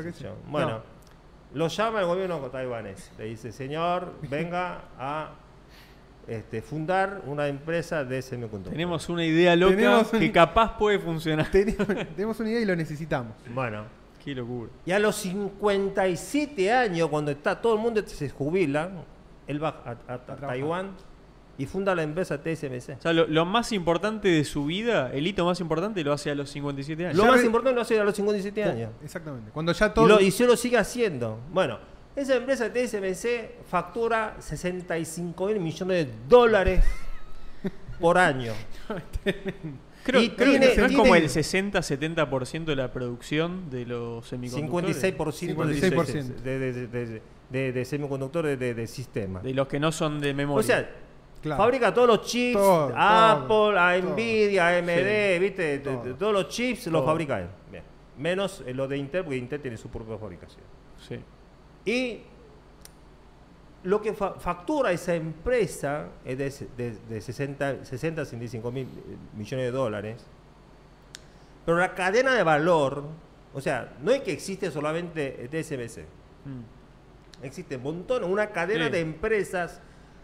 [0.49, 0.83] Bueno, No.
[1.55, 3.11] lo llama el gobierno taiwanés.
[3.19, 5.31] Le dice, señor, venga a
[6.29, 8.73] este, fundar una empresa de semiconductores.
[8.77, 11.51] Tenemos una idea loca Tenemos un- que capaz puede funcionar.
[11.51, 13.33] Tenemos, tenemos una idea y lo necesitamos.
[13.53, 13.85] Bueno,
[14.25, 14.71] Qué locura.
[14.87, 18.91] y a los 57 años, cuando está todo el mundo se jubila,
[19.47, 20.49] él va a, a- a trabajar.
[20.49, 20.91] Taiwán
[21.59, 22.97] y funda la empresa TSMC.
[22.99, 26.31] O sea, lo, lo más importante de su vida, el hito más importante, lo hace
[26.31, 27.17] a los 57 años.
[27.17, 28.91] Lo Ya más re- importante lo hace a los 57 años.
[29.05, 29.51] Exactamente.
[29.53, 30.07] Cuando ya Y, todo.
[30.09, 31.39] lo- y se lo sigue haciendo.
[31.53, 31.79] Bueno,
[32.17, 36.85] esa empresa TSMC factura 65 mil millones de dólares
[38.01, 38.53] por año.
[40.03, 44.27] Creo, y creo tiene- que no es como el 60-70% de la producción de los
[44.27, 44.97] semiconductores.
[45.03, 47.21] 56% de- 56%.
[47.51, 49.41] de, de, semiconductores de, de sistema.
[49.41, 50.61] De los que no son de memoria.
[50.61, 50.91] O sea,
[51.43, 51.63] Claro.
[51.63, 54.13] fabrica todos los chips, Todo, Apple, todo.
[54.15, 55.39] Nvidia, AMD, Sí.
[55.41, 55.79] ¿viste?
[55.79, 56.15] Todo.
[56.15, 57.47] todos los chips los fabrica él.
[57.71, 57.83] Bien.
[58.19, 60.61] Menos eh, lo de Intel, porque Intel tiene su propia fabricación.
[60.99, 61.17] sí.
[61.87, 62.21] Y
[63.85, 68.87] lo que fa- factura esa empresa es de, de- de 60, 60 a 65 mil
[68.87, 70.25] eh, millones de dólares.
[71.65, 73.05] Pero la cadena de valor,
[73.55, 76.05] o sea, no es que existe solamente TSMC.
[76.47, 77.45] Mm.
[77.45, 78.93] Existe un montón, una cadena Sí.
[78.93, 79.81] de empresas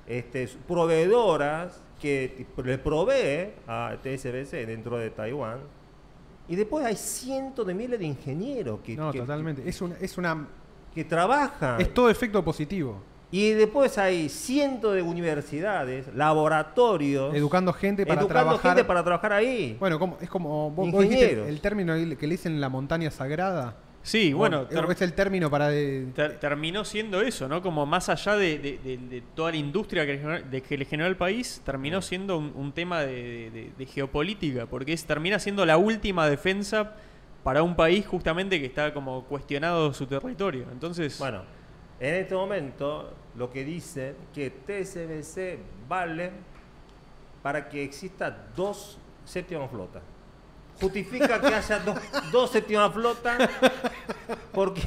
[0.06, 5.60] este, proveedoras que le provee a TSMC dentro de Taiwán.
[6.48, 9.66] Y después hay cientos de miles de ingenieros que, No, que- totalmente.
[9.68, 10.46] Es una, es una.
[10.94, 11.80] que trabajan.
[11.80, 13.02] Es todo efecto positivo.
[13.32, 18.70] Y después hay cientos de universidades, laboratorios, Educando gente para educando trabajar.
[18.72, 19.76] gente para trabajar ahí.
[19.80, 20.70] Bueno, como, es como.
[20.70, 21.48] Vos, vos dijiste Ingenieros.
[21.48, 23.76] el término que le dicen la montaña sagrada.
[24.02, 25.68] Sí, bueno, O- ter- es el término para.
[25.68, 27.60] de- ter- terminó siendo eso, ¿no?
[27.60, 30.78] Como más allá de, de- de- de toda la industria que le generó, de que
[30.78, 35.04] le generó el país, terminó siendo un, un tema de, de- de geopolítica, porque es,
[35.04, 36.92] termina siendo la última defensa
[37.42, 40.66] para un país justamente que está como cuestionado su territorio.
[40.70, 41.42] Entonces, Bueno,
[42.00, 45.58] en este momento lo que dice que TSMC
[45.88, 46.30] vale
[47.42, 50.02] para que exista dos séptimas flotas.
[50.80, 51.96] Justifica que haya dos,
[52.32, 53.48] dos séptimas flotas
[54.52, 54.82] porque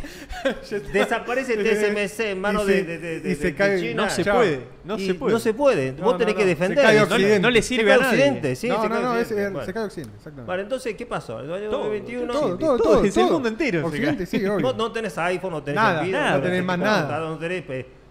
[0.93, 4.03] desaparece TSMC en manos de, se- de, de- de- y se de cae- China.
[4.03, 4.37] no se chao.
[4.37, 5.33] puede, no Y se puede.
[5.33, 5.91] No se puede.
[5.93, 6.83] No, Vos no, tenés no, que se defender.
[6.85, 7.39] cae eso.
[7.39, 8.17] no, le Se sirve cae a nadie.
[8.23, 9.43] Occidente, sí, no, se no, cae no, Occidente.
[9.45, 9.65] es- Bueno.
[9.65, 10.45] se cae Occidente, exactamente.
[10.47, 11.39] Bueno, entonces, ¿qué pasó?
[11.39, 12.33] El año Todo, 2021.
[12.33, 14.59] todo, todo, todo, el mundo entero se Occidente, sí, obvio.
[14.59, 17.19] No, no tenés iPhone, no tenés Nada, Nvidia, nada, no tenés más nada.
[17.19, 17.63] No tenés,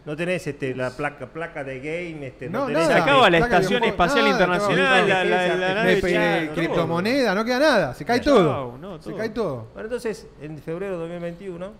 [0.08, 2.94] No tenés este, la placa, placa de game, este, no, No, tenés nada.
[2.94, 7.94] Se acaba la Estación Espacial nada, Internacional, la, la- la nave criptomoneda, no queda nada,
[7.94, 8.78] se cae todo.
[8.78, 9.66] no, Se cae todo.
[9.74, 11.72] Bueno, entonces, en febrero de 2021,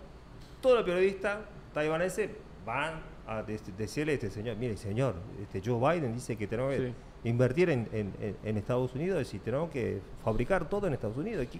[0.61, 1.37] todos los periodistas
[1.73, 2.29] taiwaneses
[2.63, 6.71] van a de- decirle a este señor, mire señor, este Joe Biden dice que tenemos
[6.75, 6.93] que Sí.
[7.29, 11.47] invertir en, en- en- en Estados Unidos y tenemos que fabricar todo en Estados Unidos.
[11.51, 11.59] ¿Qué,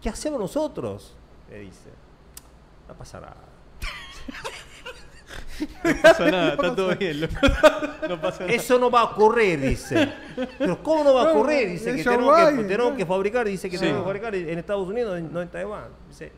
[0.00, 1.16] qué hacemos nosotros?
[1.50, 1.90] Le dice.
[2.86, 3.34] No pasa nada.
[5.60, 7.20] No pasa nada, está todo bien.
[7.20, 7.34] loco.
[8.08, 8.52] No pasa nada.
[8.52, 10.12] Eso no va a ocurrir, dice.
[10.58, 11.68] Pero ¿cómo no va a ocurrir?
[11.70, 13.82] Dice que tenemos, que tenemos que fabricar, dice que Sí.
[13.82, 15.88] tenemos que fabricar en Estados Unidos, no en Taiwán.
[16.08, 16.32] Dice,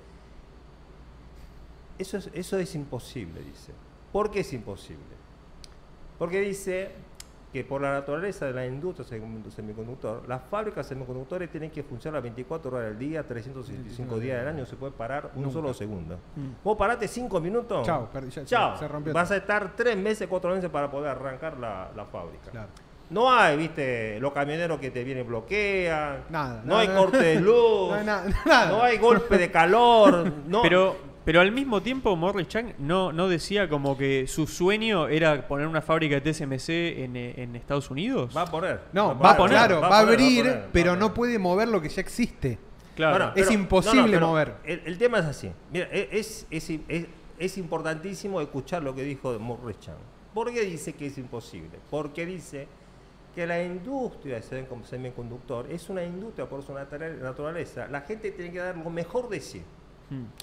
[1.99, 3.73] eso es, eso es imposible, dice.
[4.13, 5.03] ¿Por qué es imposible?
[6.19, 6.91] Porque dice
[7.57, 12.21] que por la naturaleza de la industria semi- semiconductor, las fábricas semiconductores tienen que funcionar
[12.23, 15.55] 24 horas al día, 365 días del año, no se puede parar un Nunca.
[15.55, 16.17] solo segundo.
[16.37, 16.49] Mm.
[16.63, 20.29] Vos parate 5 minutos, Chao, perdí, ya- chao, se rompió vas a estar 3 meses,
[20.29, 22.51] 4 meses para poder arrancar la, la fábrica.
[22.51, 22.69] Claro.
[23.09, 26.25] No hay, viste, los camioneros que te vienen bloquean.
[26.29, 27.89] Nada, No nada, hay corte de luz.
[27.91, 28.69] No hay nada, nada.
[28.69, 30.33] no hay golpe de calor.
[30.47, 30.61] No.
[30.63, 30.97] Pero,
[31.27, 35.67] pero al mismo tiempo Morris Chang no, no decía como que su sueño era poner
[35.67, 38.35] una fábrica de TSMC en, eh, en Estados Unidos.
[38.35, 38.81] va a poner.
[38.95, 41.83] No, a va, a poner, claro, va, a abrir, poner, pero no puede mover lo
[41.83, 42.59] que ya existe.
[42.95, 43.27] Claro.
[43.27, 44.55] Bueno, Es imposible mover.
[44.65, 45.51] El, el tema es así.
[45.71, 47.07] Mira, e- es, es, es,
[47.39, 49.97] es importantísimo escuchar lo que dijo Morris Chan.
[50.33, 51.79] ¿Por qué dice que es imposible?
[51.91, 52.67] Porque dice
[53.35, 57.87] que la industria de semicon- semiconductor es una industria por su natura- naturaleza.
[57.89, 59.63] La gente tiene que dar lo mejor de sí.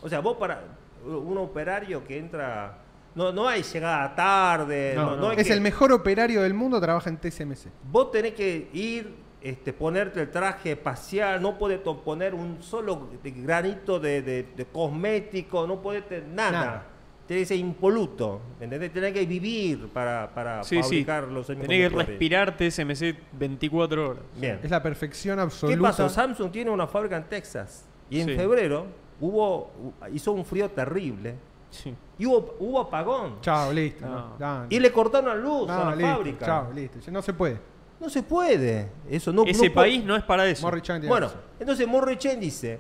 [0.01, 0.63] O sea, vos para
[1.05, 2.79] un operario que entra...
[3.15, 4.93] No, no hay llegada tarde.
[4.95, 5.17] No, No, no.
[5.23, 7.67] no hay Es que- el mejor operario del mundo, trabaja en TSMC.
[7.91, 13.99] Vos tenés que ir, este, ponerte el traje espacial, no podés poner un solo granito
[13.99, 16.51] de, de- de cosmético, no podés tener nada.
[16.51, 16.83] Nada.
[17.27, 18.91] Tenés que ser impoluto, ¿entendés?
[18.91, 20.81] Tenés que vivir para, para Sí, sí.
[20.81, 24.23] fabricar los Tenés que respirar TSMC 24 horas.
[24.35, 24.59] Bien.
[24.63, 25.81] Es la perfección ¿Qué absoluta.
[25.81, 26.09] pasó?
[26.09, 28.35] Samsung tiene una fábrica en Texas y en Sí.
[28.35, 28.87] febrero
[29.21, 29.71] hubo,
[30.13, 31.35] hizo un frío terrible
[31.69, 31.93] Sí.
[32.19, 33.41] y hubo, hubo apagón.
[33.41, 34.05] Chao, listo.
[34.05, 34.37] No.
[34.37, 36.45] no, Y le cortaron la luz no, a la listo, fábrica.
[36.45, 37.11] Chao, listo.
[37.11, 37.59] No se puede.
[37.99, 38.89] No se puede.
[39.09, 40.61] Eso no, Ese puede- país no es para eso.
[40.67, 41.41] Morris Chang tiene Bueno, razón.
[41.59, 42.79] entonces Morri Chen dice,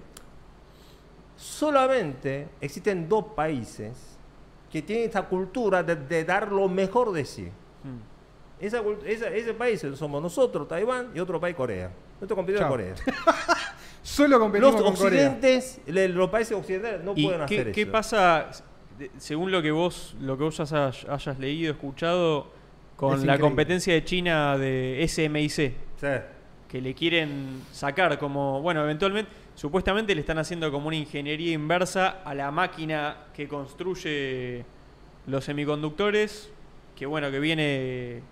[1.35, 4.17] solamente existen dos países
[4.71, 7.43] que tienen esta cultura de, de dar lo mejor de sí.
[7.83, 8.63] Mm.
[8.63, 11.91] Esa esa- ese país somos nosotros, Taiwán, y otro país, Corea.
[12.19, 12.69] Nuestro competidor Chao.
[12.71, 12.93] Corea.
[14.03, 15.29] Solo competimos Los con Corea.
[15.31, 17.91] occidentes, los países occidentales no ¿Y pueden qué, hacer qué eso.
[17.91, 18.51] pasa,
[18.99, 22.51] de- según lo que vos, lo que vos hayas, hayas leído, escuchado,
[22.97, 23.41] con Es la increíble.
[23.41, 25.49] competencia de China de SMIC?
[25.51, 26.07] Sí.
[26.67, 32.23] que le quieren sacar como, bueno, eventualmente, supuestamente le están haciendo como una ingeniería inversa
[32.25, 34.65] a la máquina que construye
[35.27, 36.49] los semiconductores,
[36.95, 38.23] que bueno, que viene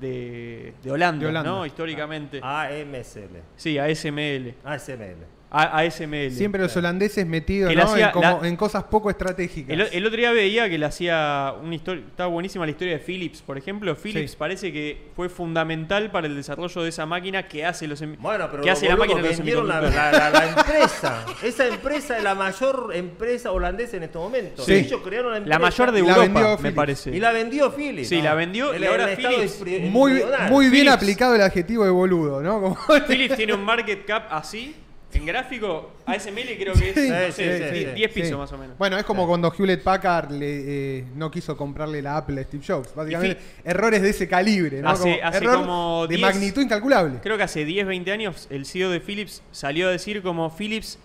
[0.00, 1.50] de, de Holanda, De Holanda.
[1.50, 1.66] ¿no?
[1.66, 2.40] Históricamente.
[2.42, 3.42] AMSL.
[3.56, 4.54] Sí, ASML.
[4.64, 5.39] ASML.
[5.52, 6.30] A, ASML.
[6.30, 7.80] Siempre los holandeses metidos en,
[8.12, 9.70] como- la- en cosas poco estratégicas.
[9.74, 13.00] El, el otro día veía que le hacía una historia, estaba buenísima la historia de
[13.00, 13.96] Philips, por ejemplo.
[13.96, 14.36] Philips Sí.
[14.38, 18.46] parece que fue fundamental para el desarrollo de esa máquina que hace los semi- Bueno,
[18.50, 21.26] pero que hace la máquina de los vendieron la, la- la- la empresa.
[21.42, 24.64] Esa empresa es la mayor empresa holandesa en estos momentos.
[24.64, 24.74] Sí.
[24.74, 25.58] Ellos crearon la empresa.
[25.58, 26.76] La mayor de Europa, vendió me Philips.
[26.76, 27.10] parece.
[27.16, 28.08] Y la vendió Philips.
[28.08, 29.60] Sí, la vendió El- y ahora Philips-
[29.90, 30.92] muy, muy bien Philips.
[30.92, 32.60] aplicado el adjetivo de boludo, ¿no?
[32.60, 32.76] Como-
[33.08, 34.76] Philips tiene un market cap así,
[35.12, 37.92] en gráfico, ASML creo que es Sí, no sí, sé, sí, die- sí.
[37.94, 38.78] 10 pisos más o menos.
[38.78, 42.62] Bueno, es como cuando Hewlett Packard le, eh, no quiso comprarle la Apple a Steve
[42.66, 42.94] Jobs.
[42.94, 44.88] Básicamente, errores de ese calibre, ¿no?
[44.90, 47.18] Hace- Como hace error como de 10 magnitud incalculable.
[47.22, 50.98] Creo que hace 10, 20 años el CEO de Philips salió a decir como Philips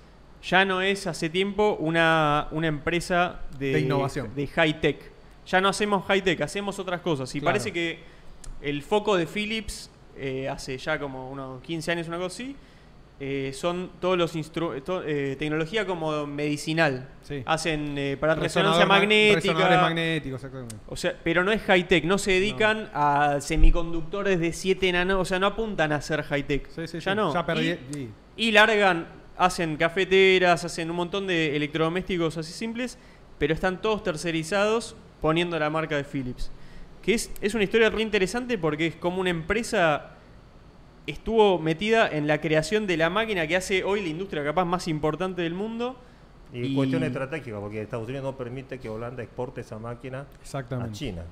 [0.44, 4.30] ya no es hace tiempo una, una empresa de, De innovación.
[4.36, 5.00] de high tech.
[5.48, 7.34] Ya no hacemos high tech, hacemos otras cosas.
[7.34, 7.54] Y Claro.
[7.54, 8.00] parece que
[8.62, 12.56] el foco de Philips eh, hace ya como unos 15 años, una cosa así,
[13.20, 17.08] eh, son todos los instru to- eh, tecnología como medicinal.
[17.24, 17.44] Sí.
[17.46, 19.54] Hacen eh, para Resonador resonancia ma- magnética.
[19.54, 20.76] Resonadores magnéticos, exactamente.
[20.88, 25.20] O sea, pero no es high tech, no se dedican a semiconductores de 7 nano,
[25.20, 26.68] o sea, no apuntan a ser high tech.
[26.76, 27.34] Sí, sí, ya no.
[27.34, 27.78] Ya perdí.
[28.38, 32.98] Y largan, hacen cafeteras, hacen un montón de electrodomésticos así simples,
[33.40, 36.52] pero están todos tercerizados poniendo la marca de Philips.
[37.02, 40.15] Que es, es una historia re interesante porque es como una empresa
[41.08, 44.88] estuvo metida en la creación de la máquina que hace hoy la industria capaz más
[44.88, 45.96] importante del mundo.
[46.54, 50.26] Y, Y- cuestión estratégica, porque Estados Unidos no permite que Holanda exporte esa máquina
[50.72, 50.92] a.
[50.92, 51.24] China.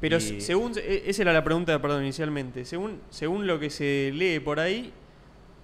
[0.00, 2.64] Pero Y- según, e- esa era la pregunta, perdón, inicialmente.
[2.64, 4.92] Según, según lo que se lee por ahí,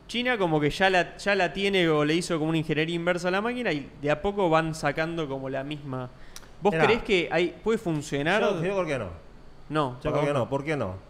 [0.06, 3.28] China como que ya la, ya la tiene o le hizo como una ingeniería inversa
[3.28, 6.10] a la máquina y de a poco van sacando como la misma.
[6.62, 8.42] ¿Vos creés que hay, puede funcionar?
[8.42, 9.08] Yo, yo creo que no.
[9.68, 10.48] no, Yo ¿por creo que no.
[10.48, 11.09] ¿Por qué no?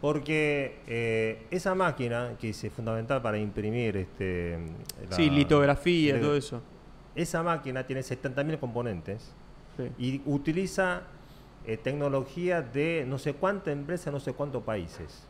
[0.00, 4.58] Porque eh, esa máquina, que es fundamental para imprimir este,
[5.10, 6.62] la- Sí, litografía, le- todo eso.
[7.16, 9.32] Esa máquina tiene 70.000 componentes
[9.76, 9.90] Sí.
[9.98, 11.02] y utiliza
[11.66, 15.26] eh, tecnología de no sé cuánta empresa, no sé cuántos países.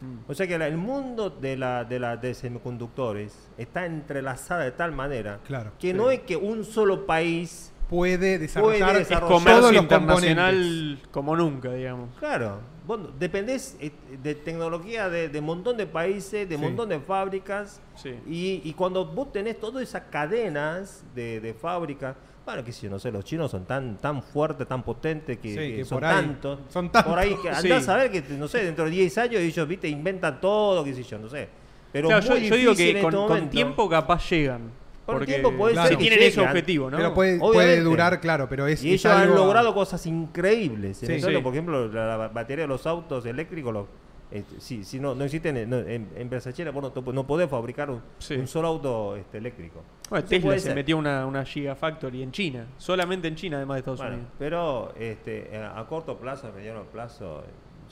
[0.00, 0.30] Mm.
[0.30, 4.70] O sea que la- el mundo de la, de la de semiconductores está entrelazada de
[4.70, 5.72] tal manera Claro.
[5.80, 5.96] que Sí.
[5.96, 10.54] no es que un solo país, Puede desarrollar, Puede Es desarrollar comercio todos los internacional
[10.54, 11.08] componentes.
[11.10, 12.08] como nunca, digamos.
[12.20, 13.90] claro, vos dependés eh,
[14.22, 16.60] de tecnología de, de montón de países, de Sí.
[16.62, 18.14] montón de fábricas, Sí.
[18.28, 22.14] y, y cuando vos tenés todas esas cadenas de, de fábrica,
[22.46, 25.56] bueno, que si no sé, los chinos son tan tan fuertes, tan potentes, que, Sí,
[25.56, 27.10] que que son, tantos, son tantos.
[27.12, 27.72] por ahí que Sí.
[27.72, 30.94] andás a ver que, no sé, dentro de 10 años ellos, viste, inventan todo, qué
[30.94, 31.48] sé yo, no sé.
[31.92, 34.70] Pero Claro, yo, muy yo digo difícil que en con, este con tiempo capaz llegan.
[35.10, 36.96] Con porque tiempo puede ser que tienen ese objetivo, ¿no?
[36.96, 41.02] Pero puede, durar, claro, pero es, Y es ellos han logrado cosas increíbles.
[41.02, 41.06] En Sí.
[41.06, 41.42] Venezuela, Sí.
[41.44, 43.88] Por ejemplo, la, la batería de los autos eléctricos, lo-
[44.32, 47.50] eh, si, si no, no existen en, no, en, en Venezuela, vos no, no podés
[47.50, 48.34] fabricar un, Sí.
[48.36, 49.82] un solo auto este, eléctrico.
[50.08, 50.74] Bueno, Tesla se ser.
[50.76, 52.66] metió una, una Gigafactory en China.
[52.78, 54.32] Solamente en China, además de Estados Bueno, Unidos.
[54.38, 57.42] pero este, a a corto plazo, a mediano plazo,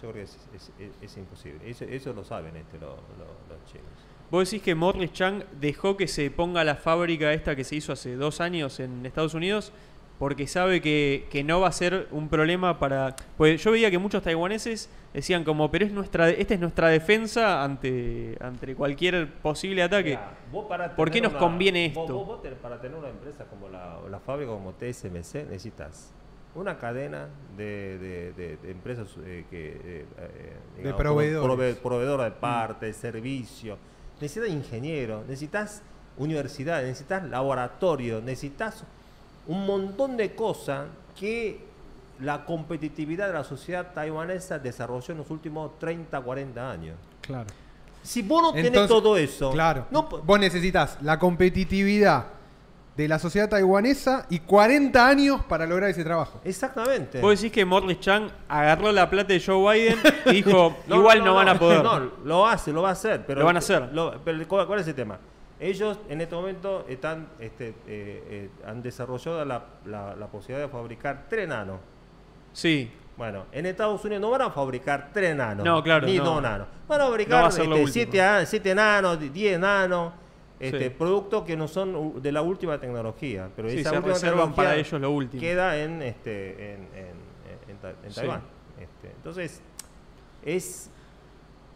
[0.01, 1.59] yo creo que es, es- es- es imposible.
[1.69, 2.86] Eso, eso lo saben este, lo-
[3.19, 3.86] lo- los chinos.
[4.31, 7.93] Vos decís que Morris Chang dejó que se ponga la fábrica esta que se hizo
[7.95, 9.73] hace dos años en Estados Unidos
[10.19, 13.15] porque sabe que, que no va a ser un problema para...
[13.37, 17.63] Pues yo veía que muchos taiwaneses decían como, pero es nuestra, esta es nuestra defensa
[17.63, 20.19] ante, ante cualquier posible ataque.
[20.51, 22.01] Vos para ¿Por qué nos conviene esto?
[22.01, 26.13] vos- vos te- para tener una empresa como la, la fábrica como TSMC necesitas
[26.57, 31.77] una cadena de, de- de- de empresas eh, que eh, eh, De como proveedores.
[31.77, 33.79] prove- proveedora de partes, servicio.
[34.20, 35.82] Necesitas ingenieros, necesitas
[36.16, 38.85] universidad, necesitas laboratorio, necesitas
[39.47, 40.89] un montón de cosas
[41.19, 41.61] que
[42.20, 46.97] la competitividad de la sociedad taiwanesa desarrolló en los últimos 30, 40 años.
[47.20, 47.47] Claro.
[48.03, 49.86] Si vos no tenés Entonces, todo eso, Claro.
[49.90, 52.27] no, Vos necesitas la competitividad
[52.99, 56.41] de la sociedad taiwanesa y 40 años para lograr ese trabajo.
[56.45, 57.20] Exactamente.
[57.20, 61.25] Vos decís que Morris Chang agarró la plata de Joe Biden y dijo, No, igual
[61.25, 61.81] no, van a poder.
[61.85, 63.25] No, lo hace, lo va a hacer.
[63.25, 63.89] Pero Lo van a hacer.
[63.93, 65.16] lo- pero ¿cuál, cuál es el tema?
[65.61, 70.73] Ellos en este momento están, este, eh, eh, han desarrollado la, la- la posibilidad de
[70.73, 71.79] fabricar tres nanos.
[72.53, 75.65] Sí, Bueno, en Estados Unidos no van a fabricar tres nanos.
[75.65, 76.25] No, claro, Ni no.
[76.25, 76.66] dos nanos.
[76.89, 77.93] Van a No fabricar va a ser lo este, último.
[77.93, 80.12] siete, a- siete nanos, di- diez nanos.
[80.61, 80.91] Este, Sí.
[80.91, 83.49] Productos que no son de la última tecnología.
[83.55, 85.41] Pero Sí, esa se última reservan para tecnología ellos lo último.
[85.41, 87.07] Queda en, este, en, en-
[87.65, 88.17] en- en Ta- en Sí.
[88.17, 88.41] Taiwán.
[88.81, 89.61] Este, entonces,
[90.45, 90.91] es,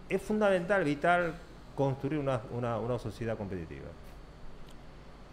[0.09, 1.35] es fundamental, vital,
[1.77, 3.87] construir una, una- una sociedad competitiva.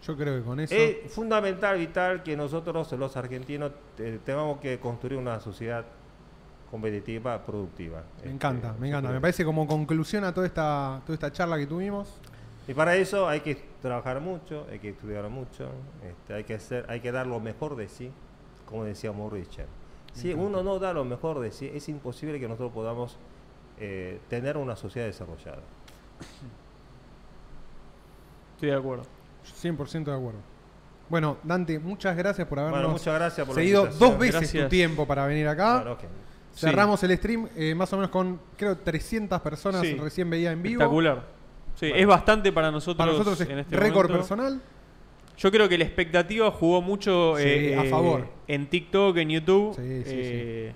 [0.06, 0.74] Yo creo que con eso.
[0.74, 5.84] Es fundamental, vital, que nosotros, los argentinos, te- tengamos que construir una sociedad
[6.70, 7.98] competitiva, productiva.
[7.98, 9.10] me Este, encanta, me yo encanta.
[9.12, 12.08] Me parece como conclusión a toda esta, toda esta charla que tuvimos.
[12.68, 15.70] Y para eso hay que trabajar mucho, hay que estudiar mucho,
[16.08, 18.10] este, hay, que hacer, hay que dar lo mejor de sí,
[18.66, 19.66] como decíamos Richard.
[20.12, 23.16] Si uno no da lo mejor de sí, es imposible que nosotros podamos
[23.78, 25.62] eh, tener una sociedad desarrollada.
[28.54, 29.04] estoy de acuerdo.
[29.62, 30.38] 100% de acuerdo.
[31.08, 34.10] Bueno, Dante, muchas gracias por habernos Bueno, muchas gracias por la seguido invitación.
[34.10, 34.64] dos veces Gracias.
[34.64, 35.78] tu tiempo para venir acá.
[35.82, 35.96] Bueno.
[36.54, 39.94] Cerramos el stream eh, más o menos con, creo, 300 personas Sí.
[39.94, 40.82] recién veía en vivo.
[40.82, 41.39] Espectacular.
[41.80, 42.02] Sí, Bueno.
[42.02, 42.96] es bastante para nosotros.
[42.98, 44.18] Para nosotros es en este récord momento.
[44.18, 44.60] personal.
[45.38, 48.28] Yo creo que la expectativa jugó mucho Sí, eh, a eh, favor.
[48.46, 49.74] en TikTok, en YouTube.
[49.76, 50.72] Sí, sí, Eh,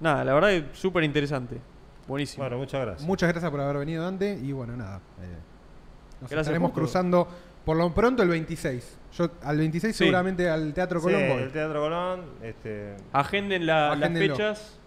[0.00, 1.58] Nada, la verdad es súper interesante.
[2.08, 2.42] Buenísimo.
[2.42, 3.06] Bueno, muchas gracias.
[3.06, 4.36] Muchas gracias por haber venido, Dante.
[4.42, 4.96] Y bueno, nada.
[5.20, 5.36] eh,
[6.20, 7.28] nos Gracias estaremos cruzando
[7.64, 8.98] por lo pronto el 26.
[9.16, 9.98] Yo al 26 Sí.
[10.04, 11.42] seguramente al Teatro Sí, Colón voy.
[11.44, 14.80] el Teatro Colón, este, Agenden la- las fechas.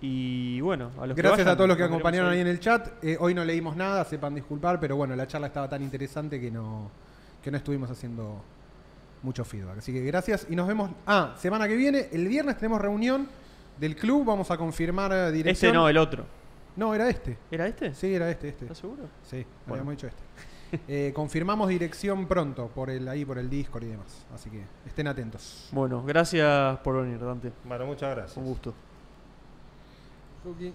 [0.00, 2.60] Y bueno, a los que Gracias vayan, a todos los que acompañaron ahí en el
[2.60, 3.02] chat.
[3.02, 6.50] Eh, hoy no leímos nada, sepan disculpar, pero bueno, la charla estaba tan interesante que
[6.50, 6.90] no,
[7.42, 8.42] que no estuvimos haciendo
[9.22, 9.78] mucho feedback.
[9.78, 10.90] Así que gracias y nos vemos.
[11.06, 13.26] Ah, semana que viene, el viernes tenemos reunión
[13.78, 15.70] del club, vamos a confirmar eh, dirección.
[15.70, 16.24] Este no, el otro.
[16.76, 17.38] No, era este.
[17.50, 17.94] ¿Era este?
[17.94, 18.66] Sí, era este, este.
[18.66, 19.04] ¿Estás seguro?
[19.22, 19.82] Sí, Bueno.
[19.82, 20.22] habíamos dicho este.
[20.88, 24.26] Eh, confirmamos dirección pronto por el ahí por el Discord y demás.
[24.34, 25.68] Así que estén atentos.
[25.70, 27.52] Bueno, gracias por venir, Dante.
[27.64, 28.36] bueno, muchas gracias.
[28.36, 28.74] Un gusto.
[30.46, 30.72] Drugi